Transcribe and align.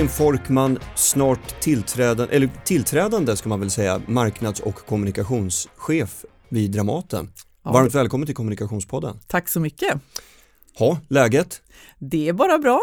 Malin 0.00 0.12
Folkman, 0.12 0.78
snart 0.96 1.60
tillträdande, 1.60 2.36
eller 2.36 2.50
tillträdande 2.64 3.36
ska 3.36 3.48
man 3.48 3.60
väl 3.60 3.70
säga, 3.70 4.02
marknads 4.06 4.60
och 4.60 4.74
kommunikationschef 4.74 6.24
vid 6.48 6.70
Dramaten. 6.70 7.30
Ja. 7.64 7.72
Varmt 7.72 7.94
välkommen 7.94 8.26
till 8.26 8.34
Kommunikationspodden. 8.34 9.18
Tack 9.26 9.48
så 9.48 9.60
mycket. 9.60 9.94
Ha, 10.78 10.98
läget? 11.08 11.62
Det 11.98 12.28
är 12.28 12.32
bara 12.32 12.58
bra. 12.58 12.82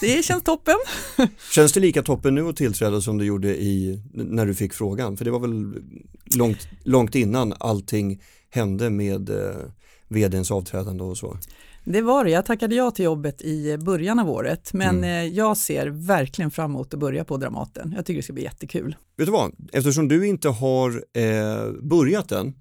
Det 0.00 0.24
känns 0.24 0.42
toppen. 0.42 0.74
Känns 1.52 1.72
det 1.72 1.80
lika 1.80 2.02
toppen 2.02 2.34
nu 2.34 2.48
att 2.48 2.56
tillträda 2.56 3.00
som 3.00 3.18
det 3.18 3.24
gjorde 3.24 3.62
i, 3.62 4.02
när 4.12 4.46
du 4.46 4.54
fick 4.54 4.74
frågan? 4.74 5.16
För 5.16 5.24
det 5.24 5.30
var 5.30 5.40
väl 5.40 5.74
långt, 6.36 6.68
långt 6.84 7.14
innan 7.14 7.54
allting 7.58 8.22
hände 8.50 8.90
med 8.90 9.30
eh, 9.30 9.56
vdns 10.08 10.50
avträdande 10.50 11.04
och 11.04 11.18
så. 11.18 11.38
Det 11.88 12.02
var 12.02 12.24
det. 12.24 12.30
Jag 12.30 12.46
tackade 12.46 12.74
ja 12.74 12.90
till 12.90 13.04
jobbet 13.04 13.42
i 13.42 13.78
början 13.78 14.18
av 14.18 14.30
året, 14.30 14.72
men 14.72 15.04
eh, 15.04 15.10
jag 15.10 15.56
ser 15.56 15.86
verkligen 15.86 16.50
fram 16.50 16.70
emot 16.70 16.94
att 16.94 17.00
börja 17.00 17.24
på 17.24 17.36
Dramaten. 17.36 17.92
Jag 17.96 18.06
tycker 18.06 18.18
det 18.18 18.22
ska 18.22 18.32
bli 18.32 18.42
jättekul. 18.42 18.96
Vet 19.16 19.26
du 19.26 19.32
vad, 19.32 19.52
eftersom 19.72 20.08
du 20.08 20.26
inte 20.26 20.48
har 20.48 21.04
eh, 21.12 21.72
börjat 21.82 22.32
än 22.32 22.54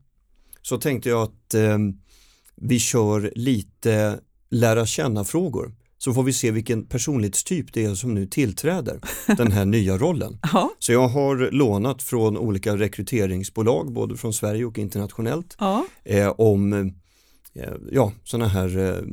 så 0.62 0.78
tänkte 0.78 1.10
jag 1.10 1.22
att 1.22 1.54
eh, 1.54 1.78
vi 2.56 2.80
kör 2.80 3.32
lite 3.36 4.20
lära 4.50 4.86
känna-frågor. 4.86 5.74
Så 5.98 6.14
får 6.14 6.24
vi 6.24 6.34
se 6.34 6.52
vilken 6.52 6.86
personlighetstyp 6.86 7.74
det 7.74 7.86
är 7.86 7.96
som 7.96 8.14
nu 8.14 8.28
tillträder 8.28 9.00
den 9.38 9.52
här 9.52 9.66
nya 9.66 9.98
rollen. 9.98 10.40
Ja, 10.54 10.72
Så 10.80 10.92
jag 10.92 11.08
har 11.08 11.52
lånat 11.52 12.04
från 12.04 12.38
olika 12.38 12.78
rekryteringsbolag, 12.78 13.94
både 13.94 14.18
från 14.18 14.34
Sverige 14.34 14.66
och 14.66 14.78
internationellt, 14.78 15.56
ja, 15.60 15.86
eh, 16.04 16.30
om 16.30 16.94
ja, 17.92 18.12
sådana 18.24 18.48
här 18.48 18.78
eh, 18.78 19.04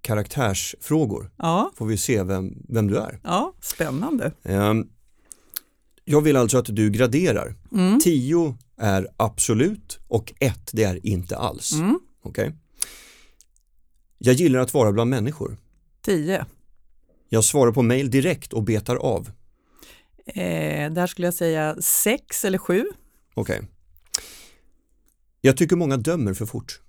karaktärsfrågor. 0.00 1.30
ja, 1.36 1.72
Får 1.76 1.86
vi 1.86 1.96
se 1.96 2.22
vem, 2.22 2.62
vem 2.68 2.86
du 2.86 2.96
är. 2.98 3.20
ja, 3.24 3.54
spännande. 3.60 4.32
Eh, 4.42 4.74
jag 6.04 6.20
vill 6.20 6.36
alltså 6.36 6.58
att 6.58 6.66
du 6.76 6.90
graderar. 6.90 7.54
Mm. 7.72 8.00
10 8.00 8.56
är 8.76 9.08
absolut 9.16 9.98
och 10.08 10.32
1 10.40 10.70
det 10.72 10.84
är 10.84 11.06
inte 11.06 11.36
alls. 11.36 11.72
Mm. 11.72 12.00
Okej? 12.22 12.54
Jag 14.18 14.34
gillar 14.34 14.60
att 14.60 14.74
vara 14.74 14.92
bland 14.92 15.10
människor. 15.10 15.56
Tio. 16.02 16.46
Jag 17.28 17.44
svarar 17.44 17.72
på 17.72 17.82
mail 17.82 18.10
direkt 18.10 18.52
och 18.52 18.62
betar 18.62 18.96
av. 18.96 19.30
Eh, 20.26 20.92
där 20.92 21.06
skulle 21.06 21.26
jag 21.26 21.34
säga 21.34 21.76
sex 21.80 22.44
eller 22.44 22.58
sju. 22.58 22.84
Okej. 23.34 23.62
Jag 25.40 25.56
tycker 25.56 25.76
många 25.76 25.96
dömer 25.96 26.34
för 26.34 26.46
fort. 26.46 26.80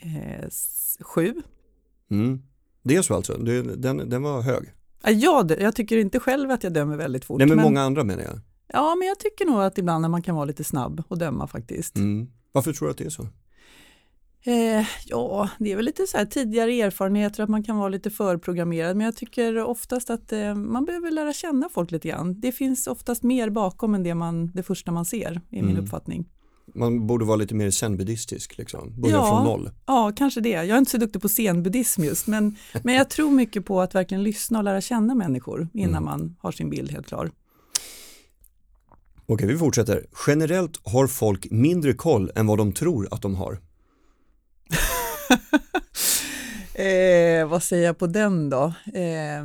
Eh, 0.00 0.48
sju. 1.00 1.34
Mm. 2.10 2.42
Det 2.82 2.96
är 2.96 3.02
så 3.02 3.14
alltså, 3.14 3.32
det, 3.38 3.62
den, 3.62 4.10
den 4.10 4.22
var 4.22 4.42
hög. 4.42 4.72
Ja, 5.02 5.10
jag, 5.10 5.60
jag 5.60 5.74
tycker 5.74 5.96
inte 5.98 6.20
själv 6.20 6.50
att 6.50 6.64
jag 6.64 6.72
dömer 6.72 6.96
väldigt 6.96 7.24
fort. 7.24 7.38
Nej 7.38 7.48
men 7.48 7.58
många 7.62 7.82
andra 7.82 8.04
menar 8.04 8.22
jag. 8.22 8.40
Ja, 8.72 8.94
men 8.94 9.08
jag 9.08 9.18
tycker 9.18 9.44
nog 9.44 9.60
att 9.62 9.78
ibland 9.78 10.02
när 10.02 10.08
man 10.08 10.22
kan 10.22 10.34
vara 10.34 10.44
lite 10.44 10.64
snabb 10.64 11.02
och 11.08 11.18
döma 11.18 11.46
faktiskt. 11.46 11.96
Mm. 11.96 12.28
Varför 12.52 12.72
tror 12.72 12.88
du 12.88 12.90
att 12.92 12.98
det 12.98 13.04
är 13.04 13.10
så? 13.10 13.26
Eh, 14.42 14.86
ja, 15.06 15.50
det 15.58 15.72
är 15.72 15.76
väl 15.76 15.84
lite 15.84 16.06
så 16.06 16.16
här 16.18 16.24
tidigare 16.26 16.72
erfarenheter 16.80 17.42
att 17.42 17.48
man 17.48 17.62
kan 17.62 17.76
vara 17.76 17.88
lite 17.88 18.10
förprogrammerad 18.10 18.96
men 18.96 19.04
jag 19.04 19.16
tycker 19.16 19.56
oftast 19.64 20.10
att 20.10 20.32
eh, 20.32 20.54
man 20.54 20.84
behöver 20.84 21.10
lära 21.10 21.32
känna 21.32 21.68
folk 21.68 21.90
lite 21.90 22.08
grann. 22.08 22.40
Det 22.40 22.52
finns 22.52 22.86
oftast 22.86 23.22
mer 23.22 23.50
bakom 23.50 23.94
än 23.94 24.02
det, 24.02 24.14
man, 24.14 24.46
det 24.54 24.62
första 24.62 24.92
man 24.92 25.04
ser 25.04 25.40
i 25.50 25.62
min 25.62 25.70
Mm. 25.70 25.82
uppfattning. 25.84 26.28
Man 26.76 27.06
borde 27.06 27.24
vara 27.24 27.36
lite 27.36 27.54
mer 27.54 27.70
zen-buddhistisk 27.70 28.58
liksom, 28.58 29.00
börja 29.00 29.14
Ja. 29.16 29.26
från 29.26 29.44
noll. 29.44 29.70
Ja, 29.86 30.12
kanske 30.16 30.40
det. 30.40 30.48
Jag 30.48 30.68
är 30.68 30.78
inte 30.78 30.90
så 30.90 30.98
duktig 30.98 31.22
på 31.22 31.28
zenbuddhism 31.28 32.04
just 32.04 32.26
men, 32.26 32.56
men 32.84 32.94
jag 32.94 33.10
tror 33.10 33.30
mycket 33.30 33.64
på 33.64 33.80
att 33.80 33.94
verkligen 33.94 34.22
lyssna 34.22 34.58
och 34.58 34.64
lära 34.64 34.80
känna 34.80 35.14
människor 35.14 35.68
innan 35.74 35.90
Mm. 35.90 36.04
man 36.04 36.36
har 36.40 36.52
sin 36.52 36.70
bild 36.70 36.90
helt 36.90 37.06
klar. 37.06 37.30
Okej, 39.28 39.46
vi 39.48 39.58
fortsätter. 39.58 40.06
Generellt 40.26 40.80
har 40.84 41.06
folk 41.06 41.46
mindre 41.50 41.92
koll 41.92 42.30
än 42.34 42.46
vad 42.46 42.58
de 42.58 42.72
tror 42.72 43.08
att 43.10 43.22
de 43.22 43.34
har. 43.34 43.58
Eh, 46.78 47.48
vad 47.48 47.62
säger 47.62 47.84
jag 47.86 47.98
på 47.98 48.06
den 48.06 48.50
då? 48.50 48.72
Eh, 48.94 49.44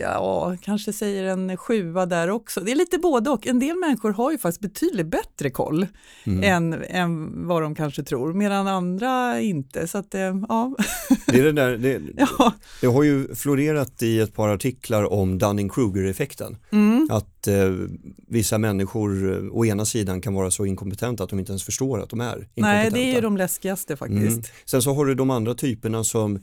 ja, 0.00 0.56
kanske 0.62 0.92
säger 0.92 1.24
en 1.24 1.56
sjua 1.56 2.06
där 2.06 2.30
också. 2.30 2.60
Det 2.60 2.72
är 2.72 2.76
lite 2.76 2.98
både 2.98 3.30
och. 3.30 3.46
En 3.46 3.58
del 3.58 3.76
människor 3.76 4.12
har 4.12 4.30
ju 4.30 4.38
faktiskt 4.38 4.60
betydligt 4.60 5.06
bättre 5.06 5.50
koll 5.50 5.86
Mm. 6.24 6.42
än, 6.42 6.84
än 6.88 7.46
vad 7.48 7.62
de 7.62 7.74
kanske 7.74 8.02
tror, 8.02 8.32
medan 8.32 8.68
andra 8.68 9.40
inte. 9.40 9.88
Så 9.88 9.98
att, 9.98 10.14
eh, 10.14 10.20
ja. 10.48 10.74
Det, 11.26 11.38
är 11.38 11.44
det, 11.44 11.52
där, 11.52 11.76
det, 11.76 12.00
ja. 12.38 12.52
det 12.80 12.86
har 12.86 13.02
ju 13.02 13.34
florerat 13.34 14.02
i 14.02 14.20
ett 14.20 14.34
par 14.34 14.48
artiklar 14.48 15.12
om 15.12 15.38
Dunning-Kruger-effekten. 15.38 16.56
Mm. 16.72 17.08
Att 17.10 17.35
eh, 17.48 17.72
vissa 18.28 18.58
människor 18.58 19.32
eh, 19.32 19.48
å 19.52 19.64
ena 19.66 19.84
sidan 19.84 20.20
kan 20.20 20.34
vara 20.34 20.50
så 20.50 20.66
inkompetenta 20.66 21.24
att 21.24 21.30
de 21.30 21.38
inte 21.38 21.52
ens 21.52 21.62
förstår 21.64 22.00
att 22.02 22.10
de 22.10 22.20
är 22.20 22.26
inkompetenta. 22.36 22.60
Nej, 22.72 22.90
det 22.90 23.00
är 23.10 23.14
ju 23.14 23.20
de 23.20 23.36
läskigaste 23.36 23.96
faktiskt. 23.96 24.20
Mm. 24.36 24.42
Sen 24.64 24.82
så 24.82 24.94
har 24.94 25.06
du 25.06 25.14
de 25.14 25.30
andra 25.30 25.54
typerna 25.54 26.04
som 26.04 26.36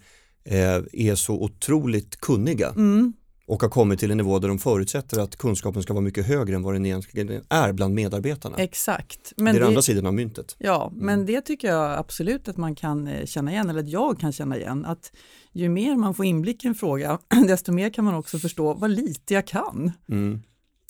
eh, 0.46 0.82
är 0.94 1.16
så 1.16 1.34
otroligt 1.44 2.16
kunniga 2.22 2.70
Mm. 2.70 3.14
och 3.48 3.62
har 3.62 3.70
kommit 3.70 4.00
till 4.00 4.12
en 4.12 4.18
nivå 4.18 4.40
där 4.40 4.48
de 4.48 4.60
förutsätter 4.60 5.20
att 5.20 5.36
kunskapen 5.36 5.84
ska 5.84 5.94
vara 5.94 6.04
mycket 6.04 6.26
högre 6.26 6.56
än 6.56 6.64
vad 6.64 6.76
den 6.76 6.86
egentligen 6.86 7.42
är 7.50 7.74
bland 7.74 7.94
medarbetarna. 7.96 8.58
Exakt. 8.58 9.34
det 9.36 9.42
är 9.42 9.44
Men 9.44 9.56
den 9.56 9.64
andra 9.64 9.82
sidan 9.82 10.06
av 10.06 10.14
myntet. 10.14 10.56
ja, 10.60 10.90
Mm. 10.94 11.06
men 11.06 11.26
det 11.26 11.42
tycker 11.42 11.68
jag 11.68 11.98
absolut 12.00 12.48
att 12.48 12.58
man 12.58 12.76
kan 12.76 13.08
eh, 13.08 13.26
känna 13.26 13.52
igen, 13.52 13.70
eller 13.70 13.80
att 13.80 13.90
jag 13.90 14.20
kan 14.20 14.32
känna 14.32 14.58
igen. 14.58 14.86
Att 14.86 15.12
ju 15.52 15.70
mer 15.70 15.96
man 15.96 16.14
får 16.14 16.26
inblick 16.26 16.64
i 16.66 16.68
en 16.68 16.76
fråga, 16.76 17.20
desto 17.48 17.72
mer 17.72 17.90
kan 17.90 18.06
man 18.06 18.16
också 18.16 18.38
förstå 18.40 18.74
vad 18.74 18.92
lite 18.92 19.34
jag 19.34 19.48
kan. 19.48 19.92
Mm. 20.10 20.42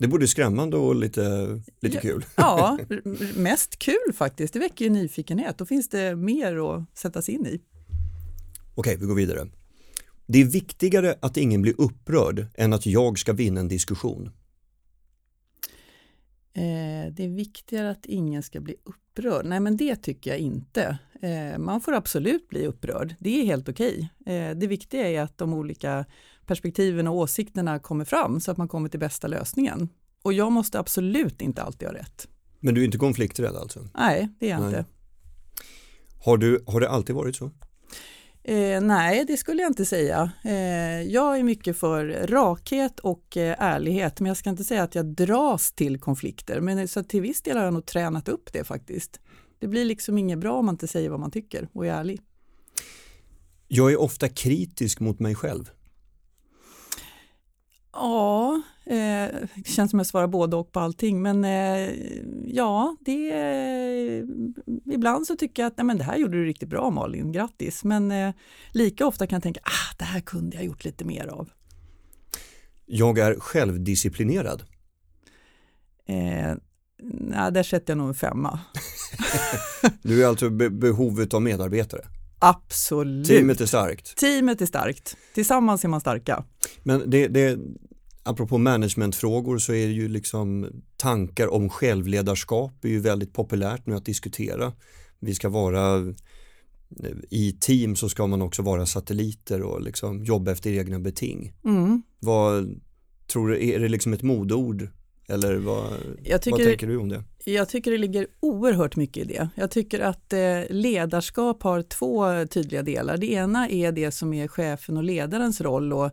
Det 0.03 0.07
både 0.07 0.27
skrämmande 0.27 0.77
och 0.77 0.95
lite, 0.95 1.61
lite 1.81 1.97
kul. 1.97 2.25
Ja, 2.35 2.79
mest 3.35 3.79
kul 3.79 4.13
faktiskt. 4.13 4.53
Det 4.53 4.59
väcker 4.59 4.85
ju 4.85 4.91
nyfikenhet. 4.91 5.57
Då 5.57 5.65
finns 5.65 5.89
det 5.89 6.15
mer 6.15 6.75
att 6.75 6.97
sätta 6.97 7.21
sig 7.21 7.33
in 7.33 7.45
i. 7.45 7.61
Okej, 8.75 8.97
vi 8.99 9.05
går 9.05 9.15
vidare. 9.15 9.47
Det 10.25 10.41
är 10.41 10.45
viktigare 10.45 11.15
att 11.21 11.37
ingen 11.37 11.61
blir 11.61 11.73
upprörd 11.77 12.45
än 12.55 12.73
att 12.73 12.85
jag 12.85 13.19
ska 13.19 13.33
vinna 13.33 13.59
en 13.59 13.67
diskussion. 13.67 14.25
Eh, 16.53 17.13
det 17.13 17.23
är 17.23 17.35
viktigare 17.35 17.89
att 17.89 18.05
ingen 18.05 18.43
ska 18.43 18.59
bli 18.59 18.75
upprörd. 18.83 19.45
Nej, 19.45 19.59
men 19.59 19.77
det 19.77 19.95
tycker 19.95 20.31
jag 20.31 20.39
inte. 20.39 20.97
Eh, 21.21 21.57
man 21.57 21.81
får 21.81 21.93
absolut 21.93 22.49
bli 22.49 22.67
upprörd. 22.67 23.15
Det 23.19 23.41
är 23.41 23.45
helt 23.45 23.69
okej. 23.69 24.09
Eh, 24.25 24.51
det 24.55 24.67
viktiga 24.67 25.07
är 25.07 25.21
att 25.21 25.37
de 25.37 25.53
olika 25.53 26.05
perspektiven 26.45 27.07
och 27.07 27.15
åsikterna 27.15 27.79
kommer 27.79 28.05
fram 28.05 28.39
så 28.39 28.51
att 28.51 28.57
man 28.57 28.67
kommer 28.67 28.89
till 28.89 28.99
bästa 28.99 29.27
lösningen. 29.27 29.89
Och 30.21 30.33
jag 30.33 30.51
måste 30.51 30.79
absolut 30.79 31.41
inte 31.41 31.63
alltid 31.63 31.87
ha 31.87 31.95
rätt. 31.95 32.27
Men 32.59 32.73
du 32.73 32.81
är 32.81 32.85
inte 32.85 32.97
konflikträdd 32.97 33.56
alltså? 33.56 33.88
Nej, 33.97 34.29
det 34.39 34.45
är 34.45 34.50
jag 34.50 34.59
Nej. 34.59 34.69
inte. 34.69 34.85
Har, 36.25 36.38
du, 36.38 36.63
har 36.68 36.79
det 36.79 36.89
alltid 36.89 37.15
varit 37.15 37.35
så? 37.35 37.51
Eh, 38.44 38.81
nej, 38.81 39.25
det 39.27 39.38
skulle 39.38 39.62
jag 39.62 39.69
inte 39.69 39.85
säga. 39.85 40.31
Eh, 40.44 41.01
jag 41.01 41.39
är 41.39 41.44
mycket 41.44 41.77
för 41.77 42.27
rakhet 42.27 43.00
och 43.00 43.38
eh, 43.38 43.56
ärlighet, 43.59 44.19
men 44.19 44.27
jag 44.27 44.38
ska 44.38 44.50
inte 44.50 44.63
säga 44.63 44.83
att 44.83 44.95
jag 44.95 45.06
dras 45.06 45.71
till 45.71 46.00
konflikter. 46.00 46.59
Men 46.59 46.88
så 46.88 47.00
att 47.00 47.09
till 47.09 47.21
viss 47.21 47.41
del 47.41 47.57
har 47.57 47.63
jag 47.63 47.73
nog 47.73 47.85
tränat 47.85 48.29
upp 48.29 48.53
det 48.53 48.63
faktiskt. 48.63 49.19
Det 49.59 49.68
blir 49.68 49.85
liksom 49.85 50.18
inget 50.18 50.39
bra 50.39 50.53
om 50.53 50.65
man 50.65 50.73
inte 50.73 50.88
säger 50.88 51.09
vad 51.09 51.19
man 51.19 51.31
tycker 51.31 51.69
och 51.73 51.85
är 51.85 51.91
ärlig. 51.91 52.21
Jag 53.68 53.91
är 53.91 54.01
ofta 54.01 54.29
kritisk 54.29 55.00
mot 55.00 55.19
mig 55.19 55.35
själv. 55.35 55.71
Ja, 57.94 58.62
eh, 58.86 59.30
det 59.56 59.68
känns 59.68 59.92
som 59.92 60.00
jag 60.00 60.07
svarar 60.07 60.28
både 60.28 60.56
och 60.56 60.72
på 60.72 60.80
allting, 60.80 61.22
men 61.22 61.45
eh, 61.45 61.94
ja, 62.45 62.95
det, 63.00 63.31
eh, 63.31 64.24
ibland 64.94 65.28
så 65.28 65.36
tycker 65.36 65.63
jag 65.63 65.68
att 65.68 65.78
nej, 65.78 65.86
men 65.86 65.98
det 65.98 66.04
här 66.04 66.18
gjorde 66.18 66.38
du 66.38 66.45
riktigt 66.45 66.69
bra 66.69 66.90
Malin, 66.90 67.31
grattis. 67.31 67.84
Men 67.84 68.12
eh, 68.12 68.34
lika 68.72 69.07
ofta 69.07 69.28
kan 69.28 69.36
jag 69.36 69.44
tänka, 69.44 69.60
ah, 69.63 69.95
det 69.98 70.06
här 70.06 70.19
kunde 70.19 70.56
jag 70.56 70.66
gjort 70.66 70.86
lite 70.86 71.06
mer 71.06 71.28
av. 71.28 71.50
Jag 72.86 73.18
är 73.18 73.40
självdisciplinerad. 73.40 74.63
Eh, 76.07 76.56
Nej, 77.06 77.51
där 77.51 77.63
sätter 77.63 77.94
jag 77.94 77.98
nog 77.98 78.07
en 78.07 78.13
femma. 78.13 78.60
du 80.01 80.24
är 80.24 80.28
alltså 80.28 80.50
be 80.50 80.69
behovet 80.69 81.34
av 81.34 81.42
medarbetare? 81.42 82.06
Absolut. 82.44 83.28
Teamet 83.28 83.62
är 83.62 83.66
starkt? 83.66 84.18
Teamet 84.18 84.62
är 84.62 84.66
starkt. 84.66 85.18
Tillsammans 85.34 85.84
är 85.84 85.90
man 85.90 86.01
starka. 86.01 86.44
Men 86.84 87.10
det, 87.10 87.28
det, 87.28 87.60
apropå 88.24 88.57
managementfrågor 88.57 89.57
så 89.57 89.74
är 89.74 89.88
det 89.88 89.94
ju 89.94 90.07
liksom 90.07 90.68
tankar 90.98 91.54
om 91.54 91.69
självledarskap 91.69 92.86
är 92.86 92.90
ju 92.90 93.00
väldigt 93.00 93.34
populärt 93.34 93.86
nu 93.86 93.95
att 93.95 94.06
diskutera. 94.06 94.74
Vi 95.19 95.36
ska 95.36 95.50
vara 95.50 96.13
i 97.30 97.57
team 97.60 97.95
så 97.95 98.10
ska 98.10 98.28
man 98.28 98.42
också 98.42 98.62
vara 98.62 98.86
satelliter 98.86 99.62
och 99.62 99.81
liksom 99.81 100.24
jobba 100.24 100.51
efter 100.51 100.72
egna 100.72 101.00
beting. 101.00 101.54
Mm. 101.66 102.04
Vad 102.19 102.81
tror 103.28 103.48
du, 103.48 103.69
är 103.69 103.80
det 103.80 103.90
liksom 103.90 104.13
ett 104.13 104.22
modord 104.22 104.88
eller 105.27 105.55
vad, 105.55 105.91
vad 106.31 106.41
tänker 106.41 106.87
du 106.87 106.97
om 106.97 107.09
det? 107.09 107.23
Jag 107.45 107.69
tycker 107.69 107.91
det 107.91 107.97
ligger 107.97 108.27
oerhört 108.39 108.95
mycket 108.95 109.23
i 109.23 109.33
det. 109.33 109.49
Jag 109.55 109.71
tycker 109.71 109.99
att 109.99 110.33
eh, 110.33 110.39
ledarskap 110.69 111.63
har 111.63 111.81
två 111.81 112.45
tydliga 112.47 112.81
delar. 112.81 113.17
Det 113.17 113.31
ena 113.31 113.69
är 113.69 113.91
det 113.91 114.11
som 114.11 114.33
är 114.33 114.47
chefen 114.47 114.97
och 114.97 115.03
ledarens 115.03 115.61
roll 115.61 115.93
och 115.93 116.11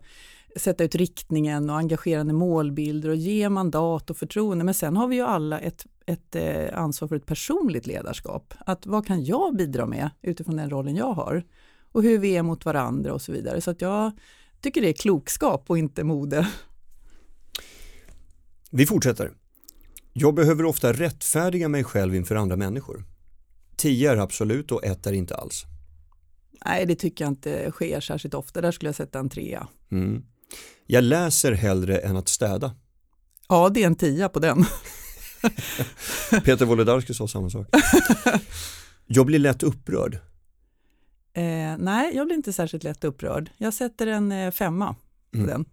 sätta 0.56 0.84
ut 0.84 0.94
riktningen 0.94 1.70
och 1.70 1.76
engagerande 1.76 2.32
målbilder 2.32 3.08
och 3.08 3.16
ge 3.16 3.48
mandat 3.48 4.10
och 4.10 4.16
förtroende. 4.16 4.64
Men 4.64 4.74
sen 4.74 4.96
har 4.96 5.08
vi 5.08 5.16
ju 5.16 5.22
alla 5.22 5.58
ett, 5.58 5.86
ett 6.06 6.36
eh, 6.36 6.78
ansvar 6.78 7.08
för 7.08 7.16
ett 7.16 7.26
personligt 7.26 7.86
ledarskap. 7.86 8.54
Att 8.58 8.86
vad 8.86 9.06
kan 9.06 9.24
jag 9.24 9.56
bidra 9.56 9.86
med 9.86 10.10
utifrån 10.22 10.56
den 10.56 10.70
rollen 10.70 10.96
jag 10.96 11.12
har? 11.12 11.44
Och 11.92 12.02
hur 12.02 12.18
vi 12.18 12.36
är 12.36 12.42
mot 12.42 12.64
varandra 12.64 13.12
och 13.12 13.22
så 13.22 13.32
vidare. 13.32 13.60
Så 13.60 13.70
att 13.70 13.80
jag 13.80 14.12
tycker 14.60 14.80
det 14.80 14.88
är 14.88 14.92
klokskap 14.92 15.64
och 15.66 15.78
inte 15.78 16.04
mode. 16.04 16.48
Vi 18.70 18.86
fortsätter. 18.86 19.32
Jag 20.12 20.34
behöver 20.34 20.64
ofta 20.64 20.92
rättfärdiga 20.92 21.68
mig 21.68 21.84
själv 21.84 22.14
inför 22.14 22.34
andra 22.34 22.56
människor. 22.56 23.04
Tio 23.76 24.12
är 24.12 24.16
absolut 24.16 24.72
och 24.72 24.84
ett 24.84 25.06
är 25.06 25.12
inte 25.12 25.36
alls. 25.36 25.64
Nej, 26.64 26.86
det 26.86 26.94
tycker 26.94 27.24
jag 27.24 27.32
inte 27.32 27.70
sker 27.70 28.00
särskilt 28.00 28.34
ofta. 28.34 28.60
Där 28.60 28.72
skulle 28.72 28.88
jag 28.88 28.94
sätta 28.94 29.18
en 29.18 29.28
trea. 29.28 29.68
Mm. 29.90 30.22
Jag 30.86 31.04
läser 31.04 31.52
hellre 31.52 31.98
än 31.98 32.16
att 32.16 32.28
städa. 32.28 32.74
Ja, 33.48 33.68
det 33.68 33.82
är 33.82 33.86
en 33.86 33.96
tia 33.96 34.28
på 34.28 34.38
den. 34.38 34.64
Peter 36.44 36.64
Wolodarski 36.64 37.14
sa 37.14 37.28
samma 37.28 37.50
sak. 37.50 37.66
Jag 39.06 39.26
blir 39.26 39.38
lätt 39.38 39.62
upprörd. 39.62 40.14
Eh, 41.32 41.76
nej, 41.78 42.16
jag 42.16 42.26
blir 42.26 42.36
inte 42.36 42.52
särskilt 42.52 42.84
lätt 42.84 43.04
upprörd. 43.04 43.50
Jag 43.58 43.74
sätter 43.74 44.06
en 44.06 44.32
eh, 44.32 44.50
femma 44.50 44.96
på 45.32 45.38
mm. 45.38 45.50
den. 45.50 45.64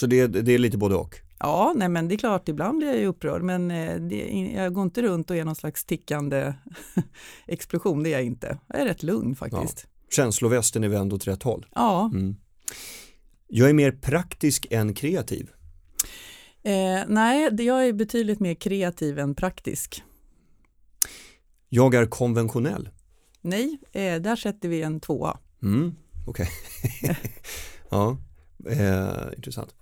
Så 0.00 0.06
det, 0.06 0.26
det 0.26 0.52
är 0.52 0.58
lite 0.58 0.78
både 0.78 0.94
och? 0.94 1.23
Ja, 1.44 1.72
nej 1.76 1.88
men 1.88 2.08
det 2.08 2.14
är 2.14 2.16
klart, 2.16 2.48
ibland 2.48 2.78
blir 2.78 2.88
jag 2.88 2.98
ju 2.98 3.06
upprörd, 3.06 3.42
men 3.42 3.70
eh, 3.70 3.96
det, 3.96 4.50
jag 4.54 4.74
går 4.74 4.82
inte 4.82 5.02
runt 5.02 5.30
och 5.30 5.36
är 5.36 5.44
någon 5.44 5.54
slags 5.54 5.84
tickande 5.84 6.54
explosion, 7.46 8.02
det 8.02 8.08
är 8.08 8.12
jag 8.12 8.24
inte. 8.24 8.58
Jag 8.66 8.80
är 8.80 8.84
rätt 8.84 9.02
lugn 9.02 9.36
faktiskt. 9.36 9.86
Ja. 9.86 10.06
Känslovästen 10.10 10.84
är 10.84 10.88
vänd 10.88 11.12
åt 11.12 11.26
rätt 11.26 11.42
håll? 11.42 11.66
Ja. 11.74 12.10
Mm. 12.14 12.36
Jag 13.48 13.68
är 13.68 13.72
mer 13.72 13.92
praktisk 13.92 14.66
än 14.70 14.94
kreativ. 14.94 15.50
Eh, 16.62 17.02
nej, 17.08 17.50
jag 17.58 17.86
är 17.86 17.92
betydligt 17.92 18.40
mer 18.40 18.54
kreativ 18.54 19.18
än 19.18 19.34
praktisk. 19.34 20.02
Jag 21.68 21.94
är 21.94 22.06
konventionell. 22.06 22.88
Nej, 23.40 23.78
eh, 23.92 24.14
där 24.14 24.36
sätter 24.36 24.68
vi 24.68 24.82
en 24.82 25.00
tvåa. 25.00 25.38
Mm, 25.62 25.94
Okej, 26.26 26.48
okay. 27.02 27.14
ja, 27.90 28.18
eh, 28.70 29.36
intressant. 29.36 29.74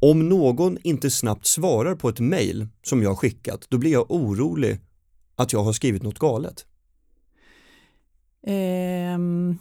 Om 0.00 0.28
någon 0.28 0.78
inte 0.82 1.10
snabbt 1.10 1.46
svarar 1.46 1.94
på 1.94 2.08
ett 2.08 2.20
mejl 2.20 2.68
som 2.82 3.02
jag 3.02 3.18
skickat, 3.18 3.66
då 3.68 3.78
blir 3.78 3.92
jag 3.92 4.10
orolig 4.10 4.80
att 5.36 5.52
jag 5.52 5.62
har 5.62 5.72
skrivit 5.72 6.02
något 6.02 6.18
galet. 6.18 6.66
Um, 8.46 9.58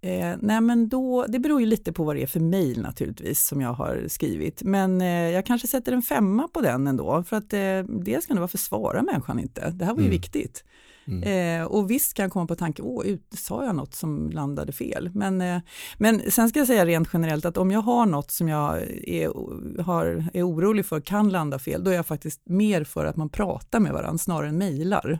Eh, 0.00 0.36
nej 0.40 0.60
men 0.60 0.88
då, 0.88 1.26
det 1.28 1.38
beror 1.38 1.60
ju 1.60 1.66
lite 1.66 1.92
på 1.92 2.04
vad 2.04 2.16
det 2.16 2.22
är 2.22 2.26
för 2.26 2.40
mejl 2.40 2.82
naturligtvis 2.82 3.46
som 3.46 3.60
jag 3.60 3.72
har 3.72 4.04
skrivit. 4.08 4.62
Men 4.62 5.00
eh, 5.00 5.30
jag 5.30 5.46
kanske 5.46 5.68
sätter 5.68 5.92
en 5.92 6.02
femma 6.02 6.48
på 6.48 6.60
den 6.60 6.86
ändå 6.86 7.22
för 7.22 7.36
att 7.36 7.52
eh, 7.52 7.82
dels 8.04 8.26
kan 8.26 8.36
det 8.36 8.40
vara 8.40 8.48
för 8.48 8.58
svara 8.58 9.02
människan 9.02 9.38
inte. 9.38 9.70
Det 9.70 9.84
här 9.84 9.92
var 9.92 10.00
ju 10.00 10.06
mm. 10.06 10.20
viktigt. 10.20 10.64
Mm. 11.08 11.60
Eh, 11.62 11.66
och 11.66 11.90
visst 11.90 12.14
kan 12.14 12.22
jag 12.22 12.32
komma 12.32 12.46
på 12.46 12.56
tanken, 12.56 12.84
åh, 12.84 13.06
ut, 13.06 13.22
sa 13.30 13.64
jag 13.64 13.76
något 13.76 13.94
som 13.94 14.30
landade 14.30 14.72
fel? 14.72 15.10
Men, 15.14 15.40
eh, 15.40 15.60
men 15.98 16.30
sen 16.30 16.48
ska 16.48 16.58
jag 16.58 16.66
säga 16.66 16.86
rent 16.86 17.08
generellt 17.12 17.44
att 17.44 17.56
om 17.56 17.70
jag 17.70 17.80
har 17.80 18.06
något 18.06 18.30
som 18.30 18.48
jag 18.48 18.82
är, 19.08 19.82
har, 19.82 20.24
är 20.34 20.48
orolig 20.48 20.86
för 20.86 21.00
kan 21.00 21.28
landa 21.28 21.58
fel, 21.58 21.84
då 21.84 21.90
är 21.90 21.94
jag 21.94 22.06
faktiskt 22.06 22.40
mer 22.44 22.84
för 22.84 23.04
att 23.04 23.16
man 23.16 23.28
pratar 23.28 23.80
med 23.80 23.92
varandra 23.92 24.18
snarare 24.18 24.48
än 24.48 24.58
mejlar. 24.58 25.18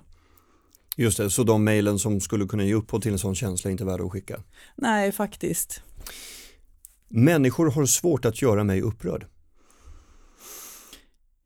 Just 0.96 1.19
det, 1.19 1.31
så 1.31 1.43
de 1.43 1.64
mejlen 1.64 1.99
som 1.99 2.20
skulle 2.20 2.46
kunna 2.46 2.64
ge 2.64 2.75
upphov 2.75 3.00
till 3.00 3.12
en 3.12 3.19
sån 3.19 3.35
känsla 3.35 3.69
är 3.69 3.73
inte 3.73 3.85
värda 3.85 4.05
att 4.05 4.12
skicka? 4.12 4.40
Nej, 4.76 5.12
faktiskt. 5.12 5.82
Människor 7.08 7.70
har 7.70 7.87
svårt 7.87 8.25
att 8.25 8.43
göra 8.43 8.64
mig 8.64 8.82
upprörd. 8.82 9.26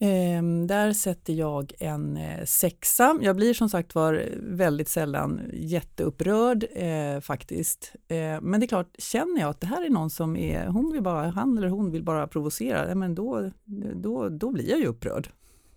Eh, 0.03 0.43
där 0.67 0.93
sätter 0.93 1.33
jag 1.33 1.73
en 1.79 2.17
eh, 2.17 2.45
sexa. 2.45 3.19
Jag 3.23 3.37
blir 3.37 3.55
som 3.55 3.69
sagt 3.69 3.95
var 3.95 4.29
väldigt 4.41 4.89
sällan 4.89 5.41
jätteupprörd 5.53 6.67
eh, 6.73 7.21
faktiskt. 7.21 7.93
Eh, 8.09 8.41
men 8.41 8.61
det 8.61 8.67
är 8.67 8.69
klart, 8.69 8.95
känner 8.99 9.41
jag 9.41 9.51
att 9.51 9.61
det 9.61 9.67
här 9.67 9.85
är 9.87 9.91
någon 9.91 10.11
som 10.11 10.37
är, 10.37 10.67
hon 10.67 10.93
vill 10.93 11.03
bara, 11.03 11.31
han 11.31 11.59
eller 11.59 11.69
hon 11.69 11.91
vill 11.91 12.03
bara 12.03 12.27
provocera, 12.27 12.95
men 12.95 13.15
då, 13.15 13.51
då, 13.95 14.29
då 14.29 14.51
blir 14.51 14.71
jag 14.71 14.79
ju 14.79 14.87
upprörd. 14.87 15.29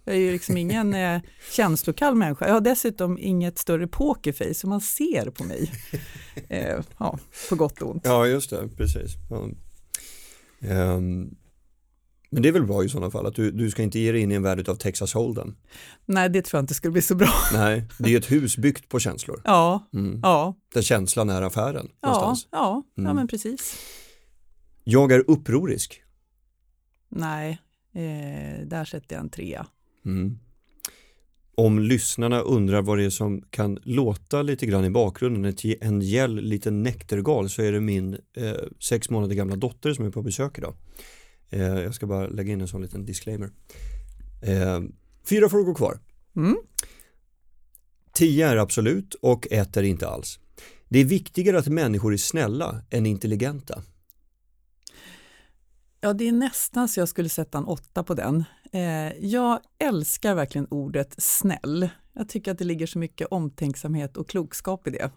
Jag 0.03 0.15
är 0.15 0.19
ju 0.19 0.31
liksom 0.31 0.57
ingen 0.57 0.93
eh, 1.03 1.21
känslokall 1.51 2.15
människa. 2.15 2.47
Jag 2.47 2.53
har 2.53 2.61
dessutom 2.61 3.17
inget 3.17 3.57
större 3.57 3.87
pokerface 3.87 4.53
som 4.53 4.69
man 4.69 4.81
ser 4.81 5.29
på 5.29 5.43
mig. 5.43 5.71
Eh, 6.47 6.79
ja, 6.97 7.19
på 7.49 7.55
gott 7.55 7.81
och 7.81 7.91
ont. 7.91 8.01
Ja, 8.05 8.27
just 8.27 8.49
det, 8.49 8.69
precis. 8.77 9.11
Ja. 9.29 9.49
Um, 10.95 11.35
men 12.35 12.41
det 12.41 12.49
är 12.49 12.53
väl 12.53 12.65
bra 12.65 12.83
i 12.83 12.89
sådana 12.89 13.11
fall 13.11 13.25
att 13.25 13.35
du, 13.35 13.51
du 13.51 13.71
ska 13.71 13.83
inte 13.83 13.99
ge 13.99 14.11
dig 14.11 14.21
in 14.21 14.31
i 14.31 14.35
en 14.35 14.43
värld 14.43 14.69
av 14.69 14.75
Texas 14.75 15.15
Hold'em. 15.15 15.53
Nej, 16.05 16.29
det 16.29 16.41
tror 16.41 16.57
jag 16.57 16.63
inte 16.63 16.73
skulle 16.73 16.91
bli 16.91 17.01
så 17.01 17.15
bra. 17.15 17.33
Nej, 17.53 17.83
det 17.99 18.13
är 18.13 18.17
ett 18.17 18.31
hus 18.31 18.57
byggt 18.57 18.89
på 18.89 18.99
känslor. 18.99 19.41
Ja, 19.43 19.89
mm. 19.93 20.19
ja. 20.23 20.55
Där 20.73 20.81
känslan 20.81 21.29
är 21.29 21.41
affären. 21.41 21.87
Ja, 22.01 22.07
någonstans. 22.07 22.47
ja, 22.51 22.83
mm. 22.97 23.07
ja 23.07 23.13
men 23.13 23.27
precis. 23.27 23.75
Jag 24.83 25.11
är 25.11 25.23
upprorisk. 25.27 26.01
Nej, 27.09 27.61
eh, 27.93 28.67
där 28.67 28.85
sätter 28.85 29.15
jag 29.15 29.23
en 29.23 29.29
trea. 29.29 29.67
Mm. 30.05 30.39
Om 31.57 31.79
lyssnarna 31.79 32.39
undrar 32.39 32.81
vad 32.81 32.97
det 32.97 33.03
är 33.03 33.09
som 33.09 33.41
kan 33.41 33.79
låta 33.83 34.41
lite 34.41 34.65
grann 34.65 34.85
i 34.85 34.89
bakgrunden, 34.89 35.55
en 35.81 36.01
gäll 36.01 36.35
liten 36.35 36.83
näktergal, 36.83 37.49
så 37.49 37.61
är 37.61 37.71
det 37.71 37.79
min 37.79 38.13
eh, 38.37 38.53
sex 38.79 39.09
månader 39.09 39.35
gamla 39.35 39.55
dotter 39.55 39.93
som 39.93 40.05
är 40.05 40.09
på 40.09 40.21
besök 40.21 40.57
idag. 40.57 40.73
Eh, 41.49 41.61
jag 41.61 41.95
ska 41.95 42.07
bara 42.07 42.27
lägga 42.27 42.53
in 42.53 42.61
en 42.61 42.67
sån 42.67 42.81
liten 42.81 43.05
disclaimer. 43.05 43.49
Eh, 44.41 44.81
fyra 45.29 45.49
frågor 45.49 45.75
kvar. 45.75 45.99
Mm. 46.35 46.57
Tio 48.13 48.47
är 48.47 48.57
absolut 48.57 49.13
och 49.13 49.47
ett 49.51 49.77
är 49.77 49.83
inte 49.83 50.07
alls. 50.07 50.39
Det 50.89 50.99
är 50.99 51.05
viktigare 51.05 51.59
att 51.59 51.67
människor 51.67 52.13
är 52.13 52.17
snälla 52.17 52.81
än 52.89 53.05
intelligenta. 53.05 53.83
Ja, 56.01 56.13
det 56.13 56.27
är 56.27 56.31
nästan 56.31 56.89
så 56.89 56.99
jag 56.99 57.09
skulle 57.09 57.29
sätta 57.29 57.57
en 57.57 57.65
åtta 57.65 58.03
på 58.03 58.13
den. 58.13 58.43
Eh, 58.71 59.13
jag 59.19 59.59
älskar 59.79 60.35
verkligen 60.35 60.67
ordet 60.69 61.15
snäll. 61.17 61.89
Jag 62.13 62.29
tycker 62.29 62.51
att 62.51 62.57
det 62.57 62.65
ligger 62.65 62.87
så 62.87 62.99
mycket 62.99 63.27
omtänksamhet 63.27 64.17
och 64.17 64.29
klokskap 64.29 64.87
i 64.87 64.91
det, 64.91 65.11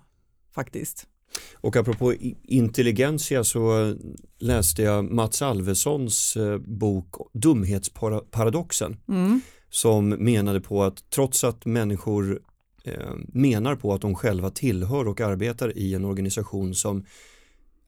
faktiskt. 0.50 1.06
Och 1.54 1.76
apropå 1.76 2.14
intelligensia 2.42 3.44
så 3.44 3.94
läste 4.38 4.82
jag 4.82 5.10
Mats 5.10 5.42
Alvessons 5.42 6.36
eh, 6.36 6.58
bok 6.58 7.14
Dumhetsparadoxen 7.32 8.96
mm. 9.08 9.40
som 9.70 10.08
menade 10.08 10.60
på 10.60 10.82
att 10.82 11.10
trots 11.10 11.44
att 11.44 11.64
människor 11.64 12.40
eh, 12.84 13.14
menar 13.28 13.76
på 13.76 13.94
att 13.94 14.00
de 14.00 14.14
själva 14.14 14.50
tillhör 14.50 15.08
och 15.08 15.20
arbetar 15.20 15.78
i 15.78 15.94
en 15.94 16.04
organisation 16.04 16.74
som 16.74 17.04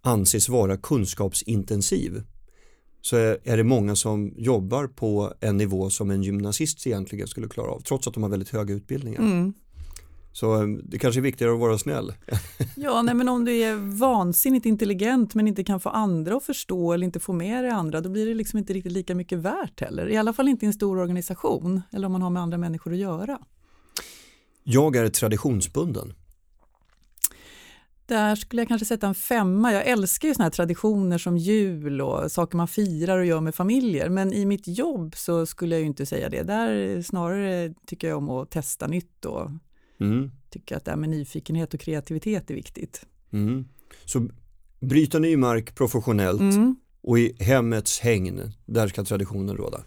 anses 0.02 0.49
vara 0.49 0.76
kunskapsintensiv 0.76 2.23
så 3.02 3.16
är 3.44 3.56
det 3.56 3.64
många 3.64 3.97
som 3.97 4.35
jobbar 4.37 4.87
på 4.87 5.35
en 5.40 5.56
nivå 5.56 5.90
som 5.90 6.11
en 6.11 6.23
gymnasist 6.23 6.87
egentligen 6.87 7.28
skulle 7.28 7.49
klara 7.49 7.70
av 7.70 7.80
trots 7.80 8.06
att 8.06 8.14
de 8.14 8.23
har 8.23 8.30
väldigt 8.30 8.50
höga 8.50 8.75
utbildningar. 8.75 9.20
Mm. 9.20 9.52
Så 10.32 10.62
eh, 10.62 10.68
det 10.68 10.99
kanske 10.99 11.20
är 11.20 11.22
viktigare 11.22 11.54
att 11.54 11.60
vara 11.60 11.78
snäll. 11.78 12.12
Ja, 12.76 13.02
nej, 13.02 13.14
men 13.14 13.28
om 13.28 13.44
du 13.44 13.52
är 13.52 13.99
vansinnigt 13.99 14.66
intelligent 14.66 15.34
men 15.34 15.49
inte 15.49 15.64
kan 15.64 15.80
få 15.80 15.88
andra 15.88 16.37
att 16.37 16.44
förstå 16.44 16.92
eller 16.92 17.04
inte 17.04 17.20
få 17.20 17.32
med 17.32 17.64
dig 17.64 17.70
andra, 17.70 18.00
då 18.00 18.10
blir 18.10 18.26
det 18.26 18.34
liksom 18.34 18.58
inte 18.58 18.72
riktigt 18.72 18.92
lika 18.92 19.14
mycket 19.14 19.38
värt 19.38 19.80
heller. 19.80 20.08
I 20.08 20.16
alla 20.16 20.32
fall 20.32 20.49
inte 20.49 20.64
i 20.64 20.66
en 20.66 20.72
stor 20.72 20.99
organisation 20.99 21.82
eller 21.92 22.06
om 22.06 22.12
man 22.12 22.22
har 22.22 22.30
med 22.30 22.42
andra 22.42 22.58
människor 22.58 22.92
att 22.92 22.99
göra. 22.99 23.38
Jag 24.64 24.96
är 24.96 25.08
traditionsbunden. 25.08 26.12
Där 28.06 28.37
skulle 28.37 28.62
jag 28.62 28.68
kanske 28.68 28.87
sätta 28.87 29.06
en 29.06 29.14
femma. 29.14 29.72
Jag 29.72 29.87
älskar 29.87 30.28
ju 30.28 30.34
såna 30.34 30.44
här 30.44 30.50
traditioner 30.50 31.18
som 31.18 31.38
jul 31.38 32.00
och 32.00 32.32
saker 32.32 32.56
man 32.56 32.68
firar 32.68 33.18
och 33.18 33.26
gör 33.26 33.40
med 33.40 33.54
familjer. 33.54 34.08
Men 34.08 34.32
i 34.32 34.46
mitt 34.46 34.68
jobb 34.68 35.16
så 35.16 35.46
skulle 35.46 35.75
jag 35.75 35.80
ju 35.80 35.87
inte 35.87 36.06
säga 36.06 36.28
det. 36.28 36.42
Där 36.42 37.02
snarare 37.02 37.75
tycker 37.87 38.08
jag 38.08 38.18
om 38.18 38.30
att 38.30 38.50
testa 38.50 38.87
nytt 38.87 39.25
och 39.25 39.50
mm. 40.00 40.30
tycker 40.50 40.76
att 40.76 40.85
det 40.85 40.90
här 40.90 40.99
med 40.99 41.09
nyfikenhet 41.09 41.75
och 41.75 41.80
kreativitet 41.80 42.50
är 42.50 42.54
viktigt. 42.54 43.07
Mm. 43.33 43.64
Så 44.04 44.28
bryta 44.80 45.19
ny 45.19 45.37
mark 45.37 45.75
professionellt 45.75 46.40
mm. 46.40 46.76
och 47.02 47.19
i 47.19 47.37
hemmets 47.38 48.00
hägn, 48.00 48.52
där 48.66 48.88
ska 48.88 49.04
traditionen 49.04 49.57
råda. 49.57 49.80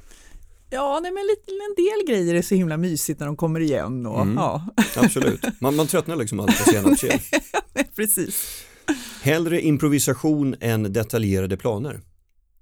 Ja, 0.69 0.99
nej, 1.03 1.11
men 1.11 1.23
lite, 1.23 1.51
en 1.51 1.75
del 1.75 2.15
grejer 2.15 2.35
är 2.35 2.41
så 2.41 2.55
himla 2.55 2.77
mysigt 2.77 3.19
när 3.19 3.27
de 3.27 3.35
kommer 3.35 3.59
igen. 3.59 4.05
Och, 4.05 4.21
mm. 4.21 4.35
ja. 4.35 4.67
Absolut, 4.95 5.45
man, 5.59 5.75
man 5.75 5.87
tröttnar 5.87 6.15
liksom 6.15 6.39
aldrig 6.39 6.57
på 6.57 6.63
senapskel. 6.63 7.19
Precis. 7.95 8.65
Hellre 9.21 9.61
improvisation 9.61 10.55
än 10.59 10.93
detaljerade 10.93 11.57
planer. 11.57 12.01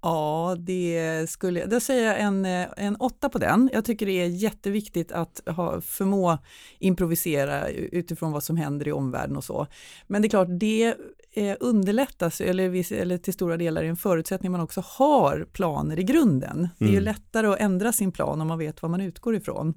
Ja, 0.01 0.55
det 0.60 1.29
skulle 1.29 1.60
jag, 1.60 1.81
säger 1.81 2.08
jag 2.08 2.20
en, 2.20 2.46
en 2.77 2.96
åtta 2.96 3.29
på 3.29 3.38
den. 3.38 3.70
Jag 3.74 3.86
tycker 3.86 4.05
det 4.05 4.22
är 4.22 4.27
jätteviktigt 4.27 5.12
att 5.12 5.41
ha, 5.46 5.81
förmå 5.81 6.38
improvisera 6.79 7.70
utifrån 7.70 8.31
vad 8.31 8.43
som 8.43 8.58
händer 8.58 8.88
i 8.88 8.91
omvärlden 8.91 9.38
och 9.38 9.43
så. 9.43 9.67
Men 10.08 10.22
det 10.22 10.27
är 10.27 10.29
klart, 10.29 10.48
det 10.50 10.96
eh, 11.34 11.58
underlättas, 11.60 12.41
eller, 12.41 12.93
eller 12.93 13.17
till 13.17 13.34
stora 13.34 13.58
delar 13.58 13.84
är 13.84 13.88
en 13.88 13.98
förutsättning 13.98 14.51
man 14.51 14.62
också 14.62 14.84
har 14.86 15.48
planer 15.51 16.00
i 16.00 16.03
grunden. 16.03 16.70
Det 16.77 16.86
är 16.86 16.89
ju 16.89 16.96
mm. 16.96 17.03
lättare 17.03 17.48
att 17.48 17.60
ändra 17.60 17.93
sin 17.93 18.12
plan 18.12 18.41
om 18.41 18.48
man 18.48 18.60
vet 18.60 18.81
vad 18.81 18.91
man 18.91 19.01
utgår 19.01 19.36
ifrån. 19.36 19.74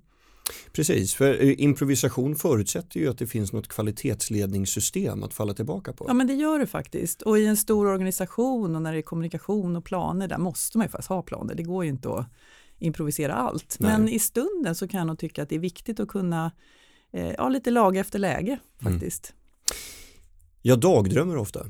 Precis, 0.73 1.15
för 1.15 1.43
eh, 1.43 1.55
improvisation 1.61 2.37
förutsätter 2.37 3.01
ju 3.01 3.11
att 3.11 3.19
det 3.19 3.27
finns 3.27 3.53
något 3.53 3.69
kvalitetsledningssystem 3.69 5.23
att 5.23 5.35
falla 5.35 5.55
tillbaka 5.55 5.93
på. 5.93 6.05
Ja 6.09 6.15
men 6.15 6.27
det 6.27 6.35
gör 6.35 6.59
det 6.59 6.67
faktiskt 6.67 7.23
och 7.23 7.39
i 7.39 7.47
en 7.47 7.57
stor 7.57 7.87
organisation 7.87 8.77
och 8.77 8.83
när 8.83 8.93
det 8.93 8.99
är 8.99 9.03
kommunikation 9.03 9.77
och 9.77 9.85
planer 9.85 10.29
där 10.29 10.39
måste 10.39 10.79
man 10.79 10.85
ju 10.85 10.91
faktiskt 10.91 11.09
ha 11.09 11.23
planer. 11.23 11.55
Det 11.55 11.63
går 11.63 11.85
ju 11.85 11.91
inte 11.91 12.09
att 12.09 12.27
improvisera 12.79 13.35
allt. 13.35 13.77
Nej. 13.81 13.93
Men 13.93 14.09
i 14.09 14.19
stunden 14.19 14.75
så 14.75 14.89
kan 14.89 14.99
jag 14.99 15.07
nog 15.07 15.19
tycka 15.19 15.43
att 15.43 15.49
det 15.49 15.55
är 15.55 15.61
viktigt 15.61 16.01
att 16.01 16.09
kunna 16.09 16.53
eh, 17.13 17.33
ja, 17.33 17.49
lite 17.49 17.71
laga 17.71 18.01
efter 18.01 18.19
läge 18.19 18.59
mm. 18.81 18.93
faktiskt. 18.93 19.33
Mm. 19.33 19.81
Jag 20.63 20.81
dagdrömmer 20.81 21.37
ofta. 21.37 21.67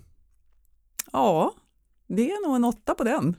Ja, 1.12 1.54
det 2.06 2.30
är 2.30 2.46
nog 2.46 2.56
en 2.56 2.64
åtta 2.64 2.94
på 2.94 3.04
den. 3.04 3.36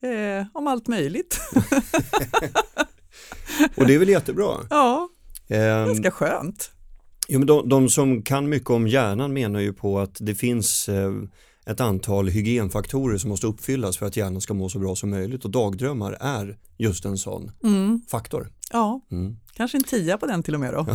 Eh, 0.00 0.46
om 0.52 0.66
allt 0.66 0.88
möjligt. 0.88 1.38
Och 3.76 3.86
det 3.86 3.94
är 3.94 3.98
väl 3.98 4.08
jättebra? 4.08 4.54
Ja, 4.70 5.08
eh, 5.48 5.86
ganska 5.86 6.10
skönt. 6.10 6.70
Jo, 7.28 7.38
men 7.38 7.46
de, 7.46 7.68
de, 7.68 7.88
som 7.88 8.22
kan 8.22 8.48
mycket 8.48 8.70
om 8.70 8.88
hjärnan 8.88 9.32
menar 9.32 9.60
ju 9.60 9.72
på 9.72 9.98
att 9.98 10.16
det 10.20 10.34
finns 10.34 10.88
eh, 10.88 11.12
ett 11.66 11.80
antal 11.80 12.28
hygienfaktorer 12.28 13.18
som 13.18 13.30
måste 13.30 13.46
uppfyllas 13.46 13.98
för 13.98 14.06
att 14.06 14.16
hjärnan 14.16 14.40
ska 14.40 14.54
må 14.54 14.68
så 14.68 14.78
bra 14.78 14.96
som 14.96 15.10
möjligt 15.10 15.44
och 15.44 15.50
dagdrömmar 15.50 16.16
är 16.20 16.58
just 16.78 17.04
en 17.04 17.18
sån 17.18 17.50
mm. 17.62 18.00
faktor. 18.08 18.52
Ja, 18.72 19.00
mm. 19.10 19.36
kanske 19.52 19.78
en 19.78 19.84
tia 19.84 20.18
på 20.18 20.26
den 20.26 20.42
till 20.42 20.54
och 20.54 20.60
med 20.60 20.74
då. 20.74 20.86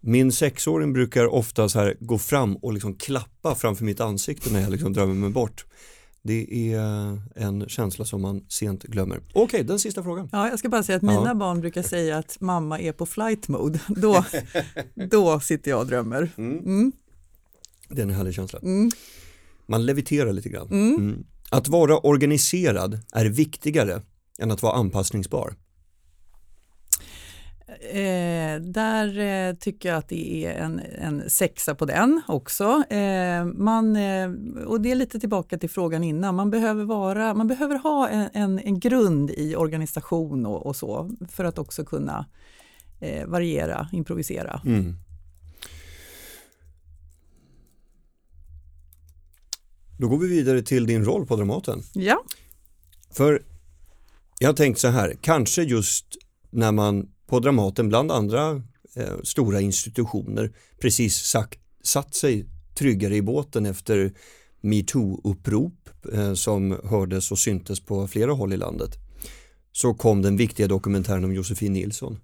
Min 0.00 0.32
sexåring 0.32 0.92
brukar 0.92 1.26
ofta 1.26 1.68
så 1.68 1.78
här 1.78 1.96
gå 2.00 2.18
fram 2.18 2.56
och 2.56 2.72
liksom 2.72 2.94
klappa 2.94 3.54
framför 3.54 3.84
mitt 3.84 4.00
ansikte 4.00 4.52
när 4.52 4.60
jag 4.60 4.70
liksom 4.70 4.92
drömmer 4.92 5.14
mig 5.14 5.30
bort. 5.30 5.64
Det 6.24 6.72
är 6.72 6.78
en 7.34 7.68
känsla 7.68 8.04
som 8.04 8.22
man 8.22 8.44
sent 8.48 8.82
glömmer. 8.82 9.16
Okej, 9.16 9.42
okay, 9.42 9.62
den 9.62 9.78
sista 9.78 10.02
frågan. 10.02 10.28
Ja, 10.32 10.48
jag 10.48 10.58
ska 10.58 10.68
bara 10.68 10.82
säga 10.82 10.96
att 10.96 11.02
mina 11.02 11.26
ja. 11.26 11.34
barn 11.34 11.60
brukar 11.60 11.82
säga 11.82 12.18
att 12.18 12.40
mamma 12.40 12.78
är 12.80 12.92
på 12.92 13.06
flight 13.06 13.48
mode. 13.48 13.80
Då, 13.88 14.24
då 15.10 15.40
sitter 15.40 15.70
jag 15.70 15.80
och 15.80 15.86
drömmer. 15.86 16.30
Mm. 16.36 16.58
Mm. 16.58 16.92
Det 17.88 18.00
är 18.00 18.06
en 18.06 18.10
härlig 18.10 18.34
känsla. 18.34 18.58
Mm. 18.62 18.90
Man 19.66 19.86
leviterar 19.86 20.32
lite 20.32 20.48
grann. 20.48 20.68
Mm. 20.70 20.94
Mm. 20.94 21.24
Att 21.50 21.68
vara 21.68 21.98
organiserad 21.98 23.00
är 23.12 23.26
viktigare 23.26 24.02
än 24.38 24.50
att 24.50 24.62
vara 24.62 24.74
anpassningsbar. 24.74 25.54
Eh, 27.90 28.60
där 28.60 29.18
eh, 29.18 29.54
tycker 29.54 29.88
jag 29.88 29.98
att 29.98 30.08
det 30.08 30.44
är 30.46 30.54
en, 30.54 30.80
en 30.98 31.30
sexa 31.30 31.74
på 31.74 31.84
den 31.84 32.22
också. 32.28 32.82
Eh, 32.90 33.44
man, 33.44 33.96
eh, 33.96 34.30
och 34.66 34.80
det 34.80 34.90
är 34.90 34.94
lite 34.94 35.20
tillbaka 35.20 35.58
till 35.58 35.70
frågan 35.70 36.04
innan, 36.04 36.34
man 36.34 36.50
behöver, 36.50 36.84
vara, 36.84 37.34
man 37.34 37.46
behöver 37.46 37.78
ha 37.78 38.08
en, 38.08 38.28
en, 38.32 38.58
en 38.58 38.80
grund 38.80 39.30
i 39.30 39.56
organisation 39.56 40.46
och, 40.46 40.66
och, 40.66 40.76
så 40.76 41.10
för 41.28 41.44
att 41.44 41.58
också 41.58 41.84
kunna 41.84 42.26
eh, 43.00 43.26
variera, 43.26 43.88
improvisera. 43.92 44.60
Mm. 44.64 44.94
Då 49.98 50.08
går 50.08 50.18
vi 50.18 50.28
vidare 50.28 50.62
till 50.62 50.86
din 50.86 51.04
roll 51.04 51.26
på 51.26 51.36
Dramaten. 51.36 51.82
Ja. 51.92 52.24
För 53.10 53.42
jag 54.38 54.48
har 54.48 54.54
tänkt 54.54 54.80
så 54.80 54.88
här, 54.88 55.16
kanske 55.20 55.62
just 55.62 56.06
när 56.50 56.72
man 56.72 57.08
på 57.32 57.40
Dramaten 57.40 57.88
bland 57.88 58.12
andra 58.12 58.62
eh, 58.96 59.14
stora 59.22 59.60
institutioner 59.60 60.52
precis 60.80 61.16
sagt, 61.16 61.60
satt 61.82 62.14
sig 62.14 62.46
tryggare 62.74 63.16
i 63.16 63.22
båten 63.22 63.66
efter 63.66 64.12
metoo-upprop 64.60 65.72
eh, 66.12 66.34
som 66.34 66.78
hördes 66.84 67.32
och 67.32 67.38
syntes 67.38 67.80
på 67.80 68.08
flera 68.08 68.32
håll 68.32 68.52
i 68.52 68.56
landet 68.56 68.90
så 69.72 69.94
kom 69.94 70.22
den 70.22 70.36
viktiga 70.36 70.68
dokumentären 70.68 71.24
om 71.24 71.34
Josefin 71.34 71.72
Nilsson 71.72 72.18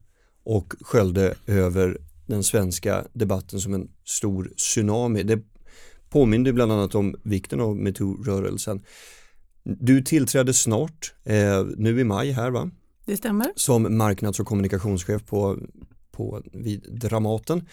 och 0.44 0.74
sköljde 0.80 1.34
över 1.46 1.98
den 2.26 2.42
svenska 2.42 3.04
debatten 3.12 3.60
som 3.60 3.74
en 3.74 3.90
stor 4.04 4.52
tsunami. 4.56 5.22
Det 5.22 5.42
påminner 6.10 6.52
bland 6.52 6.72
annat 6.72 6.94
om 6.94 7.16
vikten 7.22 7.60
av 7.60 7.76
metoo-rörelsen. 7.76 8.82
Du 9.62 10.02
tillträdde 10.02 10.54
snart, 10.54 11.14
eh, 11.24 11.66
nu 11.76 12.00
i 12.00 12.04
maj 12.04 12.32
här 12.32 12.50
va? 12.50 12.70
Det 13.08 13.16
stämmer. 13.16 13.52
Som 13.56 13.96
marknads 13.96 14.40
och 14.40 14.46
kommunikationschef 14.46 15.26
på, 15.26 15.58
på, 16.10 16.42
vid 16.52 16.86
Dramaten. 17.00 17.66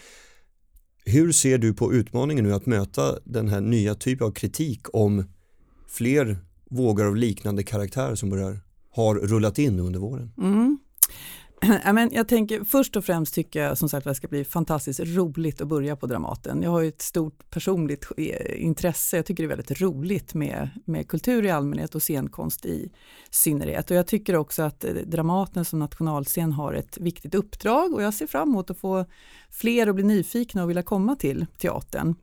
Hur 1.04 1.32
ser 1.32 1.58
du 1.58 1.74
på 1.74 1.92
utmaningen 1.92 2.44
nu 2.44 2.54
att 2.54 2.66
möta 2.66 3.18
den 3.24 3.48
här 3.48 3.60
nya 3.60 3.94
typen 3.94 4.26
av 4.26 4.30
kritik 4.30 4.86
om 4.92 5.24
fler 5.88 6.38
vågor 6.70 7.06
av 7.06 7.16
liknande 7.16 7.62
karaktär 7.62 8.14
som 8.14 8.30
börjar 8.30 8.60
har 8.90 9.14
rullat 9.14 9.58
in 9.58 9.80
under 9.80 10.00
våren? 10.00 10.32
Mm. 10.38 10.78
jag 12.10 12.28
tänker, 12.28 12.64
först 12.64 12.96
och 12.96 13.04
främst 13.04 13.34
tycker 13.34 13.62
jag 13.62 13.78
som 13.78 13.88
sagt 13.88 14.06
att 14.06 14.10
det 14.10 14.14
ska 14.14 14.28
bli 14.28 14.44
fantastiskt 14.44 15.00
roligt 15.00 15.60
att 15.60 15.68
börja 15.68 15.96
på 15.96 16.06
Dramaten. 16.06 16.62
Jag 16.62 16.70
har 16.70 16.80
ju 16.80 16.88
ett 16.88 17.02
stort 17.02 17.50
personligt 17.50 18.06
eh, 18.16 18.64
intresse, 18.64 19.16
jag 19.16 19.26
tycker 19.26 19.42
det 19.42 19.46
är 19.46 19.56
väldigt 19.56 19.80
roligt 19.80 20.34
med, 20.34 20.68
med 20.84 21.08
kultur 21.08 21.44
i 21.44 21.50
allmänhet 21.50 21.94
och 21.94 22.02
scenkonst 22.02 22.66
i 22.66 22.92
synnerhet. 23.30 23.90
Och 23.90 23.96
jag 23.96 24.06
tycker 24.06 24.36
också 24.36 24.62
att 24.62 24.84
eh, 24.84 24.92
Dramaten 24.92 25.64
som 25.64 25.78
nationalscen 25.78 26.52
har 26.52 26.74
ett 26.74 26.98
viktigt 26.98 27.34
uppdrag 27.34 27.94
och 27.94 28.02
jag 28.02 28.14
ser 28.14 28.26
fram 28.26 28.48
emot 28.48 28.70
att 28.70 28.78
få 28.78 29.04
fler 29.50 29.86
att 29.86 29.94
bli 29.94 30.04
nyfikna 30.04 30.62
och 30.62 30.70
vilja 30.70 30.82
komma 30.82 31.16
till 31.16 31.46
teatern. 31.58 32.14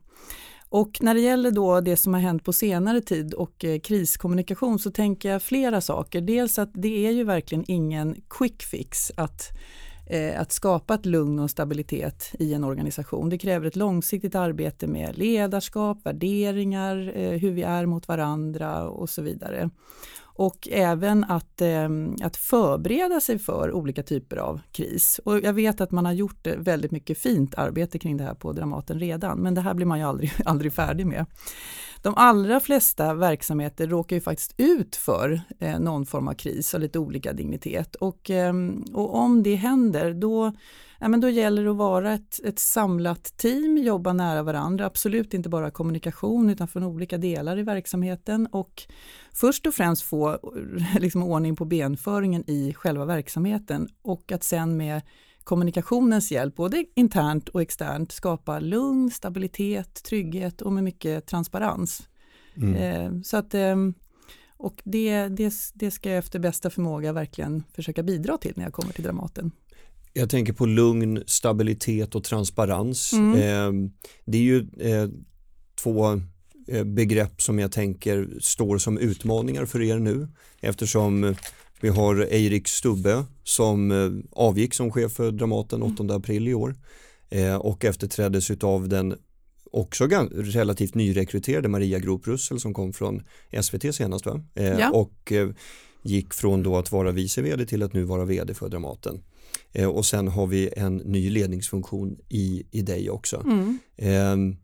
Och 0.74 0.98
när 1.00 1.14
det 1.14 1.20
gäller 1.20 1.50
då 1.50 1.80
det 1.80 1.96
som 1.96 2.14
har 2.14 2.20
hänt 2.20 2.44
på 2.44 2.52
senare 2.52 3.00
tid 3.00 3.34
och 3.34 3.64
eh, 3.64 3.80
kriskommunikation 3.80 4.78
så 4.78 4.90
tänker 4.90 5.28
jag 5.28 5.42
flera 5.42 5.80
saker. 5.80 6.20
Dels 6.20 6.58
att 6.58 6.70
det 6.72 7.06
är 7.06 7.10
ju 7.10 7.24
verkligen 7.24 7.64
ingen 7.68 8.16
quick 8.30 8.62
fix 8.62 9.12
att 9.16 9.50
Eh, 10.06 10.40
att 10.40 10.52
skapa 10.52 10.94
ett 10.94 11.06
lugn 11.06 11.38
och 11.38 11.50
stabilitet 11.50 12.34
i 12.38 12.54
en 12.54 12.64
organisation. 12.64 13.28
Det 13.28 13.38
kräver 13.38 13.66
ett 13.66 13.76
långsiktigt 13.76 14.34
arbete 14.34 14.86
med 14.86 15.18
ledarskap, 15.18 15.98
värderingar, 16.04 17.12
eh, 17.14 17.30
hur 17.30 17.50
vi 17.50 17.62
är 17.62 17.86
mot 17.86 18.08
varandra 18.08 18.88
och 18.88 19.10
så 19.10 19.22
vidare 19.22 19.70
och 20.36 20.68
även 20.70 21.24
att, 21.24 21.60
ehm, 21.60 22.16
att 22.22 22.36
förbereda 22.36 23.20
sig 23.20 23.38
för 23.38 23.72
olika 23.72 24.02
typer 24.02 24.36
av 24.36 24.60
kris. 24.72 25.20
Och 25.24 25.40
jag 25.40 25.52
vet 25.52 25.80
att 25.80 25.90
man 25.90 26.06
har 26.06 26.12
gjort 26.12 26.46
eh, 26.46 26.56
väldigt 26.56 26.90
mycket 26.90 27.18
fint 27.18 27.54
arbete 27.54 27.98
kring 27.98 28.16
det 28.16 28.24
här 28.24 28.34
på 28.34 28.52
Dramaten 28.52 29.00
redan, 29.00 29.38
men 29.38 29.54
det 29.54 29.60
här 29.60 29.74
blir 29.74 29.86
man 29.86 29.98
ju 29.98 30.04
aldrig, 30.04 30.32
aldrig 30.44 30.72
färdig 30.72 31.06
med. 31.06 31.26
De 32.04 32.14
allra 32.16 32.60
flesta 32.60 33.14
verksamheter 33.14 33.86
råkar 33.86 34.16
ju 34.16 34.20
faktiskt 34.20 34.54
ut 34.56 34.96
för 34.96 35.40
eh, 35.58 35.78
någon 35.78 36.06
form 36.06 36.28
av 36.28 36.34
kris 36.34 36.74
av 36.74 36.80
lite 36.80 36.98
olika 36.98 37.32
dignitet. 37.32 37.94
Och, 37.94 38.30
eh, 38.30 38.54
och 38.92 39.14
om 39.14 39.42
det 39.42 39.54
händer 39.54 40.12
då 40.12 40.52
ja, 41.00 41.08
men 41.08 41.20
då 41.20 41.28
gäller 41.28 41.64
det 41.64 41.70
att 41.70 41.76
vara 41.76 42.12
ett, 42.12 42.40
ett 42.44 42.58
samlat 42.58 43.24
team, 43.36 43.78
jobba 43.78 44.12
nära 44.12 44.42
varandra, 44.42 44.86
absolut 44.86 45.34
inte 45.34 45.48
bara 45.48 45.70
kommunikation 45.70 46.50
utan 46.50 46.68
från 46.68 46.84
olika 46.84 47.18
delar 47.18 47.58
i 47.58 47.62
verksamheten. 47.62 48.46
Och 48.46 48.82
först 49.32 49.66
och 49.66 49.74
främst 49.74 50.02
få 50.02 50.38
liksom, 50.98 51.22
ordning 51.22 51.56
på 51.56 51.64
benföringen 51.64 52.50
i 52.50 52.74
själva 52.74 53.04
verksamheten. 53.04 53.88
Och 54.02 54.32
att 54.32 54.44
sen 54.44 54.76
med 54.76 55.02
kommunikationens 55.44 56.32
hjälp, 56.32 56.56
både 56.56 56.84
internt 56.94 57.48
och 57.48 57.62
externt, 57.62 58.12
skapa 58.12 58.60
lugn, 58.60 59.10
stabilitet, 59.10 60.02
trygghet 60.02 60.62
och 60.62 60.72
med 60.72 60.84
mycket 60.84 61.26
transparens. 61.26 62.08
Mm. 62.56 62.74
Eh, 62.74 63.22
så 63.22 63.36
att, 63.36 63.54
eh, 63.54 63.76
och 64.56 64.82
det, 64.84 65.28
det, 65.28 65.54
det 65.74 65.90
ska 65.90 66.08
jag 66.08 66.18
efter 66.18 66.38
bästa 66.38 66.70
förmåga 66.70 67.12
verkligen 67.12 67.64
försöka 67.74 68.02
bidra 68.02 68.38
till 68.38 68.52
när 68.56 68.64
jag 68.64 68.72
kommer 68.72 68.92
till 68.92 69.04
Dramaten. 69.04 69.50
Jag 70.12 70.30
tänker 70.30 70.52
på 70.52 70.66
lugn, 70.66 71.22
stabilitet 71.26 72.14
och 72.14 72.24
transparens. 72.24 73.12
Mm. 73.12 73.34
Eh, 73.34 73.90
det 74.24 74.38
är 74.38 74.42
ju 74.42 74.68
eh, 74.80 75.08
två 75.82 76.20
eh, 76.68 76.84
begrepp 76.84 77.42
som 77.42 77.58
jag 77.58 77.72
tänker 77.72 78.28
står 78.40 78.78
som 78.78 78.98
utmaningar 78.98 79.64
för 79.64 79.82
er 79.82 79.98
nu 79.98 80.28
eftersom 80.60 81.34
vi 81.80 81.88
har 81.88 82.16
Eirik 82.16 82.68
Stubbe 82.68 83.24
som 83.44 83.90
eh, 83.90 84.10
avgick 84.32 84.74
som 84.74 84.90
chef 84.92 85.12
för 85.12 85.30
Dramaten 85.32 85.82
8 85.82 86.02
Mm. 86.02 86.16
april 86.16 86.48
i 86.48 86.54
år 86.54 86.74
eh, 87.30 87.56
och 87.56 87.84
efterträddes 87.84 88.50
av 88.50 88.88
den 88.88 89.14
också 89.70 90.06
relativt 90.34 90.94
nyrekryterade 90.94 91.68
Maria 91.68 91.98
Groth 91.98 92.28
Russell 92.28 92.60
som 92.60 92.74
kom 92.74 92.92
från 92.92 93.22
SVT 93.62 93.94
senast 93.94 94.26
va? 94.26 94.40
Eh, 94.54 94.64
Ja. 94.78 94.90
och 94.90 95.32
gick 96.02 96.34
från 96.34 96.62
då 96.62 96.76
att 96.76 96.92
vara 96.92 97.12
vice 97.12 97.42
vd 97.42 97.66
till 97.66 97.82
att 97.82 97.92
nu 97.92 98.02
vara 98.04 98.24
vd 98.24 98.54
för 98.54 98.68
Dramaten. 98.68 99.22
Och 99.94 100.06
sen 100.06 100.28
har 100.28 100.46
vi 100.46 100.70
en 100.76 100.96
ny 100.96 101.30
ledningsfunktion 101.30 102.16
i, 102.28 102.62
i 102.70 102.82
dig 102.82 103.10
också. 103.10 103.36
Mm. 103.46 103.78
Eh, 103.96 104.56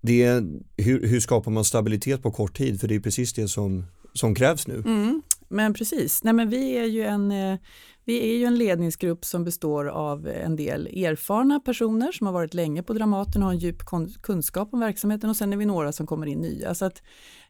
det, 0.00 0.42
hur, 0.76 1.06
hur 1.06 1.20
skapar 1.20 1.50
man 1.50 1.64
stabilitet 1.64 2.22
på 2.22 2.30
kort 2.30 2.56
tid? 2.56 2.80
För 2.80 2.88
det 2.88 2.94
är 2.94 3.00
precis 3.00 3.32
det 3.32 3.48
som, 3.48 3.84
som 4.12 4.34
krävs 4.34 4.66
nu. 4.66 4.74
Mm, 4.86 5.22
men 5.48 5.74
precis, 5.74 6.24
Nej, 6.24 6.34
men 6.34 6.50
vi, 6.50 6.72
är 6.72 6.84
ju 6.84 7.02
en, 7.02 7.32
eh, 7.32 7.58
vi 8.04 8.30
är 8.30 8.38
ju 8.38 8.44
en 8.44 8.58
ledningsgrupp 8.58 9.24
som 9.24 9.44
består 9.44 9.86
av 9.86 10.28
en 10.28 10.56
del 10.56 10.86
erfarna 10.86 11.60
personer 11.60 12.12
som 12.12 12.26
har 12.26 12.34
varit 12.34 12.54
länge 12.54 12.82
på 12.82 12.92
Dramaten 12.92 13.42
och 13.42 13.46
har 13.46 13.52
en 13.52 13.58
djup 13.58 13.82
kunskap 14.22 14.68
om 14.72 14.80
verksamheten 14.80 15.30
och 15.30 15.36
sen 15.36 15.52
är 15.52 15.56
vi 15.56 15.66
några 15.66 15.92
som 15.92 16.06
kommer 16.06 16.26
in 16.26 16.38
nya. 16.38 16.74
Så 16.74 16.84
att 16.84 17.02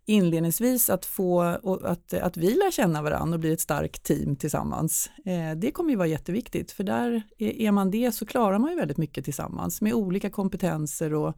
inledningsvis 0.07 0.91
att 0.91 1.05
få 1.05 1.43
att, 1.85 2.15
att 2.15 2.37
vi 2.37 2.55
lär 2.55 2.71
känna 2.71 3.03
varandra 3.03 3.35
och 3.35 3.41
blir 3.41 3.53
ett 3.53 3.61
starkt 3.61 4.03
team 4.03 4.37
tillsammans. 4.37 5.11
Eh, 5.25 5.57
det 5.57 5.71
kommer 5.71 5.91
ju 5.91 5.97
vara 5.97 6.09
jätteviktigt 6.09 6.73
för 6.73 6.85
där 6.85 7.23
är, 7.39 7.61
är 7.61 7.73
man 7.73 7.91
det 7.91 8.13
så 8.13 8.27
klarar 8.27 8.59
man 8.59 8.71
ju 8.71 8.77
väldigt 8.77 8.99
mycket 8.99 9.25
tillsammans 9.25 9.81
med 9.81 9.95
olika 9.95 10.31
kompetenser 10.31 11.15
och 11.15 11.35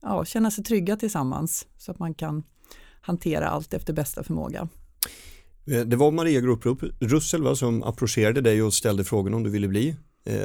ja, 0.00 0.24
känna 0.24 0.50
sig 0.50 0.64
trygga 0.64 0.96
tillsammans 0.96 1.66
så 1.78 1.90
att 1.90 1.98
man 1.98 2.14
kan 2.14 2.44
hantera 3.00 3.48
allt 3.48 3.74
efter 3.74 3.92
bästa 3.92 4.22
förmåga. 4.22 4.68
Eh, 5.66 5.80
Det 5.80 5.96
var 5.96 6.10
Maria 6.10 6.40
Groth 6.40 6.84
Russell 7.00 7.42
va, 7.42 7.54
som 7.56 7.82
approcherade 7.82 8.40
dig 8.40 8.62
och 8.62 8.74
ställde 8.74 9.04
frågan 9.04 9.34
om 9.34 9.42
du 9.42 9.50
ville 9.50 9.68
bli 9.68 9.96
eh, 10.24 10.36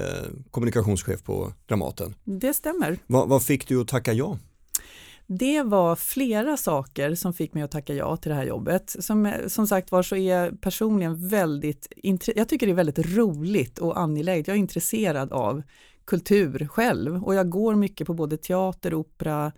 kommunikationschef 0.51 1.24
på 1.24 1.53
Dramaten. 1.65 2.15
Det 2.24 2.53
stämmer. 2.53 2.97
Vad, 3.07 3.29
vad 3.29 3.43
fick 3.43 3.67
du 3.67 3.81
att 3.81 3.88
tacka 3.88 4.13
ja? 4.13 4.38
Det 5.29 5.63
var 5.63 5.95
flera 5.95 6.57
saker 6.57 7.15
som 7.15 7.33
fick 7.33 7.53
mig 7.53 7.63
att 7.63 7.71
tacka 7.71 7.93
ja 7.93 8.17
till 8.17 8.29
det 8.29 8.36
här 8.36 8.45
jobbet. 8.45 8.95
Som, 9.00 9.33
som 9.47 9.67
sagt 9.67 9.91
var 9.91 10.03
så 10.03 10.15
är 10.15 10.41
jag 10.41 10.62
personligen 10.62 11.27
väldigt, 11.27 11.88
jag 12.36 12.50
tycker 12.50 12.65
det 12.65 12.71
är 12.71 12.75
väldigt 12.75 13.17
roligt 13.17 13.79
och 13.79 14.00
angeläget. 14.00 14.47
Jag 14.47 14.55
är 14.55 14.59
intresserad 14.59 15.31
av 15.31 15.62
kultur 16.05 16.67
själv 16.67 17.24
och 17.24 17.36
jag 17.36 17.50
går 17.50 17.75
mycket 17.75 18.07
på 18.07 18.13
både 18.13 18.38
teater, 18.38 18.93
opera, 18.93 19.51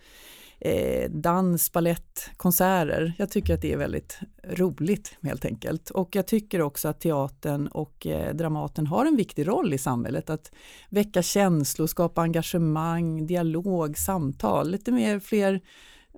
eh, 0.59 1.09
dans, 1.09 1.71
ballett, 1.71 2.29
konserter. 2.37 3.13
Jag 3.17 3.29
tycker 3.29 3.53
att 3.53 3.61
det 3.61 3.73
är 3.73 3.77
väldigt 3.77 4.19
roligt 4.43 5.17
helt 5.21 5.45
enkelt. 5.45 5.89
Och 5.89 6.15
jag 6.15 6.27
tycker 6.27 6.61
också 6.61 6.87
att 6.87 7.01
teatern 7.01 7.67
och 7.67 8.07
eh, 8.07 8.35
Dramaten 8.35 8.87
har 8.87 9.05
en 9.05 9.15
viktig 9.15 9.47
roll 9.47 9.73
i 9.73 9.77
samhället. 9.77 10.29
Att 10.29 10.51
väcka 10.89 11.21
känslor, 11.21 11.87
skapa 11.87 12.21
engagemang, 12.21 13.27
dialog, 13.27 13.97
samtal, 13.97 14.71
lite 14.71 14.91
mer 14.91 15.19
fler 15.19 15.61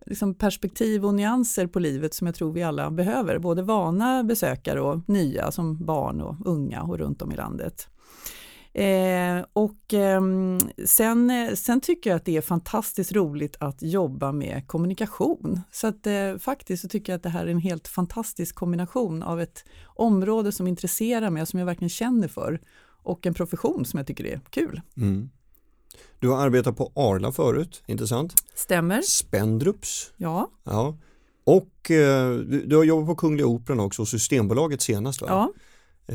liksom 0.05 0.33
perspektiv 0.33 1.05
och 1.05 1.13
nyanser 1.13 1.67
på 1.67 1.79
livet 1.79 2.13
som 2.13 2.27
jag 2.27 2.35
tror 2.35 2.51
vi 2.51 2.63
alla 2.63 2.91
behöver, 2.91 3.39
både 3.39 3.61
vana 3.61 4.23
besökare 4.23 4.81
och 4.81 5.09
nya 5.09 5.51
som 5.51 5.85
barn 5.85 6.21
och 6.21 6.35
unga 6.45 6.81
och 6.81 6.97
runt 6.97 7.21
om 7.21 7.31
i 7.31 7.35
landet. 7.35 7.87
Eh, 8.73 9.45
och 9.53 9.93
ehm, 9.93 10.59
sen, 10.85 11.29
eh, 11.29 11.53
sen 11.53 11.81
tycker 11.81 12.09
jag 12.09 12.17
att 12.17 12.25
det 12.25 12.37
är 12.37 12.41
fantastiskt 12.41 13.11
roligt 13.11 13.55
att 13.59 13.81
jobba 13.81 14.31
med 14.31 14.67
kommunikation. 14.67 15.61
Så 15.71 15.87
att 15.87 16.07
eh, 16.07 16.37
faktiskt 16.39 16.81
så 16.81 16.89
tycker 16.89 17.13
jag 17.13 17.17
att 17.17 17.23
det 17.23 17.29
här 17.29 17.45
är 17.45 17.51
en 17.51 17.57
helt 17.57 17.87
fantastisk 17.87 18.55
kombination 18.55 19.23
av 19.23 19.41
ett 19.41 19.65
område 19.85 20.51
som 20.51 20.67
intresserar 20.67 21.29
mig 21.29 21.41
och 21.41 21.47
som 21.47 21.59
jag 21.59 21.65
verkligen 21.65 21.89
känner 21.89 22.27
för 22.27 22.61
och 23.03 23.25
en 23.25 23.33
profession 23.33 23.85
som 23.85 23.97
jag 23.97 24.07
tycker 24.07 24.25
är 24.25 24.41
kul. 24.49 24.81
Mm. 24.97 25.29
Du 26.19 26.29
har 26.29 26.45
arbetat 26.45 26.77
på 26.77 26.91
Arla 26.95 27.31
förut, 27.31 27.83
inte 27.87 28.07
sant? 28.07 28.33
Stämmer? 28.55 29.01
Spendrups. 29.01 30.13
Ja. 30.17 30.51
Ja. 30.63 30.97
Och 31.43 31.91
eh, 31.91 32.35
du, 32.35 32.65
du 32.65 32.75
har 32.75 32.83
jobbat 32.83 33.07
på 33.07 33.15
Kungliga 33.15 33.47
Operan 33.47 33.79
också 33.79 34.01
och 34.01 34.07
Systembolaget 34.07 34.81
senast 34.81 35.21
va? 35.21 35.27
ja. 35.29 35.51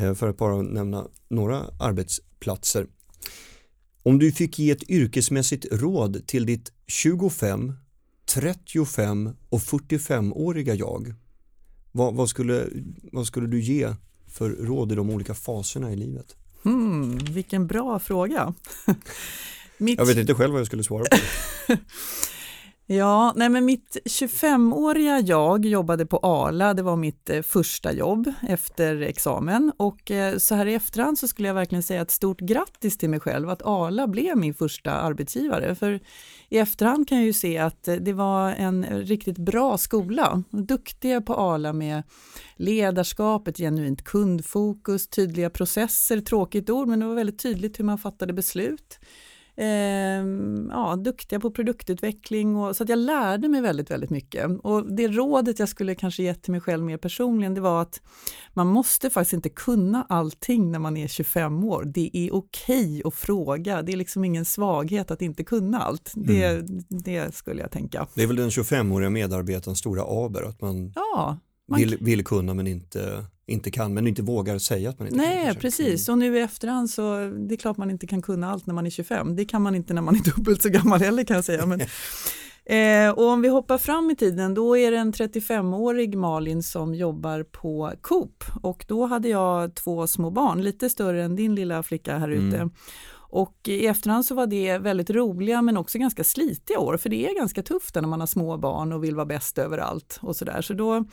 Eh, 0.00 0.14
för 0.14 0.28
att 0.28 0.36
bara 0.36 0.62
nämna 0.62 1.06
några 1.28 1.64
arbetsplatser. 2.36 2.86
Om 4.02 4.18
du 4.18 4.32
fick 4.32 4.58
ge 4.58 4.70
ett 4.70 4.90
yrkesmässigt 4.90 5.66
råd 5.72 6.26
till 6.26 6.46
ditt 6.46 6.72
25, 6.86 7.72
35 8.26 9.30
och 9.48 9.60
45-åriga 9.60 10.74
jag, 10.74 11.14
vad, 11.92 12.14
vad, 12.14 12.28
skulle, 12.28 12.66
vad 13.12 13.26
skulle 13.26 13.46
du 13.46 13.60
ge 13.60 13.94
för 14.28 14.50
råd 14.50 14.92
i 14.92 14.94
de 14.94 15.10
olika 15.10 15.34
faserna 15.34 15.92
i 15.92 15.96
livet? 15.96 16.36
Hmm, 16.62 17.18
vilken 17.18 17.66
bra 17.66 17.98
fråga. 17.98 18.54
Mitt, 19.78 19.98
Jag 19.98 20.06
vet 20.06 20.16
inte 20.16 20.34
själv 20.34 20.52
vad 20.52 20.60
jag 20.60 20.66
skulle 20.66 20.84
svara 20.84 21.04
på. 21.04 21.16
Ja, 22.88 23.32
nej 23.36 23.48
men 23.48 23.64
mitt 23.64 23.96
25-åriga 24.04 25.20
jag 25.20 25.64
jobbade 25.64 26.06
på 26.06 26.18
Arla, 26.18 26.74
det 26.74 26.82
var 26.82 26.96
mitt 26.96 27.30
eh, 27.30 27.42
första 27.42 27.92
jobb 27.92 28.32
efter 28.48 29.00
examen 29.00 29.72
och 29.76 30.10
eh, 30.10 30.38
så 30.38 30.54
här 30.54 30.66
i 30.66 30.74
efterhand 30.74 31.18
så 31.18 31.28
skulle 31.28 31.48
jag 31.48 31.54
verkligen 31.54 31.82
säga 31.82 32.02
ett 32.02 32.10
stort 32.10 32.40
grattis 32.40 32.98
till 32.98 33.10
mig 33.10 33.20
själv 33.20 33.50
att 33.50 33.62
Arla 33.62 34.06
blev 34.06 34.36
min 34.36 34.54
första 34.54 34.90
arbetsgivare. 34.90 35.74
För 35.74 36.00
i 36.48 36.58
efterhand 36.58 37.08
kan 37.08 37.18
jag 37.18 37.26
ju 37.26 37.32
se 37.32 37.58
att 37.58 37.88
eh, 37.88 37.94
det 37.94 38.12
var 38.12 38.50
en 38.50 38.84
riktigt 38.84 39.38
bra 39.38 39.78
skola. 39.78 40.42
Duktiga 40.50 41.20
på 41.20 41.34
Arla 41.34 41.72
med 41.72 42.02
ledarskap, 42.56 43.48
ett 43.48 43.58
genuint 43.58 44.04
kundfokus, 44.04 45.08
tydliga 45.08 45.50
processer, 45.50 46.20
tråkigt 46.20 46.70
ord 46.70 46.88
men 46.88 47.00
det 47.00 47.06
var 47.06 47.14
väldigt 47.14 47.42
tydligt 47.42 47.78
hur 47.78 47.84
man 47.84 47.98
fattade 47.98 48.32
beslut. 48.32 48.98
Eh, 49.56 49.66
ja, 50.70 50.96
duktiga 50.96 51.40
på 51.40 51.50
produktutveckling 51.50 52.56
och 52.56 52.76
så 52.76 52.82
att 52.82 52.88
jag 52.88 52.98
lärde 52.98 53.48
mig 53.48 53.60
väldigt, 53.60 53.90
väldigt 53.90 54.10
mycket. 54.10 54.50
Och 54.62 54.96
det 54.96 55.08
rådet 55.08 55.58
jag 55.58 55.68
skulle 55.68 55.94
kanske 55.94 56.22
gett 56.22 56.42
till 56.42 56.52
mig 56.52 56.60
själv 56.60 56.84
mer 56.84 56.96
personligen, 56.96 57.54
det 57.54 57.60
var 57.60 57.82
att 57.82 58.00
man 58.52 58.66
måste 58.66 59.10
faktiskt 59.10 59.32
inte 59.32 59.48
kunna 59.48 60.06
allting 60.08 60.72
när 60.72 60.78
man 60.78 60.96
är 60.96 61.08
25 61.08 61.64
år. 61.64 61.84
Det 61.84 62.10
är 62.12 62.34
okej 62.34 63.02
att 63.04 63.14
fråga, 63.14 63.82
det 63.82 63.92
är 63.92 63.96
liksom 63.96 64.24
ingen 64.24 64.44
svaghet 64.44 65.10
att 65.10 65.22
inte 65.22 65.44
kunna 65.44 65.78
allt. 65.78 66.12
Det, 66.14 66.62
det 66.88 67.34
skulle 67.34 67.60
jag 67.60 67.70
tänka. 67.70 68.06
Det 68.14 68.22
är 68.22 68.26
väl 68.26 68.36
den 68.36 68.50
25-åriga 68.50 69.10
medarbetarens 69.10 69.78
stora 69.78 70.02
aber, 70.02 70.42
att 70.42 70.60
man, 70.60 70.92
Ja, 70.94 71.38
man 71.68 71.80
vill, 71.80 71.96
vill 72.00 72.24
kunna 72.24 72.54
men 72.54 72.66
inte, 72.66 73.24
inte 73.46 73.70
kan, 73.70 73.94
men 73.94 74.06
inte 74.06 74.22
vågar 74.22 74.58
säga 74.58 74.90
att 74.90 74.98
man 74.98 75.08
inte 75.08 75.18
kan. 75.18 75.28
Nej, 75.28 75.54
precis. 75.54 76.08
Och 76.08 76.18
nu 76.18 76.38
i 76.38 76.40
efterhand 76.40 76.90
så 76.90 77.02
det 77.48 77.54
är 77.54 77.56
klart 77.56 77.76
man 77.76 77.90
inte 77.90 78.06
kan 78.06 78.22
kunna 78.22 78.50
allt 78.50 78.66
när 78.66 78.74
man 78.74 78.86
är 78.86 78.90
25. 78.90 79.36
Det 79.36 79.44
kan 79.44 79.62
man 79.62 79.74
inte 79.74 79.94
när 79.94 80.02
man 80.02 80.14
är 80.14 80.20
dubbelt 80.36 80.62
så 80.62 80.68
gammal 80.68 81.00
heller 81.00 81.24
kan 81.24 81.36
jag 81.36 81.44
säga. 81.44 81.66
Men, 81.66 81.80
eh, 83.08 83.10
och 83.10 83.28
om 83.28 83.42
vi 83.42 83.48
hoppar 83.48 83.78
fram 83.78 84.10
i 84.10 84.16
tiden, 84.16 84.54
då 84.54 84.76
är 84.76 84.90
det 84.90 84.96
en 84.96 85.12
35-årig 85.12 86.16
Malin 86.16 86.62
som 86.62 86.94
jobbar 86.94 87.42
på 87.42 87.92
Coop 88.00 88.44
och 88.62 88.84
då 88.88 89.06
hade 89.06 89.28
jag 89.28 89.74
två 89.74 90.06
små 90.06 90.30
barn, 90.30 90.62
lite 90.62 90.90
större 90.90 91.24
än 91.24 91.36
din 91.36 91.54
lilla 91.54 91.82
flicka 91.82 92.18
här 92.18 92.28
ute. 92.28 92.56
Mm. 92.56 92.70
Och 93.36 93.68
i 93.68 93.86
efterhand 93.86 94.24
så 94.26 94.34
var 94.34 94.46
det 94.46 94.78
väldigt 94.78 95.10
roliga 95.10 95.62
men 95.62 95.76
också 95.76 95.98
ganska 95.98 96.24
slitiga 96.24 96.78
år, 96.78 96.96
för 96.96 97.08
det 97.10 97.26
är 97.30 97.34
ganska 97.38 97.62
tufft 97.62 97.94
när 97.94 98.02
man 98.02 98.20
har 98.20 98.26
små 98.26 98.56
barn 98.58 98.92
och 98.92 99.04
vill 99.04 99.14
vara 99.14 99.26
bäst 99.26 99.58
överallt 99.58 100.18
och 100.22 100.36
sådär. 100.36 100.62
Så 100.62 100.74
då 100.74 101.04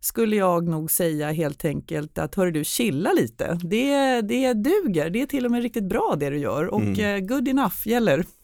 skulle 0.00 0.36
jag 0.36 0.68
nog 0.68 0.90
säga 0.90 1.32
helt 1.32 1.64
enkelt 1.64 2.18
att 2.18 2.34
hör 2.34 2.50
du, 2.50 2.64
chilla 2.64 3.12
lite. 3.12 3.58
Det, 3.62 4.20
det 4.20 4.52
duger, 4.54 5.10
det 5.10 5.22
är 5.22 5.26
till 5.26 5.44
och 5.44 5.50
med 5.50 5.62
riktigt 5.62 5.88
bra 5.88 6.16
det 6.20 6.30
du 6.30 6.38
gör 6.38 6.66
och 6.66 6.80
Mm. 6.80 7.00
eh, 7.22 7.26
good 7.28 7.48
enough 7.48 7.88
gäller. 7.88 8.24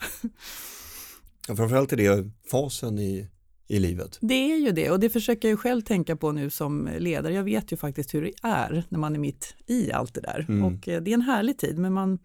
Ja, 1.48 1.56
framförallt 1.56 1.92
är 1.92 1.96
det 1.96 2.30
fasen 2.50 2.98
i, 2.98 3.28
i 3.68 3.78
livet. 3.78 4.18
Det 4.20 4.52
är 4.52 4.56
ju 4.56 4.70
det 4.70 4.90
och 4.90 5.00
det 5.00 5.10
försöker 5.10 5.48
jag 5.48 5.52
ju 5.52 5.56
själv 5.56 5.82
tänka 5.82 6.16
på 6.16 6.32
nu 6.32 6.50
som 6.50 6.88
ledare. 6.98 7.34
Jag 7.34 7.44
vet 7.44 7.72
ju 7.72 7.76
faktiskt 7.76 8.14
hur 8.14 8.22
det 8.22 8.32
är 8.42 8.84
när 8.88 8.98
man 8.98 9.14
är 9.14 9.18
mitt 9.18 9.54
i 9.66 9.92
allt 9.92 10.14
det 10.14 10.20
där 10.20 10.46
Mm. 10.48 10.64
och 10.64 10.88
eh, 10.88 11.02
det 11.02 11.10
är 11.10 11.14
en 11.14 11.22
härlig 11.22 11.58
tid 11.58 11.78
men 11.78 11.92
man, 11.92 12.18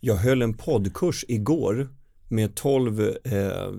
Jag 0.00 0.14
höll 0.14 0.42
en 0.42 0.54
poddkurs 0.56 1.24
igår 1.28 1.88
med 2.28 2.54
12 2.54 3.00
eh, 3.24 3.72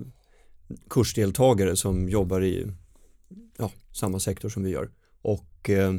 kursdeltagare 0.90 1.76
som 1.76 2.08
jobbar 2.08 2.44
i 2.44 2.66
ja, 3.58 3.70
samma 3.92 4.20
sektor 4.20 4.48
som 4.48 4.62
vi 4.62 4.70
gör. 4.70 4.90
Och 5.22 5.70
eh, 5.70 5.94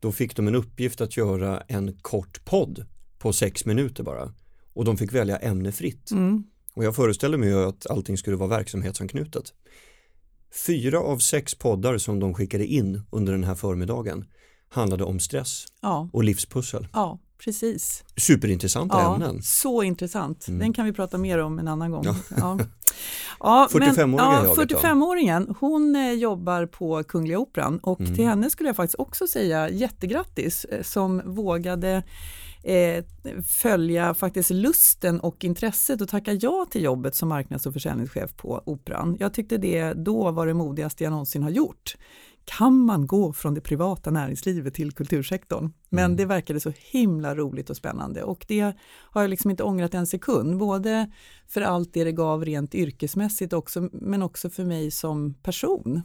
då 0.00 0.12
fick 0.12 0.36
de 0.36 0.48
en 0.48 0.54
uppgift 0.54 1.00
att 1.00 1.16
göra 1.16 1.60
en 1.60 1.98
kort 2.02 2.44
podd 2.44 2.86
på 3.18 3.32
sex 3.32 3.64
minuter 3.64 4.02
bara. 4.02 4.32
Och 4.72 4.84
de 4.84 4.96
fick 4.96 5.12
välja 5.12 5.36
ämne 5.36 5.72
fritt. 5.72 6.10
mm, 6.10 6.44
Och 6.74 6.84
jag 6.84 6.96
föreställer 6.96 7.38
mig 7.38 7.52
att 7.52 7.90
allting 7.90 8.18
skulle 8.18 8.36
vara 8.36 8.48
verksamhetsanknutet. 8.48 9.52
Fyra 10.66 11.00
av 11.00 11.18
sex 11.18 11.54
poddar 11.54 11.98
som 11.98 12.20
de 12.20 12.34
skickade 12.34 12.66
in 12.66 13.02
under 13.10 13.32
den 13.32 13.44
här 13.44 13.54
förmiddagen 13.54 14.24
handlade 14.68 15.04
om 15.04 15.20
stress 15.20 15.66
ja, 15.82 16.10
och 16.12 16.24
livspussel. 16.24 16.88
ja, 16.92 17.18
precis. 17.38 18.04
Superintressanta 18.16 19.00
ja, 19.00 19.14
ämnen. 19.14 19.42
Så 19.42 19.82
intressant. 19.82 20.48
Mm. 20.48 20.60
Den 20.60 20.72
kan 20.72 20.84
vi 20.84 20.92
prata 20.92 21.18
mer 21.18 21.38
om 21.38 21.58
en 21.58 21.68
annan 21.68 21.90
gång. 21.90 22.04
Ja. 22.04 22.14
Ja. 22.36 22.58
Ja, 23.40 23.68
45-åriga 23.70 24.44
ja, 24.44 24.54
45-åringen, 24.56 25.54
hon 25.60 25.96
eh, 25.96 26.12
jobbar 26.12 26.66
på 26.66 27.02
Kungliga 27.02 27.38
Operan 27.38 27.78
och 27.78 28.00
mm. 28.00 28.14
till 28.14 28.26
henne 28.26 28.50
skulle 28.50 28.68
jag 28.68 28.76
faktiskt 28.76 28.98
också 28.98 29.26
säga 29.26 29.68
jättegrattis 29.68 30.64
eh, 30.64 30.82
som 30.82 31.22
vågade 31.24 32.02
eh, 32.62 33.04
följa 33.48 34.14
faktiskt 34.14 34.50
lusten 34.50 35.20
och 35.20 35.44
intresset 35.44 36.00
och 36.00 36.08
tacka 36.08 36.32
ja 36.32 36.66
till 36.70 36.82
jobbet 36.82 37.14
som 37.14 37.28
marknads 37.28 37.66
och 37.66 37.72
försäljningschef 37.72 38.36
på 38.36 38.62
Operan. 38.66 39.16
Jag 39.20 39.34
tyckte 39.34 39.56
det 39.56 39.92
då 39.92 40.30
var 40.30 40.46
det 40.46 40.54
modigaste 40.54 41.04
jag 41.04 41.10
någonsin 41.10 41.42
har 41.42 41.50
gjort 41.50 41.96
kan 42.44 42.80
man 42.80 43.06
gå 43.06 43.32
från 43.32 43.54
det 43.54 43.60
privata 43.60 44.10
näringslivet 44.10 44.74
till 44.74 44.92
kultursektorn? 44.92 45.72
Men 45.88 46.04
mm. 46.04 46.16
det 46.16 46.26
verkade 46.26 46.60
så 46.60 46.72
himla 46.76 47.34
roligt 47.34 47.70
och 47.70 47.76
spännande 47.76 48.22
och 48.22 48.44
det 48.48 48.72
har 48.86 49.20
jag 49.20 49.30
liksom 49.30 49.50
inte 49.50 49.62
ångrat 49.62 49.94
en 49.94 50.06
sekund, 50.06 50.58
både 50.58 51.10
för 51.48 51.60
allt 51.60 51.94
det 51.94 52.04
det 52.04 52.12
gav 52.12 52.44
rent 52.44 52.74
yrkesmässigt 52.74 53.52
också, 53.52 53.88
men 53.92 54.22
också 54.22 54.50
för 54.50 54.64
mig 54.64 54.90
som 54.90 55.34
person. 55.34 56.02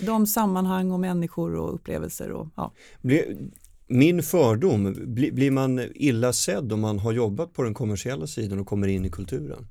De 0.00 0.26
sammanhang 0.26 0.92
och 0.92 1.00
människor 1.00 1.54
och 1.54 1.74
upplevelser. 1.74 2.30
Och, 2.30 2.48
ja. 2.56 2.72
Min 3.86 4.22
fördom, 4.22 4.94
blir 5.14 5.50
man 5.50 5.80
illa 5.94 6.32
sedd 6.32 6.72
om 6.72 6.80
man 6.80 6.98
har 6.98 7.12
jobbat 7.12 7.52
på 7.52 7.62
den 7.62 7.74
kommersiella 7.74 8.26
sidan 8.26 8.58
och 8.58 8.66
kommer 8.66 8.88
in 8.88 9.04
i 9.04 9.10
kulturen? 9.10 9.66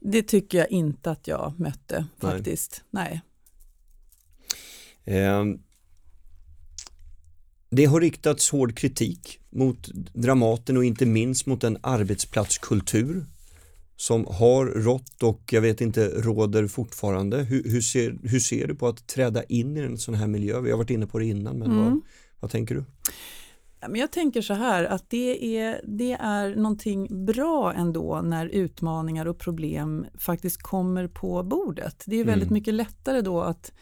Det 0.00 0.22
tycker 0.22 0.58
jag 0.58 0.70
inte 0.70 1.10
att 1.10 1.28
jag 1.28 1.60
mötte 1.60 2.06
faktiskt. 2.18 2.84
Nej. 2.90 3.08
Nej. 3.10 3.22
Ehm, 5.04 5.58
det 7.70 7.84
har 7.84 8.00
riktats 8.00 8.50
hård 8.50 8.76
kritik 8.76 9.40
mot 9.50 9.88
Dramaten 10.14 10.76
och 10.76 10.84
inte 10.84 11.06
minst 11.06 11.46
mot 11.46 11.60
den 11.60 11.78
arbetsplatskultur 11.80 13.26
som 13.96 14.26
har 14.26 14.66
rått 14.66 15.22
och 15.22 15.42
jag 15.50 15.60
vet 15.60 15.80
inte 15.80 16.08
råder 16.08 16.66
fortfarande. 16.66 17.36
Hur, 17.36 17.62
hur, 17.64 17.80
ser, 17.80 18.18
hur 18.22 18.40
ser 18.40 18.66
du 18.66 18.74
på 18.74 18.88
att 18.88 19.06
träda 19.06 19.42
in 19.42 19.76
i 19.76 19.80
en 19.80 19.98
sån 19.98 20.14
här 20.14 20.26
miljö? 20.26 20.60
Vi 20.60 20.70
har 20.70 20.78
varit 20.78 20.90
inne 20.90 21.06
på 21.06 21.18
det 21.18 21.26
innan 21.26 21.58
men 21.58 21.70
mm. 21.70 21.84
vad, 21.84 22.00
vad 22.40 22.50
tänker 22.50 22.74
du? 22.74 22.84
Jag 23.98 24.12
tänker 24.12 24.42
så 24.42 24.54
här 24.54 24.84
att 24.84 25.10
det 25.10 25.56
är, 25.58 25.80
det 25.84 26.12
är 26.12 26.56
någonting 26.56 27.24
bra 27.26 27.72
ändå 27.72 28.20
när 28.24 28.46
utmaningar 28.46 29.26
och 29.26 29.38
problem 29.38 30.06
faktiskt 30.18 30.62
kommer 30.62 31.08
på 31.08 31.42
bordet. 31.42 32.04
Det 32.06 32.16
är 32.16 32.24
väldigt 32.24 32.48
mm. 32.48 32.54
mycket 32.54 32.74
lättare 32.74 33.20
då 33.20 33.40
att 33.40 33.72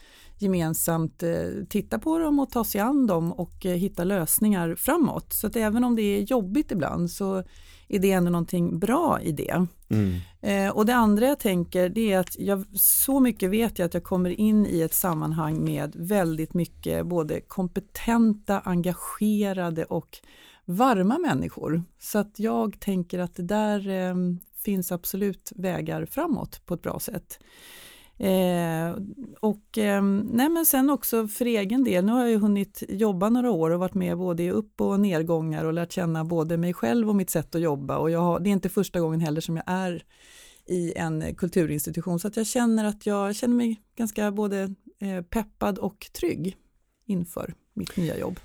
gemensamt 0.41 1.23
eh, 1.23 1.47
titta 1.69 1.99
på 1.99 2.19
dem 2.19 2.39
och 2.39 2.49
ta 2.49 2.63
sig 2.63 2.81
an 2.81 3.07
dem 3.07 3.33
och 3.33 3.65
eh, 3.65 3.75
hitta 3.75 4.03
lösningar 4.03 4.75
framåt. 4.75 5.33
Så 5.33 5.47
att 5.47 5.55
även 5.55 5.83
om 5.83 5.95
det 5.95 6.01
är 6.01 6.21
jobbigt 6.21 6.71
ibland 6.71 7.11
så 7.11 7.43
är 7.87 7.99
det 7.99 8.11
ändå 8.11 8.31
någonting 8.31 8.79
bra 8.79 9.21
i 9.21 9.31
det. 9.31 9.65
Mm. 9.89 10.15
Eh, 10.41 10.75
och 10.75 10.85
det 10.85 10.95
andra 10.95 11.25
jag 11.25 11.39
tänker 11.39 11.89
det 11.89 12.11
är 12.11 12.19
att 12.19 12.39
jag, 12.39 12.65
så 12.79 13.19
mycket 13.19 13.49
vet 13.49 13.79
jag 13.79 13.85
att 13.85 13.93
jag 13.93 14.03
kommer 14.03 14.29
in 14.29 14.65
i 14.65 14.81
ett 14.81 14.93
sammanhang 14.93 15.63
med 15.63 15.95
väldigt 15.95 16.53
mycket 16.53 17.05
både 17.05 17.41
kompetenta, 17.41 18.59
engagerade 18.59 19.85
och 19.85 20.17
varma 20.65 21.17
människor. 21.17 21.83
Så 21.99 22.19
att 22.19 22.39
jag 22.39 22.79
tänker 22.79 23.19
att 23.19 23.35
det 23.35 23.43
där 23.43 23.89
eh, 23.89 24.15
finns 24.63 24.91
absolut 24.91 25.51
vägar 25.55 26.05
framåt 26.05 26.65
på 26.65 26.73
ett 26.73 26.81
bra 26.81 26.99
sätt. 26.99 27.39
Eh, 28.19 28.95
och 29.39 29.77
eh, 29.77 30.03
nej 30.31 30.49
men 30.49 30.65
sen 30.65 30.89
också 30.89 31.27
för 31.27 31.45
egen 31.45 31.83
del, 31.83 32.05
nu 32.05 32.11
har 32.11 32.19
jag 32.19 32.29
ju 32.29 32.37
hunnit 32.37 32.83
jobba 32.89 33.29
några 33.29 33.51
år 33.51 33.69
och 33.69 33.79
varit 33.79 33.93
med 33.93 34.17
både 34.17 34.43
i 34.43 34.51
upp 34.51 34.81
och 34.81 34.99
nedgångar 34.99 35.65
och 35.65 35.73
lärt 35.73 35.91
känna 35.91 36.25
både 36.25 36.57
mig 36.57 36.73
själv 36.73 37.09
och 37.09 37.15
mitt 37.15 37.29
sätt 37.29 37.55
att 37.55 37.61
jobba 37.61 37.97
och 37.97 38.11
jag 38.11 38.19
har, 38.19 38.39
det 38.39 38.49
är 38.49 38.51
inte 38.51 38.69
första 38.69 38.99
gången 38.99 39.19
heller 39.19 39.41
som 39.41 39.55
jag 39.55 39.63
är 39.67 40.03
i 40.65 40.93
en 40.95 41.35
kulturinstitution 41.35 42.19
så 42.19 42.27
att 42.27 42.37
jag 42.37 42.47
känner 42.47 42.85
att 42.85 43.05
jag 43.05 43.35
känner 43.35 43.55
mig 43.55 43.81
ganska 43.95 44.31
både 44.31 44.75
eh, 44.99 45.21
peppad 45.21 45.77
och 45.77 46.09
trygg 46.13 46.57
inför 47.05 47.53
mitt 47.73 47.97
nya 47.97 48.17
jobb. 48.17 48.39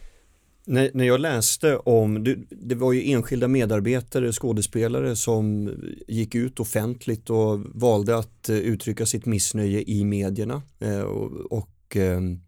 När, 0.67 0.91
när 0.95 1.05
jag 1.05 1.21
läste 1.21 1.77
om, 1.77 2.25
det, 2.25 2.37
det, 2.51 2.75
var 2.75 2.93
ju 2.93 3.13
enskilda 3.13 3.49
medarbetare, 3.49 4.33
skådespelare 4.33 5.17
som 5.17 5.71
gick 6.09 6.35
ut 6.35 6.61
offentligt 6.61 7.31
och 7.31 7.61
valde 7.75 8.17
att 8.17 8.49
eh, 8.49 8.57
uttrycka 8.57 9.07
sitt 9.07 9.27
missnöje 9.27 9.83
i 9.87 10.05
medierna 10.05 10.63
eh, 10.81 11.01
och, 11.01 11.33
och 11.53 11.97
ehm, 11.97 12.41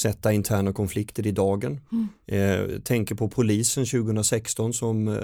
sätta 0.00 0.32
interna 0.32 0.72
konflikter 0.72 1.26
i 1.26 1.30
dagen. 1.30 1.80
Mm. 1.92 2.08
Eh, 2.26 2.80
tänker 2.80 3.14
på 3.14 3.28
polisen 3.28 3.86
2016 3.86 4.72
som 4.72 5.08
eh, 5.08 5.16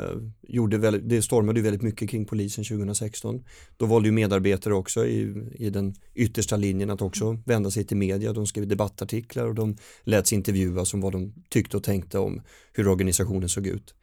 gjorde 0.49 0.79
väldigt, 0.79 1.09
det 1.09 1.23
stormade 1.23 1.61
väldigt 1.61 1.83
mycket 1.83 2.11
kring 2.11 2.27
polisen 2.27 2.65
2016. 2.65 3.45
Då 3.77 3.87
valde 3.87 4.09
ju 4.09 4.13
medarbetare 4.13 4.75
också 4.75 5.07
i, 5.07 5.35
i 5.55 5.71
den 5.71 5.95
yttersta 6.15 6.57
linjen 6.57 6.91
att 6.91 7.03
också 7.03 7.25
mm. 7.25 7.43
vända 7.47 7.71
sig 7.71 7.85
till 7.85 7.97
media. 7.97 8.33
De 8.33 8.47
skrev 8.47 8.69
debattartiklar 8.69 9.47
och 9.47 9.55
de 9.55 9.77
läts 10.05 10.33
intervjuas 10.33 10.95
om 10.95 11.01
vad 11.01 11.13
de 11.13 11.33
tyckte 11.49 11.77
och 11.77 11.83
tänkte 11.83 12.19
om 12.19 12.43
hur 12.73 12.89
organisationen 12.89 13.49
såg 13.49 13.67
ut. 13.67 13.95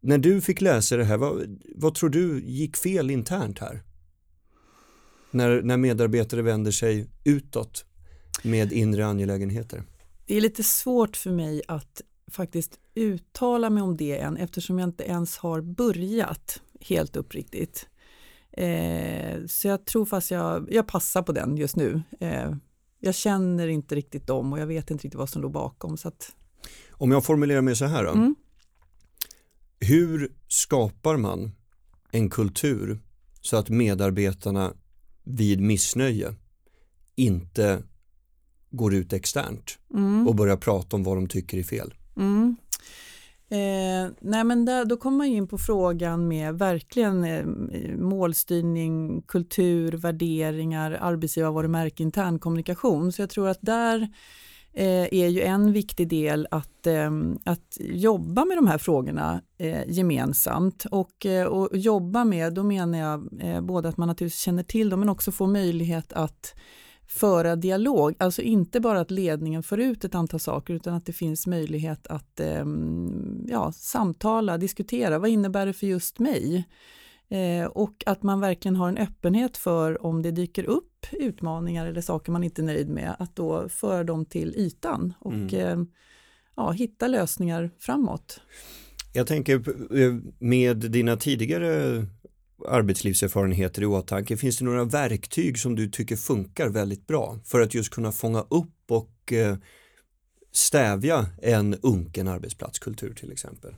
När 0.00 0.18
du 0.18 0.40
fick 0.40 0.60
läsa 0.60 0.96
det 0.96 1.04
här, 1.04 1.16
vad, 1.16 1.58
vad 1.74 1.94
tror 1.94 2.10
du 2.10 2.42
gick 2.44 2.76
fel 2.76 3.10
internt 3.10 3.58
här? 3.58 3.82
När, 5.30 5.62
när 5.62 5.76
medarbetare 5.76 6.42
vänder 6.42 6.70
sig 6.70 7.06
utåt 7.24 7.84
med 8.42 8.72
inre 8.72 9.06
angelägenheter? 9.06 9.82
Det 10.26 10.36
är 10.36 10.40
lite 10.40 10.62
svårt 10.62 11.16
för 11.16 11.30
mig 11.30 11.62
att 11.68 12.02
faktiskt 12.30 12.78
uttala 12.94 13.70
mig 13.70 13.82
om 13.82 13.96
det 13.96 14.18
än 14.18 14.36
eftersom 14.36 14.78
jag 14.78 14.88
inte 14.88 15.04
ens 15.04 15.36
har 15.36 15.60
börjat 15.60 16.62
helt 16.80 17.16
uppriktigt. 17.16 17.88
Eh, 18.52 19.46
så 19.46 19.68
jag 19.68 19.84
tror 19.84 20.04
fast 20.04 20.30
jag, 20.30 20.68
jag 20.70 20.86
passar 20.86 21.22
på 21.22 21.32
den 21.32 21.56
just 21.56 21.76
nu. 21.76 22.02
Eh, 22.20 22.54
jag 23.00 23.14
känner 23.14 23.68
inte 23.68 23.94
riktigt 23.94 24.26
dem 24.26 24.52
och 24.52 24.58
jag 24.58 24.66
vet 24.66 24.90
inte 24.90 25.04
riktigt 25.04 25.18
vad 25.18 25.28
som 25.28 25.42
låg 25.42 25.52
bakom. 25.52 25.96
Så 25.96 26.08
att... 26.08 26.32
Om 26.90 27.12
jag 27.12 27.24
formulerar 27.24 27.60
mig 27.60 27.76
så 27.76 27.84
här 27.84 28.04
då. 28.04 28.10
Mm. 28.10 28.34
Hur 29.80 30.32
skapar 30.48 31.16
man 31.16 31.50
en 32.10 32.30
kultur 32.30 33.00
så 33.40 33.56
att 33.56 33.68
medarbetarna 33.68 34.72
vid 35.24 35.60
missnöje 35.60 36.34
inte 37.14 37.82
går 38.70 38.94
ut 38.94 39.12
externt 39.12 39.78
mm. 39.94 40.28
och 40.28 40.34
börjar 40.34 40.56
prata 40.56 40.96
om 40.96 41.04
vad 41.04 41.16
de 41.16 41.28
tycker 41.28 41.58
är 41.58 41.62
fel. 41.62 41.94
Mm. 42.16 42.56
Eh, 43.48 44.12
nej 44.20 44.44
men 44.44 44.64
där, 44.64 44.84
då 44.84 44.96
kommer 44.96 45.16
man 45.16 45.26
in 45.26 45.48
på 45.48 45.58
frågan 45.58 46.28
med 46.28 46.58
verkligen 46.58 47.24
eh, 47.24 47.46
målstyrning, 47.98 49.22
kultur, 49.22 49.92
värderingar, 49.92 50.98
arbetsgivarvarumärke, 51.00 52.02
intern 52.02 52.38
kommunikation. 52.38 53.12
Så 53.12 53.22
jag 53.22 53.30
tror 53.30 53.48
att 53.48 53.58
där 53.60 54.08
eh, 54.72 55.06
är 55.12 55.28
ju 55.28 55.42
en 55.42 55.72
viktig 55.72 56.08
del 56.08 56.48
att, 56.50 56.86
eh, 56.86 57.10
att 57.44 57.76
jobba 57.80 58.44
med 58.44 58.58
de 58.58 58.66
här 58.66 58.78
frågorna 58.78 59.40
eh, 59.58 59.88
gemensamt. 59.88 60.86
Och, 60.90 61.26
eh, 61.26 61.46
och 61.46 61.76
jobba 61.76 62.24
med, 62.24 62.54
då 62.54 62.62
menar 62.62 62.98
jag 62.98 63.28
både 63.64 63.88
att 63.88 63.96
man 63.96 64.08
naturligtvis 64.08 64.40
känner 64.40 64.62
till 64.62 64.88
dem 64.88 65.00
men 65.00 65.08
också 65.08 65.32
få 65.32 65.46
möjlighet 65.46 66.12
att 66.12 66.54
föra 67.06 67.56
dialog, 67.56 68.14
alltså 68.18 68.42
inte 68.42 68.80
bara 68.80 69.00
att 69.00 69.10
ledningen 69.10 69.62
för 69.62 69.78
ut 69.78 70.04
ett 70.04 70.14
antal 70.14 70.40
saker 70.40 70.74
utan 70.74 70.94
att 70.94 71.06
det 71.06 71.12
finns 71.12 71.46
möjlighet 71.46 72.06
att 72.06 72.40
eh, 72.40 72.64
ja, 73.46 73.72
samtala, 73.72 74.58
diskutera, 74.58 75.18
vad 75.18 75.30
innebär 75.30 75.66
det 75.66 75.72
för 75.72 75.86
just 75.86 76.18
mig? 76.18 76.66
Eh, 77.28 77.66
och 77.66 78.02
att 78.06 78.22
man 78.22 78.40
verkligen 78.40 78.76
har 78.76 78.88
en 78.88 78.98
öppenhet 78.98 79.56
för 79.56 80.06
om 80.06 80.22
det 80.22 80.30
dyker 80.30 80.64
upp 80.64 81.06
utmaningar 81.12 81.86
eller 81.86 82.00
saker 82.00 82.32
man 82.32 82.44
inte 82.44 82.62
är 82.62 82.66
nöjd 82.66 82.88
med, 82.88 83.16
att 83.18 83.36
då 83.36 83.68
föra 83.68 84.04
dem 84.04 84.24
till 84.24 84.54
ytan 84.56 85.14
och 85.18 85.32
mm. 85.32 85.54
eh, 85.54 85.86
ja, 86.56 86.70
hitta 86.70 87.08
lösningar 87.08 87.70
framåt. 87.78 88.40
Jag 89.12 89.26
tänker 89.26 89.54
eh, 89.98 90.14
med 90.38 90.76
dina 90.76 91.16
tidigare 91.16 92.06
arbetslivserfarenheter 92.68 93.82
i 93.82 93.86
åtanke, 93.86 94.36
finns 94.36 94.58
det 94.58 94.64
några 94.64 94.84
verktyg 94.84 95.58
som 95.58 95.74
du 95.74 95.88
tycker 95.88 96.16
funkar 96.16 96.68
väldigt 96.68 97.06
bra 97.06 97.38
för 97.44 97.60
att 97.60 97.74
just 97.74 97.90
kunna 97.90 98.12
fånga 98.12 98.40
upp 98.40 98.90
och 98.90 99.32
eh, 99.32 99.56
stävja 100.52 101.26
en 101.42 101.74
unken 101.74 102.28
arbetsplatskultur 102.28 103.14
till 103.14 103.32
exempel? 103.32 103.74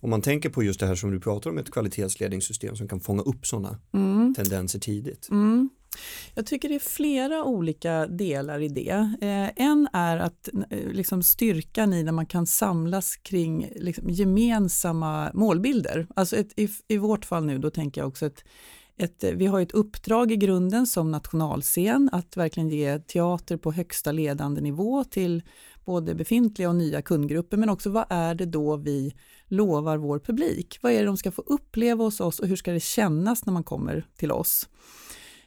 Om 0.00 0.10
man 0.10 0.22
tänker 0.22 0.50
på 0.50 0.62
just 0.62 0.80
det 0.80 0.86
här 0.86 0.94
som 0.94 1.10
du 1.10 1.20
pratar 1.20 1.50
om, 1.50 1.58
ett 1.58 1.70
kvalitetsledningssystem 1.70 2.76
som 2.76 2.88
kan 2.88 3.00
fånga 3.00 3.22
upp 3.22 3.46
sådana 3.46 3.78
mm. 3.92 4.34
tendenser 4.34 4.78
tidigt. 4.78 5.28
Mm. 5.30 5.70
Jag 6.34 6.46
tycker 6.46 6.68
det 6.68 6.74
är 6.74 6.78
flera 6.78 7.44
olika 7.44 8.06
delar 8.06 8.60
i 8.60 8.68
det. 8.68 9.14
Eh, 9.20 9.64
en 9.66 9.88
är 9.92 10.16
att 10.16 10.48
eh, 10.70 10.88
liksom 10.92 11.22
styrkan 11.22 11.92
i 11.92 12.02
när 12.02 12.12
man 12.12 12.26
kan 12.26 12.46
samlas 12.46 13.16
kring 13.16 13.72
liksom, 13.76 14.10
gemensamma 14.10 15.30
målbilder. 15.34 16.06
Alltså 16.16 16.36
ett, 16.36 16.58
i, 16.58 16.68
i 16.88 16.98
vårt 16.98 17.24
fall 17.24 17.44
nu, 17.44 17.58
då 17.58 17.70
tänker 17.70 18.00
jag 18.00 18.08
också 18.08 18.26
att 18.26 18.44
ett, 18.96 19.24
eh, 19.24 19.30
vi 19.30 19.46
har 19.46 19.60
ett 19.60 19.72
uppdrag 19.72 20.32
i 20.32 20.36
grunden 20.36 20.86
som 20.86 21.10
nationalscen 21.10 22.10
att 22.12 22.36
verkligen 22.36 22.68
ge 22.68 22.98
teater 22.98 23.56
på 23.56 23.72
högsta 23.72 24.12
ledande 24.12 24.60
nivå 24.60 25.04
till 25.04 25.42
både 25.84 26.14
befintliga 26.14 26.68
och 26.68 26.76
nya 26.76 27.02
kundgrupper 27.02 27.56
men 27.56 27.68
också 27.68 27.90
vad 27.90 28.04
är 28.08 28.34
det 28.34 28.46
då 28.46 28.76
vi 28.76 29.14
lovar 29.48 29.96
vår 29.96 30.18
publik? 30.18 30.78
Vad 30.82 30.92
är 30.92 30.98
det 30.98 31.06
de 31.06 31.16
ska 31.16 31.30
få 31.30 31.42
uppleva 31.42 32.04
hos 32.04 32.20
oss 32.20 32.38
och 32.38 32.48
hur 32.48 32.56
ska 32.56 32.72
det 32.72 32.80
kännas 32.80 33.46
när 33.46 33.52
man 33.52 33.64
kommer 33.64 34.06
till 34.16 34.32
oss? 34.32 34.68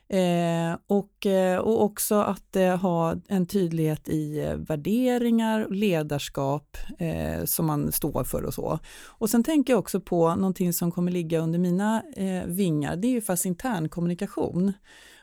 Eh, 0.09 0.77
och, 0.87 1.25
eh, 1.25 1.57
och 1.57 1.83
också 1.83 2.15
att 2.15 2.55
eh, 2.55 2.77
ha 2.77 3.15
en 3.27 3.45
tydlighet 3.45 4.09
i 4.09 4.39
eh, 4.39 4.55
värderingar 4.55 5.65
och 5.65 5.75
ledarskap 5.75 6.77
eh, 6.99 7.45
som 7.45 7.65
man 7.65 7.91
står 7.91 8.23
för 8.23 8.43
och 8.43 8.53
så. 8.53 8.79
Och 9.05 9.29
sen 9.29 9.43
tänker 9.43 9.73
jag 9.73 9.79
också 9.79 9.99
på 10.01 10.35
någonting 10.35 10.73
som 10.73 10.91
kommer 10.91 11.11
ligga 11.11 11.39
under 11.39 11.59
mina 11.59 12.03
eh, 12.15 12.45
vingar, 12.45 12.95
det 12.95 13.07
är 13.07 13.11
ju 13.11 13.21
fast 13.21 13.45
intern 13.45 13.89
kommunikation 13.89 14.73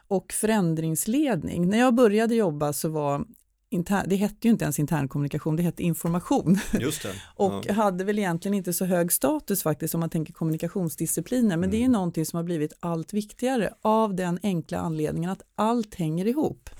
och 0.08 0.32
förändringsledning. 0.32 1.68
När 1.68 1.78
jag 1.78 1.94
började 1.94 2.34
jobba 2.34 2.72
så 2.72 2.88
var 2.88 3.24
intern, 3.72 4.04
det 4.08 4.16
hette 4.16 4.48
ju 4.48 4.50
inte 4.50 4.64
ens 4.64 4.78
internkommunikation, 4.78 5.56
det 5.56 5.62
hette 5.62 5.82
information. 5.82 6.58
Just 6.80 7.02
det. 7.02 7.12
och 7.36 7.64
ja. 7.66 7.72
hade 7.72 8.04
väl 8.04 8.18
egentligen 8.18 8.54
inte 8.54 8.72
så 8.72 8.84
hög 8.84 9.12
status 9.12 9.62
faktiskt 9.62 9.94
om 9.94 10.00
man 10.00 10.10
tänker 10.10 10.32
kommunikationsdiscipliner, 10.32 11.56
men 11.56 11.58
mm. 11.58 11.70
det 11.70 11.76
är 11.76 11.78
mm. 11.80 11.92
någonting 11.92 12.26
som 12.26 12.36
har 12.36 12.44
blivit 12.44 12.72
allt 12.80 13.12
viktigare 13.12 13.74
av 13.82 14.14
den 14.14 14.38
enkla 14.42 14.78
anledningen 14.78 15.30
att 15.30 15.42
allt 15.54 15.94
hänger 15.94 16.26
ihop. 16.26 16.70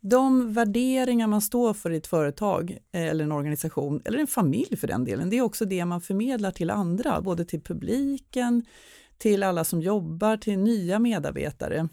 De 0.00 0.52
värderingar 0.52 1.26
man 1.26 1.40
står 1.40 1.74
för 1.74 1.90
i 1.90 1.96
ett 1.96 2.06
företag 2.06 2.78
eh, 2.92 3.02
eller 3.02 3.24
en 3.24 3.32
organisation 3.32 4.02
eller 4.04 4.18
en 4.18 4.26
familj 4.26 4.76
för 4.76 4.86
den 4.86 5.04
delen, 5.04 5.30
det 5.30 5.38
är 5.38 5.42
också 5.42 5.64
det 5.64 5.84
man 5.84 6.00
förmedlar 6.00 6.50
till 6.50 6.70
andra, 6.70 7.20
både 7.20 7.44
till 7.44 7.60
publiken, 7.60 8.64
till 9.18 9.42
alla 9.42 9.64
som 9.64 9.80
jobbar, 9.80 10.36
till 10.36 10.58
nya 10.58 10.98
medarbetare. 10.98 11.88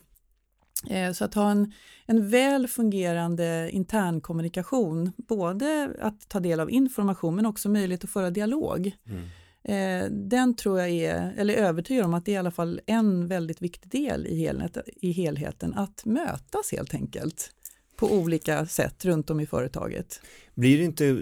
Eh, 0.89 1.11
så 1.11 1.25
att 1.25 1.33
ha 1.33 1.51
en, 1.51 1.73
en 2.05 2.29
väl 2.29 2.67
fungerande 2.67 3.69
internkommunikation, 3.71 5.11
både 5.17 5.95
att 6.01 6.29
ta 6.29 6.39
del 6.39 6.59
av 6.59 6.71
information 6.71 7.35
men 7.35 7.45
också 7.45 7.69
möjlighet 7.69 8.03
att 8.03 8.09
föra 8.09 8.29
dialog. 8.29 8.91
Mm. 9.07 9.23
Eh, 9.63 10.11
den 10.11 10.55
tror 10.55 10.79
jag 10.79 10.89
är, 10.89 11.33
eller 11.37 11.53
är 11.53 11.57
övertygad 11.57 12.05
om 12.05 12.13
att 12.13 12.25
det 12.25 12.31
är 12.31 12.33
i 12.33 12.37
alla 12.37 12.51
fall 12.51 12.81
en 12.85 13.27
väldigt 13.27 13.61
viktig 13.61 13.91
del 13.91 14.27
i, 14.27 14.39
helhet, 14.39 14.77
i 14.85 15.11
helheten, 15.11 15.73
att 15.73 16.05
mötas 16.05 16.71
helt 16.71 16.93
enkelt 16.93 17.51
på 17.95 18.13
olika 18.13 18.65
sätt 18.65 19.05
runt 19.05 19.29
om 19.29 19.39
i 19.39 19.45
företaget. 19.45 20.21
Blir 20.53 20.81
inte 20.81 21.21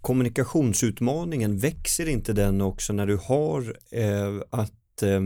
kommunikationsutmaningen, 0.00 1.58
växer 1.58 2.08
inte 2.08 2.32
den 2.32 2.60
också 2.60 2.92
när 2.92 3.06
du 3.06 3.16
har 3.16 3.76
eh, 3.90 4.42
att 4.50 5.02
eh, 5.02 5.20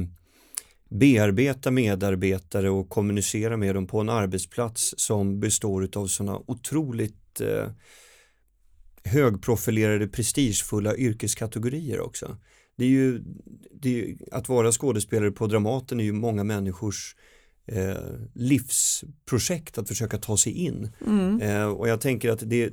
bearbeta 0.94 1.70
medarbetare 1.70 2.70
och 2.70 2.88
kommunicera 2.88 3.56
med 3.56 3.74
dem 3.74 3.86
på 3.86 4.00
en 4.00 4.08
arbetsplats 4.08 4.94
som 4.96 5.40
består 5.40 5.88
av 5.96 6.06
sådana 6.06 6.40
otroligt 6.46 7.40
eh, 7.40 7.68
högprofilerade 9.04 10.08
prestigefulla 10.08 10.96
yrkeskategorier 10.96 12.00
också. 12.00 12.36
Det 12.76 12.84
är 12.84 12.88
ju, 12.88 13.22
det 13.72 14.00
är, 14.00 14.16
att 14.32 14.48
vara 14.48 14.72
skådespelare 14.72 15.30
på 15.30 15.46
Dramaten 15.46 16.00
är 16.00 16.04
ju 16.04 16.12
många 16.12 16.44
människors 16.44 17.16
eh, 17.66 17.96
livsprojekt 18.34 19.78
att 19.78 19.88
försöka 19.88 20.18
ta 20.18 20.36
sig 20.36 20.52
in. 20.52 20.92
Mm. 21.06 21.40
Eh, 21.40 21.66
och 21.66 21.88
jag 21.88 22.00
tänker 22.00 22.30
att 22.30 22.50
det 22.50 22.72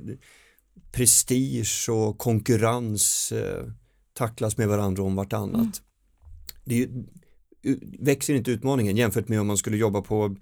prestige 0.92 1.88
och 1.88 2.18
konkurrens 2.18 3.32
eh, 3.32 3.64
tacklas 4.12 4.56
med 4.56 4.68
varandra 4.68 5.02
om 5.02 5.16
vartannat. 5.16 5.54
Mm. 5.54 5.72
Det 6.64 6.82
är, 6.82 6.88
växer 7.98 8.34
inte 8.34 8.50
utmaningen 8.50 8.96
jämfört 8.96 9.28
med 9.28 9.40
om 9.40 9.46
man 9.46 9.56
skulle 9.56 9.76
jobba 9.76 10.00
på 10.00 10.36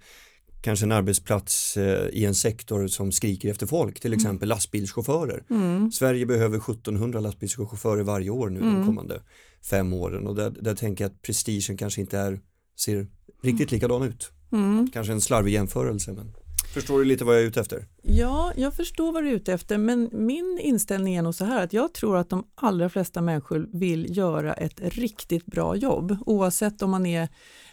kanske 0.61 0.85
en 0.85 0.91
arbetsplats 0.91 1.77
eh, 1.77 2.07
i 2.07 2.25
en 2.25 2.35
sektor 2.35 2.87
som 2.87 3.11
skriker 3.11 3.49
efter 3.49 3.67
folk, 3.67 3.99
till 3.99 4.13
mm. 4.13 4.17
exempel 4.17 4.47
mm. 4.47 4.55
lastbilschaufförer. 4.55 5.43
Mm. 5.49 5.91
Sverige 5.91 6.25
behöver 6.25 6.57
1700 6.57 7.19
lastbilschaufförer 7.19 8.03
varje 8.03 8.29
år 8.29 8.49
nu 8.49 8.59
mm. 8.59 8.75
de 8.75 8.85
kommande 8.85 9.21
fem 9.69 9.93
åren 9.93 10.27
och 10.27 10.35
där, 10.35 10.49
där 10.49 10.75
tänker 10.75 11.03
jag 11.03 11.11
att 11.11 11.21
prestigen 11.21 11.77
kanske 11.77 12.01
inte 12.01 12.17
är, 12.17 12.39
ser 12.79 13.07
riktigt 13.43 13.71
likadan 13.71 14.03
ut. 14.03 14.31
Mm. 14.51 14.89
Kanske 14.93 15.13
en 15.13 15.21
slarvig 15.21 15.53
jämförelse 15.53 16.11
men 16.11 16.33
Förstår 16.73 16.99
du 16.99 17.05
lite 17.05 17.25
vad 17.25 17.35
jag 17.35 17.41
är 17.41 17.47
ute 17.47 17.59
efter? 17.59 17.85
Ja, 18.01 18.53
jag 18.55 18.73
förstår 18.73 19.11
vad 19.11 19.23
du 19.23 19.29
är 19.29 19.33
ute 19.33 19.53
efter, 19.53 19.77
men 19.77 20.09
min 20.11 20.59
inställning 20.61 21.15
är 21.15 21.21
nog 21.21 21.35
så 21.35 21.45
här 21.45 21.63
att 21.63 21.73
jag 21.73 21.93
tror 21.93 22.17
att 22.17 22.29
de 22.29 22.47
allra 22.55 22.89
flesta 22.89 23.21
människor 23.21 23.69
vill 23.73 24.17
göra 24.17 24.53
ett 24.53 24.79
riktigt 24.81 25.45
bra 25.45 25.75
jobb, 25.75 26.17
oavsett 26.25 26.81
om 26.81 26.91
man 26.91 27.05
är 27.05 27.29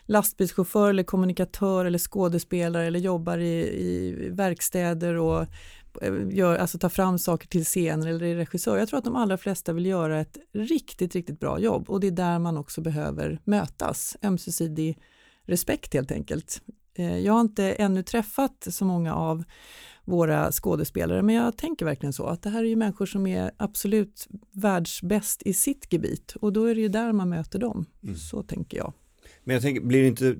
lastbilschaufför 0.07 0.91
eller 0.91 1.03
kommunikatör 1.03 1.85
eller 1.85 1.99
skådespelare 1.99 2.87
eller 2.87 2.99
jobbar 2.99 3.39
i, 3.39 3.59
i 3.61 4.29
verkstäder 4.31 5.15
och 5.15 5.43
eh, 6.03 6.15
gör, 6.31 6.57
alltså 6.57 6.79
tar 6.79 6.89
fram 6.89 7.19
saker 7.19 7.49
till 7.49 7.65
scener 7.65 8.07
eller 8.07 8.27
är 8.27 8.37
regissör. 8.37 8.79
Jag 8.79 8.89
tror 8.89 8.99
att 8.99 9.05
de 9.05 9.17
allra 9.17 9.37
flesta 9.37 9.73
vill 9.73 9.87
göra 9.87 10.21
ett 10.21 10.39
riktigt, 10.55 11.15
riktigt 11.15 11.41
bra 11.41 11.59
jobb 11.59 11.91
och 11.91 12.01
det 12.01 12.07
är 12.07 12.11
där 12.11 12.39
man 12.39 12.57
också 12.57 12.81
behöver 12.81 13.41
mötas, 13.45 14.17
ömsesidig 14.23 14.99
respekt 15.45 15.95
helt 15.95 16.13
enkelt. 16.13 16.63
Eh, 16.99 17.19
jag 17.19 17.33
har 17.33 17.41
inte 17.41 17.73
ännu 17.73 18.03
träffat 18.03 18.67
så 18.71 18.85
många 18.85 19.15
av 19.15 19.45
våra 20.05 20.53
skådespelare, 20.53 21.23
men 21.23 21.35
jag 21.35 21.57
tänker 21.57 21.85
verkligen 21.85 22.13
så 22.13 22.27
att 22.27 22.43
det 22.43 22.51
här 22.51 22.65
är 22.65 22.69
ju 22.69 22.77
människor 22.77 23.07
som 23.07 23.27
är 23.27 23.51
absolut 23.57 24.29
världsbäst 24.53 25.43
i 25.43 25.53
sitt 25.53 25.93
gebit 25.93 26.37
och 26.41 26.53
då 26.53 26.65
är 26.65 26.75
det 26.75 26.81
ju 26.81 26.89
där 26.89 27.13
man 27.13 27.29
möter 27.29 27.59
dem. 27.59 27.87
Mm. 28.03 28.17
Så 28.17 28.43
tänker 28.43 28.77
jag. 28.77 28.93
Men 29.45 29.55
jag 29.55 29.63
tänker, 29.63 29.81
blir 29.81 30.03
det 30.03 30.09
inte 30.09 30.37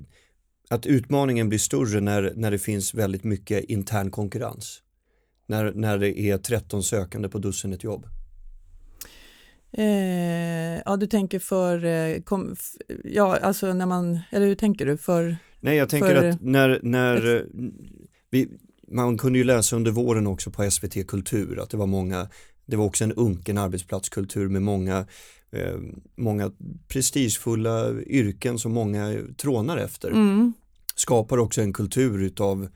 att 0.69 0.87
utmaningen 0.87 1.49
blir 1.49 1.59
större 1.59 2.01
när, 2.01 2.33
när 2.37 2.51
det 2.51 2.59
finns 2.59 2.95
väldigt 2.95 3.25
mycket 3.25 3.65
intern 3.65 4.11
konkurrens? 4.11 4.83
När, 5.47 5.73
när 5.73 5.99
det 5.99 6.21
är 6.21 6.39
13 6.39 6.83
sökande 6.83 7.29
på 7.29 7.39
dussinet 7.39 7.85
jobb? 7.85 8.07
Eh, 9.73 10.83
ja, 10.85 10.97
du 10.97 11.07
tänker 11.07 11.39
för, 11.39 11.85
eh, 11.85 12.21
kom, 12.21 12.57
ja, 13.05 13.37
alltså 13.37 13.73
när 13.73 13.87
man, 13.87 14.21
eller 14.31 14.47
hur 14.47 14.55
tänker 14.55 14.87
du? 14.87 14.97
För 14.97 15.37
Nej, 15.61 15.77
jag 15.77 15.89
tänker 15.89 16.15
för... 16.15 16.29
att 16.29 16.41
när, 16.41 16.81
när 16.83 17.37
eh, 17.37 17.43
vi, 18.31 18.49
man 18.89 19.19
kunde 19.19 19.39
ju 19.39 19.45
läsa 19.45 19.77
under 19.77 19.91
våren 19.91 20.27
också 20.27 20.51
på 20.51 20.71
SVT 20.71 21.07
Kultur 21.07 21.61
att 21.61 21.71
det 21.71 21.77
var 21.77 21.87
många, 21.87 22.29
det 22.67 22.77
var 22.77 22.85
också 22.85 23.05
en 23.05 23.13
unken 23.13 23.59
arbetsplatskultur 23.59 24.49
med 24.49 24.63
många, 24.63 25.07
eh, 25.53 25.77
många 26.17 26.53
prestigefulla 26.89 27.93
yrken 28.07 28.59
som 28.59 28.73
många 28.73 29.19
trånar 29.37 29.77
efter. 29.77 30.11
Mm. 30.11 30.53
Skapar 30.95 31.39
också 31.39 31.61
en 31.61 31.73
kultur 31.73 32.23
utav 32.23 32.69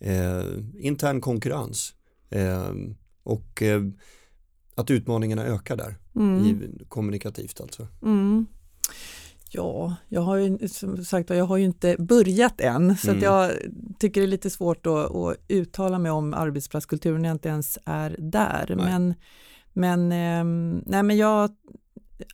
eh, 0.00 0.44
intern 0.78 1.20
konkurrens. 1.20 1.94
Eh, 2.30 2.72
och 3.22 3.62
att 4.76 4.90
utmaningarna 4.90 5.44
ökar 5.44 5.76
där, 5.76 5.96
mm. 6.16 6.78
kommunikativt 6.88 7.60
alltså. 7.60 7.86
Mm. 8.02 8.46
Ja, 9.50 9.94
jag 10.08 10.20
har 10.20 10.36
ju 10.36 10.68
som 10.68 11.04
sagt 11.04 11.30
jag 11.30 11.44
har 11.44 11.56
ju 11.56 11.64
inte 11.64 11.96
börjat 11.98 12.60
än 12.60 12.96
så 12.96 13.10
mm. 13.10 13.22
jag 13.22 13.52
tycker 13.98 14.20
det 14.20 14.26
är 14.26 14.28
lite 14.28 14.50
svårt 14.50 14.86
att, 14.86 15.14
att, 15.14 15.36
uttala 15.48 15.98
mig 15.98 16.10
om 16.10 16.34
arbetsplatskulturen 16.34 17.22
när 17.22 17.28
jag 17.28 17.34
inte 17.34 17.48
ens 17.48 17.78
är 17.84 18.16
där. 18.18 18.74
Nej. 18.76 18.76
Men, 18.76 19.14
men, 19.72 20.12
eh, 20.12 20.80
nej, 20.86 21.02
men 21.02 21.16
jag, 21.16 21.50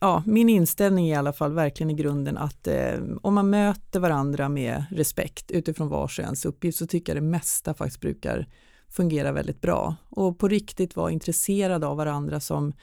ja, 0.01 0.23
min 0.25 0.49
inställning 0.49 1.09
är 1.09 1.13
i 1.13 1.17
alla 1.17 1.33
fall 1.33 1.53
verkligen 1.53 1.89
i 1.89 1.93
grunden 1.93 2.37
att 2.37 2.67
eh, 2.67 2.99
om 3.21 3.33
man 3.33 3.49
möter 3.49 3.99
varandra 3.99 4.49
med 4.49 4.85
respekt 4.91 5.51
utifrån 5.51 5.89
vars 5.89 6.19
och 6.19 6.25
ens 6.25 6.45
uppgift 6.45 6.77
så 6.77 6.87
tycker 6.87 7.15
jag 7.15 7.23
det 7.23 7.27
mesta 7.27 7.73
faktiskt 7.73 8.01
brukar 8.01 8.47
fungera 8.93 9.31
väldigt 9.31 9.61
bra 9.61 9.95
och 10.09 10.39
på 10.39 10.47
riktigt 10.47 10.95
vara 10.95 11.11
intresserade 11.11 11.87
av 11.87 11.97
varandra 11.97 12.39
som 12.39 12.73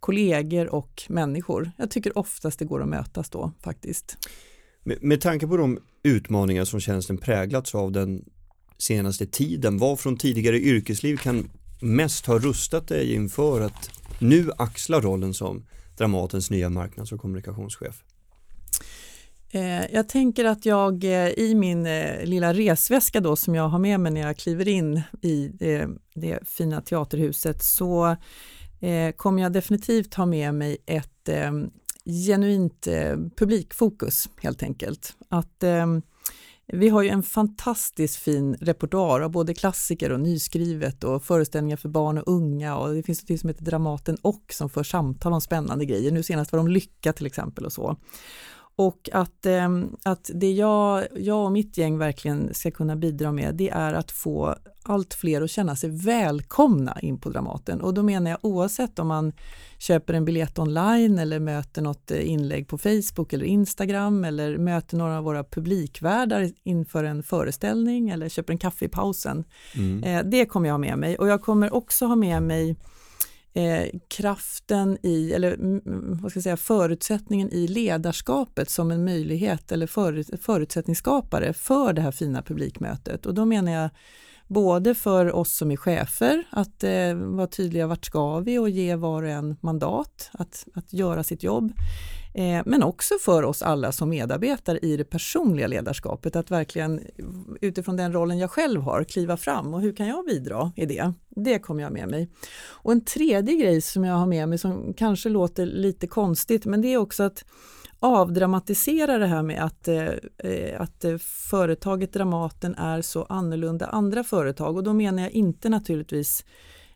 kollegor 0.00 0.74
och 0.74 1.02
människor. 1.08 1.70
Jag 1.76 1.90
tycker 1.90 2.18
oftast 2.18 2.58
det 2.58 2.64
går 2.64 2.82
att 2.82 2.88
mötas 2.88 3.30
då 3.30 3.52
faktiskt. 3.60 4.16
Med, 4.82 5.02
med 5.02 5.20
tanke 5.20 5.46
på 5.46 5.56
de 5.56 5.78
utmaningar 6.02 6.64
som 6.64 6.80
tjänsten 6.80 7.18
präglats 7.18 7.74
av 7.74 7.92
den 7.92 8.24
senaste 8.78 9.26
tiden, 9.26 9.78
vad 9.78 10.00
från 10.00 10.16
tidigare 10.16 10.60
yrkesliv 10.60 11.16
kan 11.16 11.50
mest 11.80 12.26
ha 12.26 12.38
rustat 12.38 12.88
dig 12.88 13.14
inför 13.14 13.60
att 13.60 13.90
nu 14.18 14.50
axla 14.58 15.00
rollen 15.00 15.34
som 15.34 15.66
Dramatens 15.96 16.50
nya 16.50 16.70
marknads 16.70 17.12
och 17.12 17.20
kommunikationschef? 17.20 18.02
Eh, 19.50 19.94
jag 19.94 20.08
tänker 20.08 20.44
att 20.44 20.66
jag 20.66 21.04
eh, 21.04 21.28
i 21.28 21.54
min 21.54 21.86
eh, 21.86 22.24
lilla 22.24 22.52
resväska 22.52 23.20
då 23.20 23.36
som 23.36 23.54
jag 23.54 23.68
har 23.68 23.78
med 23.78 24.00
mig 24.00 24.12
när 24.12 24.20
jag 24.20 24.36
kliver 24.36 24.68
in 24.68 25.02
i 25.22 25.48
det, 25.48 25.88
det 26.14 26.48
fina 26.48 26.80
teaterhuset 26.80 27.62
så 27.62 28.16
kommer 29.16 29.42
jag 29.42 29.52
definitivt 29.52 30.14
ha 30.14 30.26
med 30.26 30.54
mig 30.54 30.76
ett 30.86 31.28
genuint 32.26 32.88
publikfokus 33.36 34.28
helt 34.42 34.62
enkelt. 34.62 35.16
Att 35.28 35.64
vi 36.66 36.88
har 36.88 37.02
ju 37.02 37.08
en 37.08 37.22
fantastiskt 37.22 38.16
fin 38.16 38.56
repertoar 38.60 39.20
av 39.20 39.30
både 39.30 39.54
klassiker 39.54 40.12
och 40.12 40.20
nyskrivet 40.20 41.04
och 41.04 41.24
föreställningar 41.24 41.76
för 41.76 41.88
barn 41.88 42.18
och 42.18 42.28
unga 42.28 42.76
och 42.76 42.94
det 42.94 43.02
finns 43.02 43.28
något 43.28 43.40
som 43.40 43.48
heter 43.48 43.64
Dramaten 43.64 44.16
och 44.22 44.44
som 44.50 44.70
för 44.70 44.82
samtal 44.82 45.32
om 45.32 45.40
spännande 45.40 45.84
grejer. 45.84 46.12
Nu 46.12 46.22
senast 46.22 46.52
var 46.52 46.56
de 46.56 46.68
Lycka 46.68 47.12
till 47.12 47.26
exempel 47.26 47.66
och 47.66 47.72
så. 47.72 47.96
Och 48.78 49.08
att, 49.12 49.46
eh, 49.46 49.68
att 50.02 50.30
det 50.34 50.52
jag, 50.52 51.06
jag 51.16 51.44
och 51.44 51.52
mitt 51.52 51.78
gäng 51.78 51.98
verkligen 51.98 52.54
ska 52.54 52.70
kunna 52.70 52.96
bidra 52.96 53.32
med 53.32 53.54
det 53.54 53.70
är 53.70 53.94
att 53.94 54.10
få 54.10 54.54
allt 54.82 55.14
fler 55.14 55.42
att 55.42 55.50
känna 55.50 55.76
sig 55.76 55.90
välkomna 55.90 56.98
in 57.02 57.20
på 57.20 57.30
Dramaten. 57.30 57.80
Och 57.80 57.94
då 57.94 58.02
menar 58.02 58.30
jag 58.30 58.38
oavsett 58.42 58.98
om 58.98 59.08
man 59.08 59.32
köper 59.78 60.14
en 60.14 60.24
biljett 60.24 60.58
online 60.58 61.18
eller 61.18 61.40
möter 61.40 61.82
något 61.82 62.10
eh, 62.10 62.30
inlägg 62.30 62.68
på 62.68 62.78
Facebook 62.78 63.32
eller 63.32 63.46
Instagram 63.46 64.24
eller 64.24 64.58
möter 64.58 64.96
några 64.96 65.18
av 65.18 65.24
våra 65.24 65.44
publikvärdar 65.44 66.50
inför 66.62 67.04
en 67.04 67.22
föreställning 67.22 68.08
eller 68.08 68.28
köper 68.28 68.52
en 68.52 68.58
kaffe 68.58 68.84
i 68.84 68.88
pausen. 68.88 69.44
Mm. 69.76 70.02
Eh, 70.04 70.30
det 70.30 70.46
kommer 70.46 70.68
jag 70.68 70.74
ha 70.74 70.78
med 70.78 70.98
mig 70.98 71.18
och 71.18 71.28
jag 71.28 71.42
kommer 71.42 71.74
också 71.74 72.06
ha 72.06 72.16
med 72.16 72.42
mig 72.42 72.76
eh, 73.54 73.84
kraften 74.08 74.98
i, 75.02 75.32
eller 75.32 75.54
mm, 75.54 75.80
mm, 75.86 76.18
vad 76.22 76.30
ska 76.30 76.38
jag 76.38 76.44
säga, 76.44 76.56
förutsättningen 76.56 77.52
i 77.52 77.68
ledarskapet 77.68 78.70
som 78.70 78.90
en 78.90 79.04
möjlighet 79.04 79.72
eller 79.72 79.86
för, 79.86 80.36
förutsättningsskapare 80.36 81.52
för 81.52 81.92
det 81.92 82.02
här 82.02 82.12
fina 82.12 82.42
publikmötet. 82.42 83.26
Och 83.26 83.34
då 83.34 83.44
menar 83.44 83.72
jag 83.72 83.90
både 84.46 84.94
för 84.94 85.32
oss 85.32 85.56
som 85.56 85.70
är 85.70 85.76
chefer, 85.76 86.44
att 86.50 86.84
eh, 86.84 87.14
vara 87.14 87.46
tydliga 87.46 87.86
vart 87.86 88.06
ska 88.06 88.40
vi 88.40 88.58
och 88.58 88.70
ge 88.70 88.94
var 88.96 89.22
och 89.22 89.28
en 89.28 89.56
mandat 89.60 90.30
att, 90.32 90.66
att 90.74 90.92
göra 90.92 91.24
sitt 91.24 91.42
jobb. 91.42 91.72
Eh, 92.38 92.62
men 92.66 92.82
också 92.82 93.14
för 93.20 93.42
oss 93.42 93.62
alla 93.62 93.92
som 93.92 94.08
medarbetare 94.08 94.78
i 94.78 94.96
det 94.96 95.04
personliga 95.04 95.66
ledarskapet, 95.66 96.36
att 96.36 96.50
verkligen 96.50 97.00
utifrån 97.60 97.96
den 97.96 98.12
rollen 98.12 98.38
jag 98.38 98.50
själv 98.50 98.80
har 98.80 99.04
kliva 99.04 99.36
fram 99.36 99.74
och 99.74 99.80
hur 99.80 99.92
kan 99.92 100.08
jag 100.08 100.24
bidra 100.24 100.72
i 100.76 100.86
det? 100.86 101.12
Det 101.28 101.58
kommer 101.58 101.82
jag 101.82 101.92
med 101.92 102.08
mig. 102.08 102.28
Och 102.68 102.92
en 102.92 103.04
tredje 103.04 103.54
grej 103.56 103.80
som 103.80 104.04
jag 104.04 104.14
har 104.14 104.26
med 104.26 104.48
mig 104.48 104.58
som 104.58 104.94
kanske 104.94 105.28
låter 105.28 105.66
lite 105.66 106.06
konstigt, 106.06 106.66
men 106.66 106.82
det 106.82 106.88
är 106.88 106.96
också 106.96 107.22
att 107.22 107.44
avdramatisera 108.00 109.18
det 109.18 109.26
här 109.26 109.42
med 109.42 109.64
att, 109.64 109.88
eh, 109.88 110.80
att 110.80 111.04
företaget 111.50 112.12
Dramaten 112.12 112.74
är 112.74 113.02
så 113.02 113.24
annorlunda 113.24 113.86
andra 113.86 114.24
företag 114.24 114.76
och 114.76 114.84
då 114.84 114.92
menar 114.92 115.22
jag 115.22 115.32
inte 115.32 115.68
naturligtvis 115.68 116.44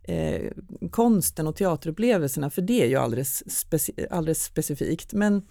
eh, 0.02 0.50
konsten 0.90 1.46
och 1.46 1.56
teaterupplevelserna, 1.56 2.50
för 2.50 2.62
det 2.62 2.82
är 2.82 2.86
ju 2.86 2.96
alldeles, 2.96 3.52
speci 3.58 4.06
alldeles 4.10 4.44
specifikt. 4.44 5.12
Men 5.12 5.42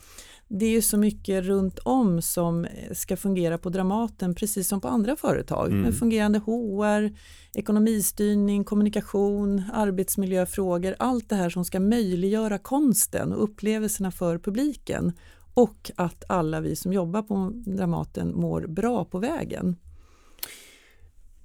det 0.48 0.66
är 0.66 0.70
ju 0.70 0.82
så 0.82 0.98
mycket 0.98 1.44
runt 1.44 1.80
om 1.80 2.22
som 2.22 2.68
ska 2.92 3.18
fungera 3.18 3.58
på 3.58 3.70
Dramaten 3.70 4.36
precis 4.36 4.68
som 4.68 4.82
på 4.82 4.88
andra 4.88 5.16
företag. 5.16 5.68
Mm. 5.68 5.82
Med 5.82 5.96
fungerande 5.96 6.40
HR, 6.40 7.18
ekonomistyrning, 7.54 8.64
kommunikation, 8.64 9.64
arbetsmiljöfrågor, 9.74 10.96
allt 11.00 11.30
det 11.30 11.36
här 11.36 11.50
som 11.50 11.66
ska 11.66 11.80
möjliggöra 11.80 12.58
konsten 12.58 13.34
och 13.34 13.44
upplevelserna 13.44 14.12
för 14.12 14.38
publiken 14.38 15.14
och 15.54 15.92
att 15.96 16.24
alla 16.30 16.62
vi 16.62 16.76
som 16.76 16.94
jobbar 16.94 17.22
på 17.22 17.52
Dramaten 17.54 18.36
mår 18.36 18.62
bra 18.62 19.06
på 19.06 19.20
vägen. 19.20 19.76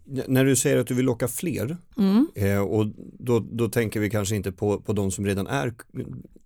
När 0.07 0.45
du 0.45 0.57
säger 0.57 0.77
att 0.77 0.87
du 0.87 0.95
vill 0.95 1.05
locka 1.05 1.29
fler 1.29 1.77
mm. 1.99 2.27
eh, 2.35 2.59
och 2.59 2.87
då, 3.19 3.41
då 3.41 3.69
tänker 3.69 4.01
vi 4.01 4.11
kanske 4.11 4.37
inte 4.37 4.53
på, 4.53 4.81
på 4.81 4.93
de 4.93 5.11
som 5.11 5.27
redan 5.27 5.47
är 5.47 5.73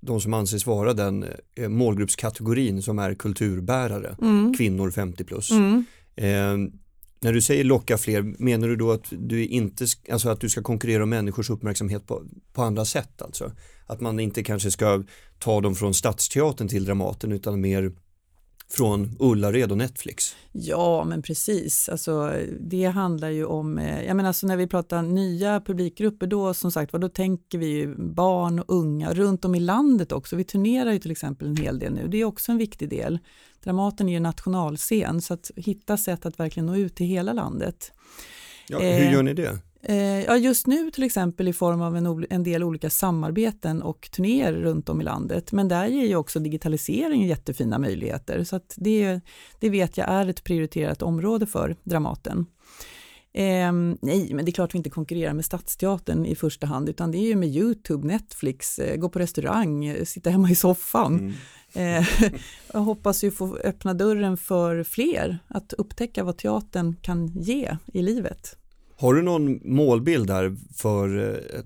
de 0.00 0.20
som 0.20 0.34
anses 0.34 0.66
vara 0.66 0.94
den 0.94 1.24
eh, 1.54 1.68
målgruppskategorin 1.68 2.82
som 2.82 2.98
är 2.98 3.14
kulturbärare, 3.14 4.16
mm. 4.22 4.54
kvinnor 4.54 4.90
50 4.90 5.24
plus. 5.24 5.50
Mm. 5.50 5.84
Eh, 6.16 6.70
när 7.22 7.32
du 7.32 7.42
säger 7.42 7.64
locka 7.64 7.98
fler, 7.98 8.22
menar 8.38 8.68
du 8.68 8.76
då 8.76 8.92
att 8.92 9.06
du 9.10 9.46
inte, 9.46 9.86
alltså 10.12 10.28
att 10.28 10.40
du 10.40 10.48
ska 10.48 10.62
konkurrera 10.62 11.02
om 11.02 11.10
människors 11.10 11.50
uppmärksamhet 11.50 12.06
på, 12.06 12.22
på 12.52 12.62
andra 12.62 12.84
sätt 12.84 13.22
alltså? 13.22 13.52
Att 13.86 14.00
man 14.00 14.20
inte 14.20 14.42
kanske 14.42 14.70
ska 14.70 15.04
ta 15.38 15.60
dem 15.60 15.74
från 15.74 15.94
Stadsteatern 15.94 16.68
till 16.68 16.84
Dramaten 16.84 17.32
utan 17.32 17.60
mer 17.60 17.92
från 18.72 19.16
Ullared 19.18 19.70
och 19.70 19.78
Netflix. 19.78 20.37
Ja, 20.52 21.04
men 21.04 21.22
precis. 21.22 21.88
Alltså, 21.88 22.33
det 22.61 22.85
handlar 22.85 23.28
ju 23.28 23.44
om, 23.44 23.78
eh, 23.78 24.04
jag 24.04 24.16
menar 24.16 24.28
alltså 24.28 24.46
när 24.46 24.56
vi 24.56 24.66
pratar 24.66 25.02
nya 25.02 25.61
publikgrupper 25.61 26.26
då 26.26 26.54
som 26.54 26.72
sagt 26.72 26.92
då 26.92 27.09
tänker 27.09 27.59
vi 27.59 27.87
barn 27.96 28.59
och 28.59 28.64
unga 28.68 29.14
runt 29.14 29.44
om 29.44 29.54
i 29.54 29.61
landet 29.61 30.12
också. 30.12 30.37
Vi 30.37 30.44
turnerar 30.44 30.92
ju 30.92 30.98
till 30.98 31.11
exempel 31.11 31.48
en 31.48 31.56
hel 31.56 31.78
del 31.78 31.92
nu. 31.92 32.09
Det 32.09 32.20
är 32.20 32.24
också 32.24 32.52
en 32.52 32.59
viktig 32.59 32.88
del. 32.88 33.18
Dramaten 33.64 34.09
är 34.09 34.12
ju 34.12 34.20
nationalscen 34.20 35.22
så 35.22 35.35
att 35.35 35.50
hitta 35.56 35.96
sätt 35.96 36.26
att 36.26 36.40
verkligen 36.40 36.66
nå 36.66 36.76
ut 36.76 36.94
till 36.94 37.06
hela 37.06 37.33
landet. 37.33 37.92
Ja, 38.68 38.78
hur 38.78 39.12
gör 39.12 39.22
ni 39.22 39.35
det? 39.35 39.59
Eh, 39.82 40.24
ja, 40.24 40.36
just 40.36 40.66
nu 40.66 40.90
till 40.90 41.04
exempel 41.04 41.48
i 41.48 41.52
form 41.52 41.82
av 41.82 41.96
en, 41.96 42.26
en, 42.30 42.42
del 42.42 42.62
olika 42.62 42.90
samarbeten 42.90 43.82
och 43.82 44.10
turnéer 44.12 44.52
runt 44.52 44.88
om 44.88 45.00
i 45.00 45.04
landet. 45.04 45.52
Men 45.52 45.68
där 45.68 45.86
ger 45.86 46.06
ju 46.06 46.16
också 46.16 46.38
digitalisering 46.38 47.26
jättefina 47.26 47.78
möjligheter. 47.78 48.44
Så 48.44 48.56
att 48.56 48.74
det, 48.76 49.20
det 49.58 49.70
vet 49.70 49.96
jag 49.96 50.08
är 50.08 50.26
ett 50.26 50.44
prioriterat 50.44 51.02
område 51.02 51.46
för 51.46 51.76
Dramaten. 51.84 52.46
Eh, 53.32 53.72
nej, 54.02 54.34
men 54.34 54.44
det 54.44 54.50
är 54.50 54.52
klart 54.52 54.74
vi 54.74 54.78
inte 54.78 54.90
konkurrerar 54.90 55.32
med 55.32 55.44
Stadsteatern 55.44 56.26
i 56.26 56.34
första 56.34 56.66
hand, 56.66 56.88
utan 56.88 57.10
det 57.10 57.18
är 57.18 57.26
ju 57.26 57.36
med 57.36 57.48
Youtube, 57.48 58.06
Netflix, 58.06 58.78
eh, 58.78 58.96
gå 58.96 59.08
på 59.08 59.18
restaurang, 59.18 59.84
eh, 59.84 60.04
sitta 60.04 60.30
hemma 60.30 60.50
i 60.50 60.54
soffan. 60.54 61.18
Mm. 61.18 61.34
Jag 62.72 62.80
hoppas 62.80 63.24
ju 63.24 63.30
få 63.30 63.56
öppna 63.56 63.94
dörren 63.94 64.36
för 64.36 64.82
fler 64.82 65.38
att 65.48 65.72
upptäcka 65.72 66.24
vad 66.24 66.36
teatern 66.36 66.96
kan 67.02 67.26
ge 67.26 67.76
i 67.92 68.02
livet. 68.02 68.59
Har 69.00 69.14
du 69.14 69.22
någon 69.22 69.74
målbild 69.74 70.26
där 70.26 70.56
för 70.74 71.18
eh, 71.18 71.60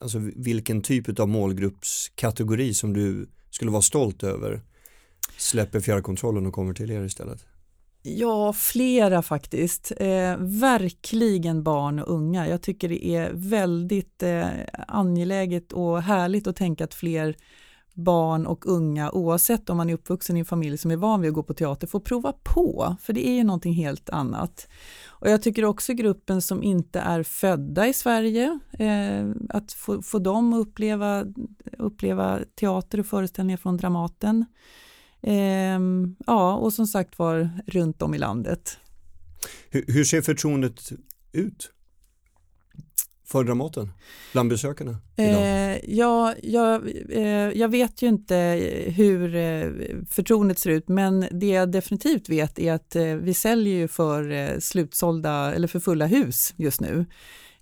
alltså 0.00 0.18
vilken 0.36 0.82
typ 0.82 1.20
av 1.20 1.28
målgruppskategori 1.28 2.74
som 2.74 2.92
du 2.92 3.28
skulle 3.50 3.70
vara 3.70 3.82
stolt 3.82 4.22
över 4.22 4.62
släpper 5.36 5.80
fjärrkontrollen 5.80 6.46
och 6.46 6.52
kommer 6.52 6.74
till 6.74 6.90
er 6.90 7.04
istället? 7.04 7.46
Ja, 8.02 8.52
flera 8.52 9.22
faktiskt. 9.22 9.92
Eh, 9.96 10.36
verkligen 10.38 11.62
barn 11.62 11.98
och 11.98 12.14
unga. 12.14 12.48
Jag 12.48 12.62
tycker 12.62 12.88
det 12.88 13.06
är 13.06 13.30
väldigt 13.34 14.22
eh, 14.22 14.46
angeläget 14.88 15.72
och 15.72 16.02
härligt 16.02 16.46
att 16.46 16.56
tänka 16.56 16.84
att 16.84 16.94
fler 16.94 17.36
barn 17.98 18.46
och 18.46 18.66
unga, 18.66 19.10
oavsett 19.10 19.70
om 19.70 19.76
man 19.76 19.90
är 19.90 19.94
uppvuxen 19.94 20.36
i 20.36 20.40
en 20.40 20.46
familj 20.46 20.78
som 20.78 20.90
är 20.90 20.96
van 20.96 21.20
vid 21.20 21.28
att 21.28 21.34
gå 21.34 21.42
på 21.42 21.54
teater, 21.54 21.86
får 21.86 22.00
prova 22.00 22.32
på, 22.42 22.96
för 23.00 23.12
det 23.12 23.28
är 23.28 23.32
ju 23.32 23.44
någonting 23.44 23.72
helt 23.72 24.10
annat. 24.10 24.68
Och 25.20 25.30
jag 25.30 25.42
tycker 25.42 25.64
också 25.64 25.92
gruppen 25.94 26.42
som 26.42 26.62
inte 26.62 27.00
är 27.00 27.22
födda 27.22 27.88
i 27.88 27.92
Sverige, 27.92 28.58
eh, 28.78 29.30
att 29.48 29.72
få, 29.72 30.02
få 30.02 30.18
dem 30.18 30.52
att 30.52 30.66
uppleva, 30.66 31.24
uppleva 31.78 32.40
teater 32.54 33.00
och 33.00 33.06
föreställningar 33.06 33.56
från 33.56 33.76
Dramaten. 33.76 34.44
Eh, 35.22 35.80
ja, 36.26 36.56
och 36.56 36.72
som 36.72 36.86
sagt 36.86 37.18
var 37.18 37.50
runt 37.66 38.02
om 38.02 38.14
i 38.14 38.18
landet. 38.18 38.78
Hur, 39.70 39.84
hur 39.86 40.04
ser 40.04 40.22
förtroendet 40.22 40.92
ut? 41.32 41.72
För 43.30 43.44
Dramaten 43.44 43.92
bland 44.32 44.50
besökarna? 44.50 44.96
Eh, 45.16 45.94
ja, 45.94 46.34
jag, 46.42 46.88
eh, 47.10 47.22
jag 47.58 47.68
vet 47.68 48.02
ju 48.02 48.08
inte 48.08 48.36
hur 48.86 49.34
eh, 49.34 49.70
förtroendet 50.10 50.58
ser 50.58 50.70
ut 50.70 50.88
men 50.88 51.26
det 51.30 51.48
jag 51.48 51.72
definitivt 51.72 52.28
vet 52.28 52.58
är 52.58 52.72
att 52.72 52.96
eh, 52.96 53.04
vi 53.04 53.34
säljer 53.34 53.74
ju 53.74 53.88
för 53.88 54.30
eh, 54.30 54.58
slutsålda 54.58 55.54
eller 55.54 55.68
för 55.68 55.80
fulla 55.80 56.06
hus 56.06 56.54
just 56.56 56.80
nu. 56.80 57.06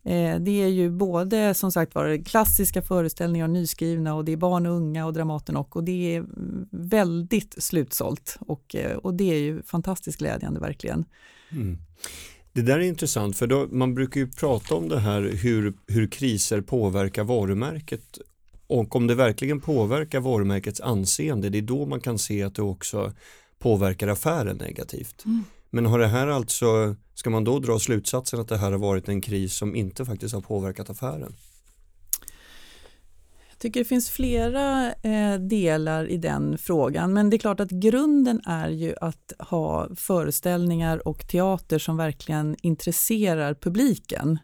Eh, 0.04 0.40
det 0.40 0.62
är 0.62 0.68
ju 0.68 0.90
både 0.90 1.54
som 1.54 1.72
sagt 1.72 1.94
var 1.94 2.24
klassiska 2.24 2.82
föreställningar 2.82 3.46
och 3.46 3.52
nyskrivna 3.52 4.14
och 4.14 4.24
det 4.24 4.32
är 4.32 4.36
barn 4.36 4.66
och 4.66 4.72
unga 4.72 5.06
och 5.06 5.12
Dramaten 5.12 5.56
och, 5.56 5.76
och 5.76 5.84
det 5.84 6.16
är 6.16 6.24
väldigt 6.70 7.62
slutsålt 7.62 8.36
och, 8.40 8.76
och 9.02 9.14
det 9.14 9.34
är 9.34 9.38
ju 9.38 9.62
fantastiskt 9.62 10.18
glädjande 10.18 10.60
verkligen. 10.60 11.04
Mm. 11.50 11.78
Det 12.56 12.62
där 12.62 12.78
är 12.78 12.82
intressant 12.82 13.36
för 13.36 13.46
då, 13.46 13.68
man 13.70 13.94
brukar 13.94 14.20
ju 14.20 14.30
prata 14.30 14.74
om 14.74 14.88
det 14.88 15.00
här 15.00 15.22
hur, 15.22 15.74
hur 15.86 16.06
kriser 16.06 16.60
påverkar 16.60 17.24
varumärket 17.24 18.18
och 18.66 18.96
om 18.96 19.06
det 19.06 19.14
verkligen 19.14 19.60
påverkar 19.60 20.20
varumärkets 20.20 20.80
anseende 20.80 21.48
det 21.48 21.58
är 21.58 21.62
då 21.62 21.86
man 21.86 22.00
kan 22.00 22.18
se 22.18 22.42
att 22.42 22.54
det 22.54 22.62
också 22.62 23.12
påverkar 23.58 24.08
affären 24.08 24.56
negativt. 24.56 25.24
Mm. 25.24 25.44
Men 25.70 25.86
har 25.86 25.98
det 25.98 26.06
här 26.06 26.26
alltså, 26.26 26.96
ska 27.14 27.30
man 27.30 27.44
då 27.44 27.58
dra 27.58 27.78
slutsatsen 27.78 28.40
att 28.40 28.48
det 28.48 28.56
här 28.56 28.72
har 28.72 28.78
varit 28.78 29.08
en 29.08 29.20
kris 29.20 29.54
som 29.54 29.74
inte 29.74 30.04
faktiskt 30.04 30.34
har 30.34 30.42
påverkat 30.42 30.90
affären? 30.90 31.34
Jag 33.56 33.60
tycker 33.60 33.80
det 33.80 33.84
finns 33.84 34.10
flera 34.10 34.92
eh, 34.92 35.34
delar 35.34 36.08
i 36.08 36.16
den 36.16 36.58
frågan 36.58 37.12
men 37.12 37.30
det 37.30 37.36
är 37.36 37.38
klart 37.38 37.60
att 37.60 37.70
grunden 37.70 38.40
är 38.46 38.68
ju 38.68 38.94
att 39.00 39.32
ha 39.38 39.88
föreställningar 39.96 41.08
och 41.08 41.28
teater 41.28 41.78
som 41.78 41.96
verkligen 41.96 42.56
intresserar 42.62 43.54
publiken. 43.54 44.38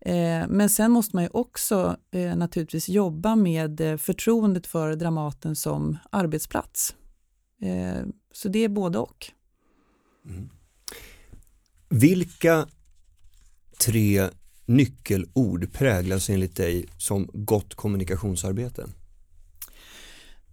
Eh, 0.00 0.48
men 0.48 0.68
sen 0.68 0.90
måste 0.90 1.16
man 1.16 1.24
ju 1.24 1.30
också 1.32 1.96
eh, 2.10 2.36
naturligtvis 2.36 2.88
jobba 2.88 3.36
med 3.36 3.80
eh, 3.80 3.96
förtroendet 3.96 4.66
för 4.66 4.94
Dramaten 4.96 5.56
som 5.56 5.98
arbetsplats. 6.10 6.94
Eh, 7.62 8.06
så 8.32 8.48
det 8.48 8.64
är 8.64 8.68
både 8.68 8.98
och. 8.98 9.26
Mm. 10.26 10.50
Vilka 11.88 12.66
tre 13.78 14.28
nyckelord 14.70 15.72
präglas 15.72 16.30
enligt 16.30 16.56
dig 16.56 16.86
som 16.96 17.30
gott 17.32 17.74
kommunikationsarbete? 17.74 18.86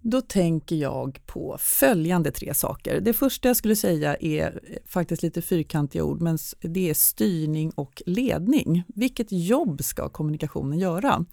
Då 0.02 0.22
tänker 0.22 0.76
jag 0.76 1.20
på 1.26 1.58
följande 1.60 2.32
tre 2.32 2.54
saker. 2.54 3.02
Det 3.02 3.14
första 3.14 3.48
jag 3.48 3.58
skulle 3.58 3.76
säga 3.76 4.16
är 4.16 4.60
faktiskt 4.86 5.24
lite 5.24 5.42
fyrkantiga 5.42 6.04
ord, 6.04 6.22
men 6.22 6.38
det 6.62 6.90
är 6.90 6.94
styrning 6.94 7.72
och 7.76 8.02
ledning. 8.06 8.84
Vilket 8.88 9.28
jobb 9.32 9.84
ska 9.84 10.10
kommunikationen 10.10 10.80
göra? 10.80 11.26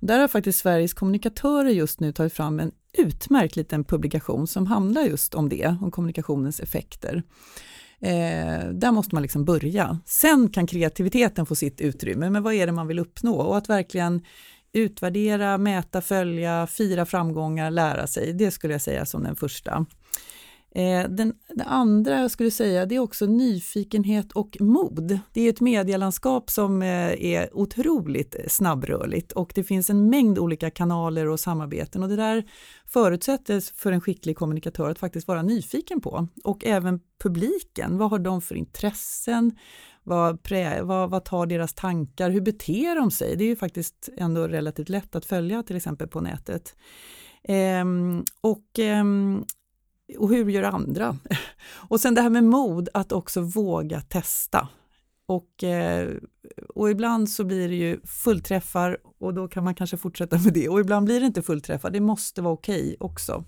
Där 0.00 0.18
har 0.18 0.28
faktiskt 0.28 0.58
Sveriges 0.58 0.94
kommunikatörer 0.94 1.70
just 1.70 2.00
nu 2.00 2.12
tagit 2.12 2.32
fram 2.32 2.60
en 2.60 2.72
utmärkt 2.98 3.56
liten 3.56 3.84
publikation 3.84 4.46
som 4.46 4.66
handlar 4.66 5.02
just 5.02 5.34
om 5.34 5.48
det, 5.48 5.76
om 5.80 5.90
kommunikationens 5.90 6.60
effekter. 6.60 7.22
Eh, 8.02 8.68
där 8.68 8.92
måste 8.92 9.14
man 9.14 9.22
liksom 9.22 9.44
börja. 9.44 9.98
Sen 10.04 10.48
kan 10.48 10.66
kreativiteten 10.66 11.46
få 11.46 11.54
sitt 11.54 11.80
utrymme, 11.80 12.30
men 12.30 12.42
vad 12.42 12.54
är 12.54 12.66
det 12.66 12.72
man 12.72 12.86
vill 12.86 12.98
uppnå? 12.98 13.34
Och 13.34 13.56
att 13.56 13.68
verkligen 13.68 14.22
utvärdera, 14.72 15.58
mäta, 15.58 16.00
följa, 16.00 16.66
fira 16.66 17.06
framgångar, 17.06 17.70
lära 17.70 18.06
sig. 18.06 18.32
Det 18.32 18.50
skulle 18.50 18.74
jag 18.74 18.82
säga 18.82 19.06
som 19.06 19.22
den 19.22 19.36
första. 19.36 19.86
Den, 20.74 21.16
den, 21.16 21.34
det 21.54 21.64
andra 21.64 22.20
jag 22.20 22.30
skulle 22.30 22.50
säga 22.50 22.86
det 22.86 22.94
är 22.94 22.98
också 22.98 23.26
nyfikenhet 23.26 24.32
och 24.32 24.56
mod. 24.60 25.18
Det 25.32 25.40
är 25.40 25.50
ett 25.50 25.60
medielandskap 25.60 26.50
som 26.50 26.82
eh, 26.82 27.24
är 27.24 27.56
otroligt 27.56 28.36
snabbrörligt 28.48 29.32
och 29.32 29.52
det 29.54 29.64
finns 29.64 29.90
en 29.90 30.10
mängd 30.10 30.38
olika 30.38 30.70
kanaler 30.70 31.28
och 31.28 31.40
samarbeten 31.40 32.02
och 32.02 32.08
det 32.08 32.16
där 32.16 32.44
förutsätter 32.86 33.80
för 33.80 33.92
en 33.92 34.00
skicklig 34.00 34.36
kommunikatör 34.36 34.90
att 34.90 34.98
faktiskt 34.98 35.28
vara 35.28 35.42
nyfiken 35.42 36.00
på. 36.00 36.28
Och 36.44 36.64
även 36.64 37.00
publiken, 37.22 37.98
vad 37.98 38.10
har 38.10 38.18
de 38.18 38.42
för 38.42 38.54
intressen? 38.54 39.56
Vad, 40.04 40.42
prä, 40.42 40.82
vad, 40.82 41.10
vad, 41.10 41.24
tar 41.24 41.46
deras 41.46 41.74
tankar? 41.74 42.30
Hur 42.30 42.40
beter 42.40 42.96
de 42.96 43.10
sig? 43.10 43.36
Det 43.36 43.44
är 43.44 43.48
ju 43.48 43.56
faktiskt 43.56 44.08
ändå 44.16 44.48
relativt 44.48 44.88
lätt 44.88 45.16
att 45.16 45.24
följa 45.24 45.62
till 45.62 45.76
exempel 45.76 46.08
på 46.08 46.20
nätet. 46.20 46.76
Ehm, 47.44 48.24
och, 48.40 48.78
ehm, 48.78 49.44
och 50.18 50.28
hur 50.28 50.50
gör 50.50 50.62
andra? 50.62 51.16
och 51.88 52.00
sen 52.00 52.14
det 52.14 52.20
här 52.20 52.30
med 52.30 52.44
mod, 52.44 52.88
att 52.94 53.12
också 53.12 53.40
våga 53.40 54.00
testa. 54.00 54.68
Och, 55.26 55.64
eh, 55.64 56.08
och 56.74 56.90
ibland 56.90 57.30
så 57.30 57.44
blir 57.44 57.68
det 57.68 57.74
ju 57.74 58.00
fullträffar 58.04 58.98
och 59.20 59.34
då 59.34 59.48
kan 59.48 59.64
man 59.64 59.74
kanske 59.74 59.96
fortsätta 59.96 60.38
med 60.38 60.52
det 60.52 60.68
och 60.68 60.80
ibland 60.80 61.06
blir 61.06 61.20
det 61.20 61.26
inte 61.26 61.42
fullträffar, 61.42 61.90
det 61.90 62.00
måste 62.00 62.42
vara 62.42 62.54
okej 62.54 62.82
okay 62.82 62.96
också 63.00 63.44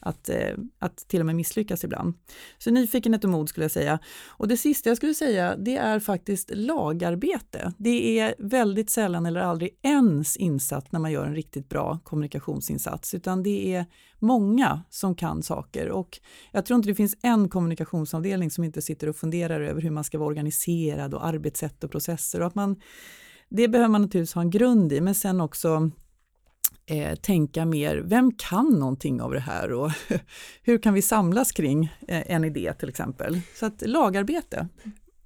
att, 0.00 0.28
eh, 0.28 0.54
att 0.78 0.96
till 0.96 1.20
och 1.20 1.26
med 1.26 1.36
misslyckas 1.36 1.84
ibland. 1.84 2.14
Så 2.58 2.70
nyfikenhet 2.70 3.24
och 3.24 3.30
mod 3.30 3.48
skulle 3.48 3.64
jag 3.64 3.70
säga. 3.70 3.98
Och 4.26 4.48
det 4.48 4.56
sista 4.56 4.90
jag 4.90 4.96
skulle 4.96 5.14
säga, 5.14 5.56
det 5.56 5.76
är 5.76 6.00
faktiskt 6.00 6.50
lagarbete. 6.54 7.72
Det 7.78 8.18
är 8.18 8.34
väldigt 8.38 8.90
sällan 8.90 9.26
eller 9.26 9.40
aldrig 9.40 9.78
ens 9.82 10.36
insatt 10.36 10.92
när 10.92 11.00
man 11.00 11.12
gör 11.12 11.26
en 11.26 11.34
riktigt 11.34 11.68
bra 11.68 11.98
kommunikationsinsats, 12.04 13.14
utan 13.14 13.42
det 13.42 13.74
är 13.74 13.86
många 14.18 14.82
som 14.90 15.14
kan 15.14 15.42
saker. 15.42 15.90
Och 15.90 16.20
jag 16.52 16.66
tror 16.66 16.76
inte 16.76 16.88
det 16.88 16.94
finns 16.94 17.16
en 17.22 17.48
kommunikationsavdelning 17.48 18.50
som 18.50 18.64
inte 18.64 18.82
sitter 18.82 19.08
och 19.08 19.16
funderar 19.16 19.60
över 19.60 19.82
hur 19.82 19.90
man 19.90 20.04
ska 20.04 20.18
vara 20.18 20.28
organiserad 20.28 21.14
och 21.14 21.26
arbetssätt 21.26 21.84
och 21.84 21.90
processer. 21.90 22.40
Och 22.40 22.46
att 22.46 22.54
man, 22.54 22.76
det 23.48 23.68
behöver 23.68 23.88
man 23.88 24.02
naturligtvis 24.02 24.34
ha 24.34 24.42
en 24.42 24.50
grund 24.50 24.92
i, 24.92 25.00
men 25.00 25.14
sen 25.14 25.40
också 25.40 25.90
eh, 26.88 27.14
tänka 27.14 27.64
mer, 27.64 27.96
vem 27.96 28.32
kan 28.32 28.78
någonting 28.78 29.20
av 29.20 29.32
det 29.32 29.40
här 29.40 29.72
och 29.72 29.90
hur 30.62 30.78
kan 30.78 30.94
vi 30.94 31.02
samlas 31.02 31.52
kring 31.52 31.84
eh, 32.08 32.22
en 32.32 32.44
idé 32.44 32.72
till 32.78 32.88
exempel? 32.88 33.40
Så 33.54 33.66
att 33.66 33.82
lagarbete. 33.86 34.68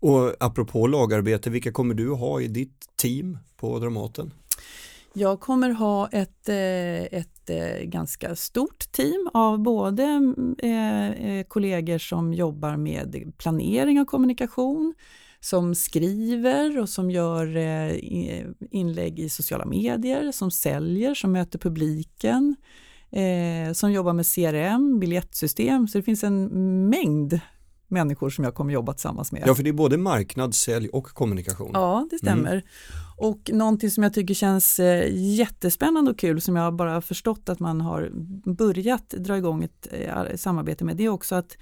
Och 0.01 0.35
apropå 0.41 0.87
lagarbete, 0.87 1.51
vilka 1.51 1.73
kommer 1.73 1.95
du 1.95 2.11
ha 2.11 2.41
i 2.41 2.49
ditt 2.49 2.97
team 2.97 3.39
på 3.57 3.79
Dramaten? 3.79 4.33
Jag 5.15 5.41
kommer 5.41 5.71
ha 5.71 6.09
ett, 6.09 6.49
eh, 6.49 7.19
ett 7.21 7.51
eh, 7.51 7.85
ganska 7.85 8.37
stort 8.37 8.93
team 8.93 9.31
av 9.35 9.59
både 9.59 10.35
kollegor 11.49 11.99
som 11.99 12.35
jobbar 12.35 12.77
med 12.77 13.33
planering 13.39 14.01
av 14.01 14.05
kommunikation, 14.05 14.95
som 15.45 15.75
skriver 15.75 16.79
och 16.79 16.89
som 16.89 17.11
gör 17.11 17.57
eh, 17.57 17.97
inlägg 18.71 19.21
i 19.21 19.29
sociala 19.29 19.65
medier, 19.65 20.33
som 20.33 20.51
säljer, 20.51 21.15
som 21.15 21.33
möter 21.33 21.59
publiken, 21.59 22.57
eh, 23.11 23.73
som 23.73 23.93
jobbar 23.93 24.13
med 24.13 24.27
CRM, 24.27 25.01
biljettsystem. 25.01 25.89
Så 25.89 25.99
det 25.99 26.03
finns 26.03 26.25
en 26.25 26.49
mängd 26.89 27.41
människor 27.89 28.31
som 28.31 28.45
jag 28.45 28.55
kommer 28.55 28.73
jobba 28.73 28.93
tillsammans 28.93 29.33
med. 29.33 29.43
Ja, 29.47 29.55
för 29.55 29.63
det 29.63 29.71
är 29.71 29.75
både 29.75 29.97
marknad, 29.97 30.55
sälj 30.55 30.89
och 30.89 31.07
kommunikation. 31.07 31.71
Ja, 31.75 32.09
det 32.11 32.19
stämmer. 32.19 32.53
Mm. 32.53 32.65
Och 33.17 33.51
någonting 33.53 33.91
som 33.91 34.03
jag 34.03 34.15
tycker 34.15 34.35
känns 34.35 34.79
eh, 34.79 35.13
jättespännande 35.15 36.11
och 36.11 36.19
kul 36.19 36.41
som 36.41 36.57
jag 36.57 36.75
bara 36.75 37.01
förstått 37.01 37.49
att 37.49 37.61
man 37.61 37.81
har 37.81 38.11
börjat 38.53 39.11
dra 39.11 39.37
igång 39.37 39.65
ett 39.65 39.87
samarbete 40.41 40.85
med, 40.85 40.97
det 40.97 41.05
är 41.05 41.09
också 41.09 41.35
att 41.35 41.57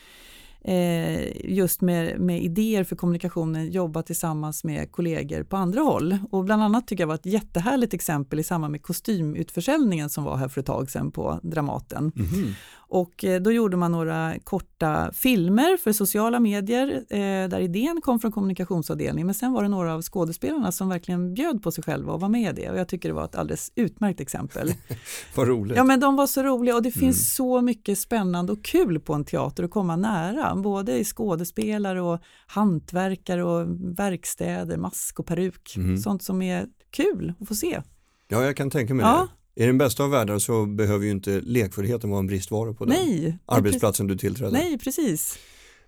eh, 0.64 1.50
just 1.50 1.80
med, 1.80 2.20
med 2.20 2.42
idéer 2.42 2.84
för 2.84 2.96
kommunikationen 2.96 3.70
jobba 3.70 4.02
tillsammans 4.02 4.64
med 4.64 4.92
kollegor 4.92 5.42
på 5.42 5.56
andra 5.56 5.80
håll. 5.80 6.18
Och 6.30 6.44
bland 6.44 6.62
annat 6.62 6.86
tycker 6.86 7.02
jag 7.02 7.08
var 7.08 7.14
ett 7.14 7.26
jättehärligt 7.26 7.94
exempel 7.94 8.40
i 8.40 8.42
samband 8.42 8.72
med 8.72 8.82
kostymutförsäljningen 8.82 10.10
som 10.10 10.24
var 10.24 10.36
här 10.36 10.48
för 10.48 10.60
ett 10.60 10.66
tag 10.66 10.90
sedan 10.90 11.12
på 11.12 11.40
Dramaten. 11.42 12.12
Mm 12.16 12.28
-hmm. 12.28 12.54
Och 12.90 13.24
eh, 13.24 13.40
då 13.40 13.52
gjorde 13.52 13.76
man 13.76 13.92
några 13.92 14.34
korta 14.44 15.12
filmer 15.12 15.76
för 15.76 15.92
sociala 15.92 16.40
medier 16.40 17.04
eh, 17.10 17.48
där 17.48 17.60
idén 17.60 18.00
kom 18.02 18.20
från 18.20 18.32
kommunikationsavdelningen 18.32 19.26
men 19.26 19.34
sen 19.34 19.52
var 19.52 19.62
det 19.62 19.68
några 19.68 19.94
av 19.94 20.02
skådespelarna 20.02 20.72
som 20.72 20.88
verkligen 20.88 21.34
bjöd 21.34 21.62
på 21.62 21.72
sig 21.72 21.84
själva 21.84 22.12
och 22.12 22.20
var 22.20 22.28
med 22.28 22.58
i 22.58 22.62
det 22.62 22.70
och 22.70 22.78
jag 22.78 22.88
tycker 22.88 23.08
det 23.08 23.14
var 23.14 23.24
ett 23.24 23.34
alldeles 23.34 23.72
utmärkt 23.74 24.20
exempel. 24.20 24.72
Vad 25.34 25.48
roligt. 25.48 25.76
Ja 25.76 25.84
men 25.84 26.00
de 26.00 26.16
var 26.16 26.26
så 26.26 26.42
roliga 26.42 26.76
och 26.76 26.82
det 26.82 26.90
finns 26.90 27.02
mm. 27.02 27.14
så 27.14 27.60
mycket 27.60 27.98
spännande 27.98 28.52
och 28.52 28.64
kul 28.64 29.00
på 29.00 29.14
en 29.14 29.24
teater 29.24 29.64
att 29.64 29.70
komma 29.70 29.96
nära, 29.96 30.56
både 30.56 30.98
i 30.98 31.04
skådespelare 31.04 32.02
och 32.02 32.20
hantverkare 32.46 33.44
och 33.44 33.66
verkstäder, 33.98 34.76
mask 34.76 35.20
och 35.20 35.26
peruk, 35.26 35.76
mm. 35.76 35.98
sånt 35.98 36.22
som 36.22 36.42
är 36.42 36.66
kul 36.90 37.34
att 37.40 37.48
få 37.48 37.54
se. 37.54 37.80
Ja, 38.28 38.44
jag 38.44 38.56
kan 38.56 38.70
tänka 38.70 38.94
mig 38.94 39.06
ja. 39.06 39.28
det. 39.30 39.39
I 39.60 39.66
den 39.66 39.78
bästa 39.78 40.04
av 40.04 40.10
världar 40.10 40.38
så 40.38 40.66
behöver 40.66 41.04
ju 41.04 41.10
inte 41.10 41.40
lekfullheten 41.40 42.10
vara 42.10 42.18
en 42.18 42.26
bristvara 42.26 42.72
på 42.72 42.84
den 42.84 42.94
Nej, 42.94 43.38
arbetsplatsen 43.46 44.06
du 44.06 44.18
tillträder. 44.18 44.52
Nej, 44.52 44.78
precis. 44.78 45.38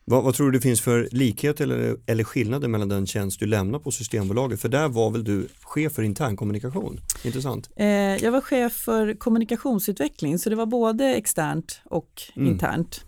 Vad, 0.05 0.25
vad, 0.25 0.35
tror 0.35 0.51
du 0.51 0.59
det 0.59 0.63
finns 0.63 0.81
för 0.81 1.09
likhet 1.11 1.61
eller, 1.61 1.97
eller 2.07 2.25
skillnader 2.25 2.69
mellan 2.69 2.89
den 2.89 3.07
tjänst 3.07 3.41
du 3.41 3.47
lämnar 3.47 3.79
på 3.79 3.91
Systembolaget? 3.91 4.61
För 4.61 4.69
där 4.69 4.89
var 4.89 5.11
väl 5.11 5.25
du 5.25 5.49
chef 5.61 5.93
för 5.93 6.03
internkommunikation? 6.03 7.01
Intressant. 7.25 7.71
Eh, 7.77 7.87
jag 8.17 8.33
var 8.33 8.41
chef 8.41 8.73
för 8.73 9.15
kommunikationsutveckling 9.15 10.39
så 10.39 10.51
det 10.51 10.57
var 10.57 10.67
både 10.67 11.15
externt 11.15 11.81
och 11.85 12.23
mm. 12.37 12.53
internt. 12.53 13.05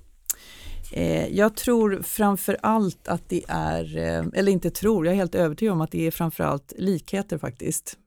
Eh, 0.93 1.27
jag 1.27 1.57
tror 1.57 2.03
framför 2.03 2.57
allt 2.63 3.09
att 3.09 3.29
det 3.29 3.43
är, 3.49 3.97
eh, 3.97 4.25
eller 4.35 4.53
inte 4.53 4.71
tror, 4.71 5.07
jag 5.07 5.13
är 5.13 5.17
helt 5.17 5.35
övertygad 5.35 5.73
om 5.73 5.81
att 5.81 5.91
det 5.91 6.07
är 6.07 6.11
framför 6.11 6.45
allt 6.45 6.73
likheter 6.77 7.39
faktiskt. 7.39 7.99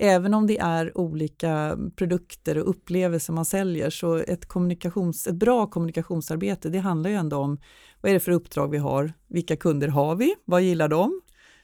Även 0.00 0.34
om 0.34 0.46
det 0.46 0.58
är 0.58 0.98
olika 0.98 1.78
produkter 1.96 2.58
och 2.58 2.70
upplevelser 2.70 3.32
man 3.32 3.44
säljer 3.44 3.90
så 3.90 4.16
ett, 4.16 4.46
kommunikations, 4.46 5.26
ett 5.26 5.34
bra 5.34 5.66
kommunikationsarbete 5.66 6.68
det 6.68 6.78
handlar 6.78 7.10
ju 7.10 7.16
ändå 7.16 7.36
om 7.36 7.58
vad 8.00 8.10
är 8.10 8.14
det 8.14 8.20
för 8.20 8.32
uppdrag 8.32 8.70
vi 8.70 8.78
har, 8.78 9.12
vilka 9.28 9.56
kunder 9.56 9.88
har 9.88 10.16
vi, 10.16 10.34
vad 10.44 10.62
gillar 10.62 10.88
de, 10.88 11.20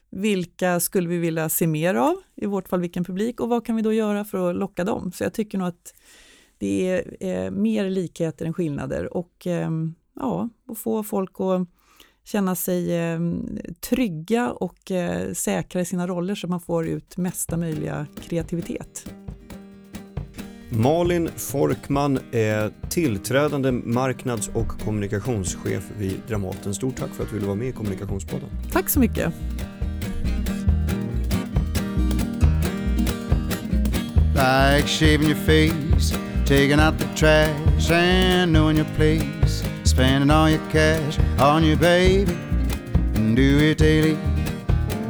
vilka 0.09 0.79
skulle 0.79 1.09
vi 1.09 1.17
vilja 1.17 1.49
se 1.49 1.67
mer 1.67 1.95
av, 1.95 2.15
i 2.35 2.45
vårt 2.45 2.67
fall 2.67 2.81
vilken 2.81 3.03
publik? 3.03 3.39
Och 3.39 3.49
vad 3.49 3.65
kan 3.65 3.75
vi 3.75 3.81
då 3.81 3.93
göra 3.93 4.25
för 4.25 4.49
att 4.49 4.55
locka 4.55 4.83
dem? 4.83 5.11
Så 5.11 5.23
jag 5.23 5.33
tycker 5.33 5.57
nog 5.57 5.67
att 5.67 5.93
det 6.57 6.87
är 6.87 7.17
eh, 7.19 7.51
mer 7.51 7.89
likheter 7.89 8.45
än 8.45 8.53
skillnader. 8.53 9.17
Och 9.17 9.47
eh, 9.47 9.69
ja, 10.15 10.49
att 10.67 10.77
få 10.77 11.03
folk 11.03 11.39
att 11.39 11.67
känna 12.25 12.55
sig 12.55 12.97
eh, 12.97 13.19
trygga 13.89 14.51
och 14.51 14.91
eh, 14.91 15.33
säkra 15.33 15.81
i 15.81 15.85
sina 15.85 16.07
roller 16.07 16.35
så 16.35 16.47
man 16.47 16.59
får 16.59 16.87
ut 16.87 17.17
mesta 17.17 17.57
möjliga 17.57 18.07
kreativitet. 18.21 19.11
Malin 20.69 21.29
Forkman 21.35 22.19
är 22.31 22.71
tillträdande 22.89 23.71
marknads 23.71 24.47
och 24.47 24.67
kommunikationschef 24.67 25.83
vid 25.97 26.21
Dramaten. 26.27 26.73
Stort 26.73 26.95
tack 26.95 27.09
för 27.09 27.23
att 27.23 27.29
du 27.29 27.35
ville 27.35 27.47
vara 27.47 27.55
med 27.55 27.67
i 27.67 27.71
Kommunikationspodden. 27.71 28.49
Tack 28.71 28.89
så 28.89 28.99
mycket. 28.99 29.33
Like 34.33 34.87
shaving 34.87 35.29
your 35.29 35.35
face, 35.35 36.17
taking 36.45 36.79
out 36.79 36.99
the 36.99 37.07
trash 37.15 37.91
and 37.91 38.51
knowing 38.51 38.77
your 38.77 38.87
place 38.95 39.44
spending 39.95 40.29
all 40.29 40.49
your 40.49 40.59
cash 40.71 41.17
on 41.39 41.63
your 41.63 41.77
baby 41.77 42.33
and 43.13 43.33
do 43.33 43.59
it 43.59 43.77
daily. 43.77 44.17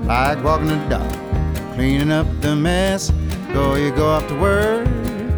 Like 0.04 0.44
walking 0.44 0.68
the 0.68 0.78
dog 0.88 1.12
cleaning 1.74 2.12
up 2.12 2.28
the 2.40 2.56
mess. 2.56 3.12
Go 3.52 3.74
you 3.74 3.90
go 3.96 4.06
off 4.06 4.28
to 4.28 4.36
work 4.40 4.86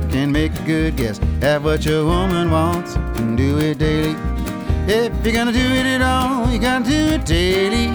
can 0.09 0.33
make 0.33 0.51
a 0.59 0.63
good 0.63 0.97
guess 0.97 1.21
at 1.41 1.61
what 1.61 1.85
your 1.85 2.03
woman 2.03 2.51
wants 2.51 2.95
and 3.19 3.37
do 3.37 3.57
it 3.59 3.77
daily. 3.77 4.17
If 4.85 5.13
you're 5.23 5.33
gonna 5.33 5.53
do 5.53 5.59
it 5.59 5.85
at 5.85 6.01
all 6.01 6.51
you 6.51 6.59
gotta 6.59 6.83
do 6.83 7.13
it 7.15 7.25
daily. 7.25 7.87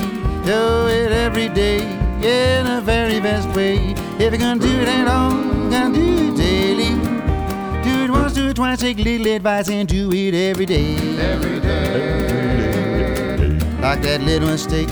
Do 0.46 0.88
it 0.88 1.12
every 1.12 1.50
day 1.50 1.82
in 1.82 2.64
the 2.64 2.80
very 2.82 3.20
best 3.20 3.54
way. 3.54 3.92
If 4.18 4.32
you're 4.32 4.38
gonna 4.38 4.58
do 4.58 4.72
it 4.80 4.88
at 4.88 5.06
all 5.06 5.32
you 5.32 5.70
gotta 5.70 5.92
do 5.92 6.32
it 6.32 6.36
daily 6.38 7.01
it 8.52 8.56
twice, 8.56 8.80
take 8.80 8.98
little 8.98 9.26
advice, 9.28 9.68
and 9.68 9.88
do 9.88 10.12
it 10.12 10.34
every 10.34 10.66
day. 10.66 10.94
Every 11.18 11.58
day. 11.60 13.48
Like 13.80 14.02
that 14.02 14.20
little 14.20 14.48
mistake 14.48 14.88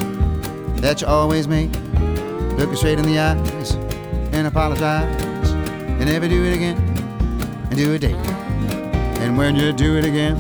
that 0.80 1.02
you 1.02 1.06
always 1.06 1.46
make. 1.46 1.70
Look 2.58 2.72
it 2.72 2.76
straight 2.76 2.98
in 2.98 3.04
the 3.04 3.18
eyes 3.18 3.74
and 4.32 4.46
apologize. 4.46 5.50
And 5.52 6.06
never 6.06 6.26
do 6.26 6.42
it 6.44 6.54
again. 6.54 6.78
And 7.68 7.76
do 7.76 7.92
it 7.92 8.00
daily. 8.00 8.18
And 9.22 9.36
when 9.36 9.54
you 9.56 9.72
do 9.72 9.98
it 9.98 10.04
again, 10.06 10.38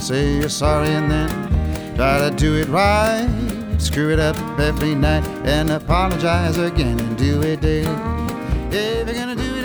say 0.00 0.34
you're 0.38 0.48
sorry 0.48 0.88
and 0.88 1.08
then 1.10 1.28
try 1.94 2.18
to 2.18 2.34
do 2.34 2.56
it 2.56 2.68
right. 2.68 3.28
Screw 3.78 4.10
it 4.12 4.18
up 4.18 4.36
every 4.58 4.94
night 4.94 5.24
and 5.44 5.70
apologize 5.70 6.58
again 6.58 6.98
and 6.98 7.16
do 7.16 7.42
it 7.42 7.60
daily. 7.60 7.94
If 8.72 9.06
you're 9.06 9.14
gonna 9.14 9.36
do 9.36 9.55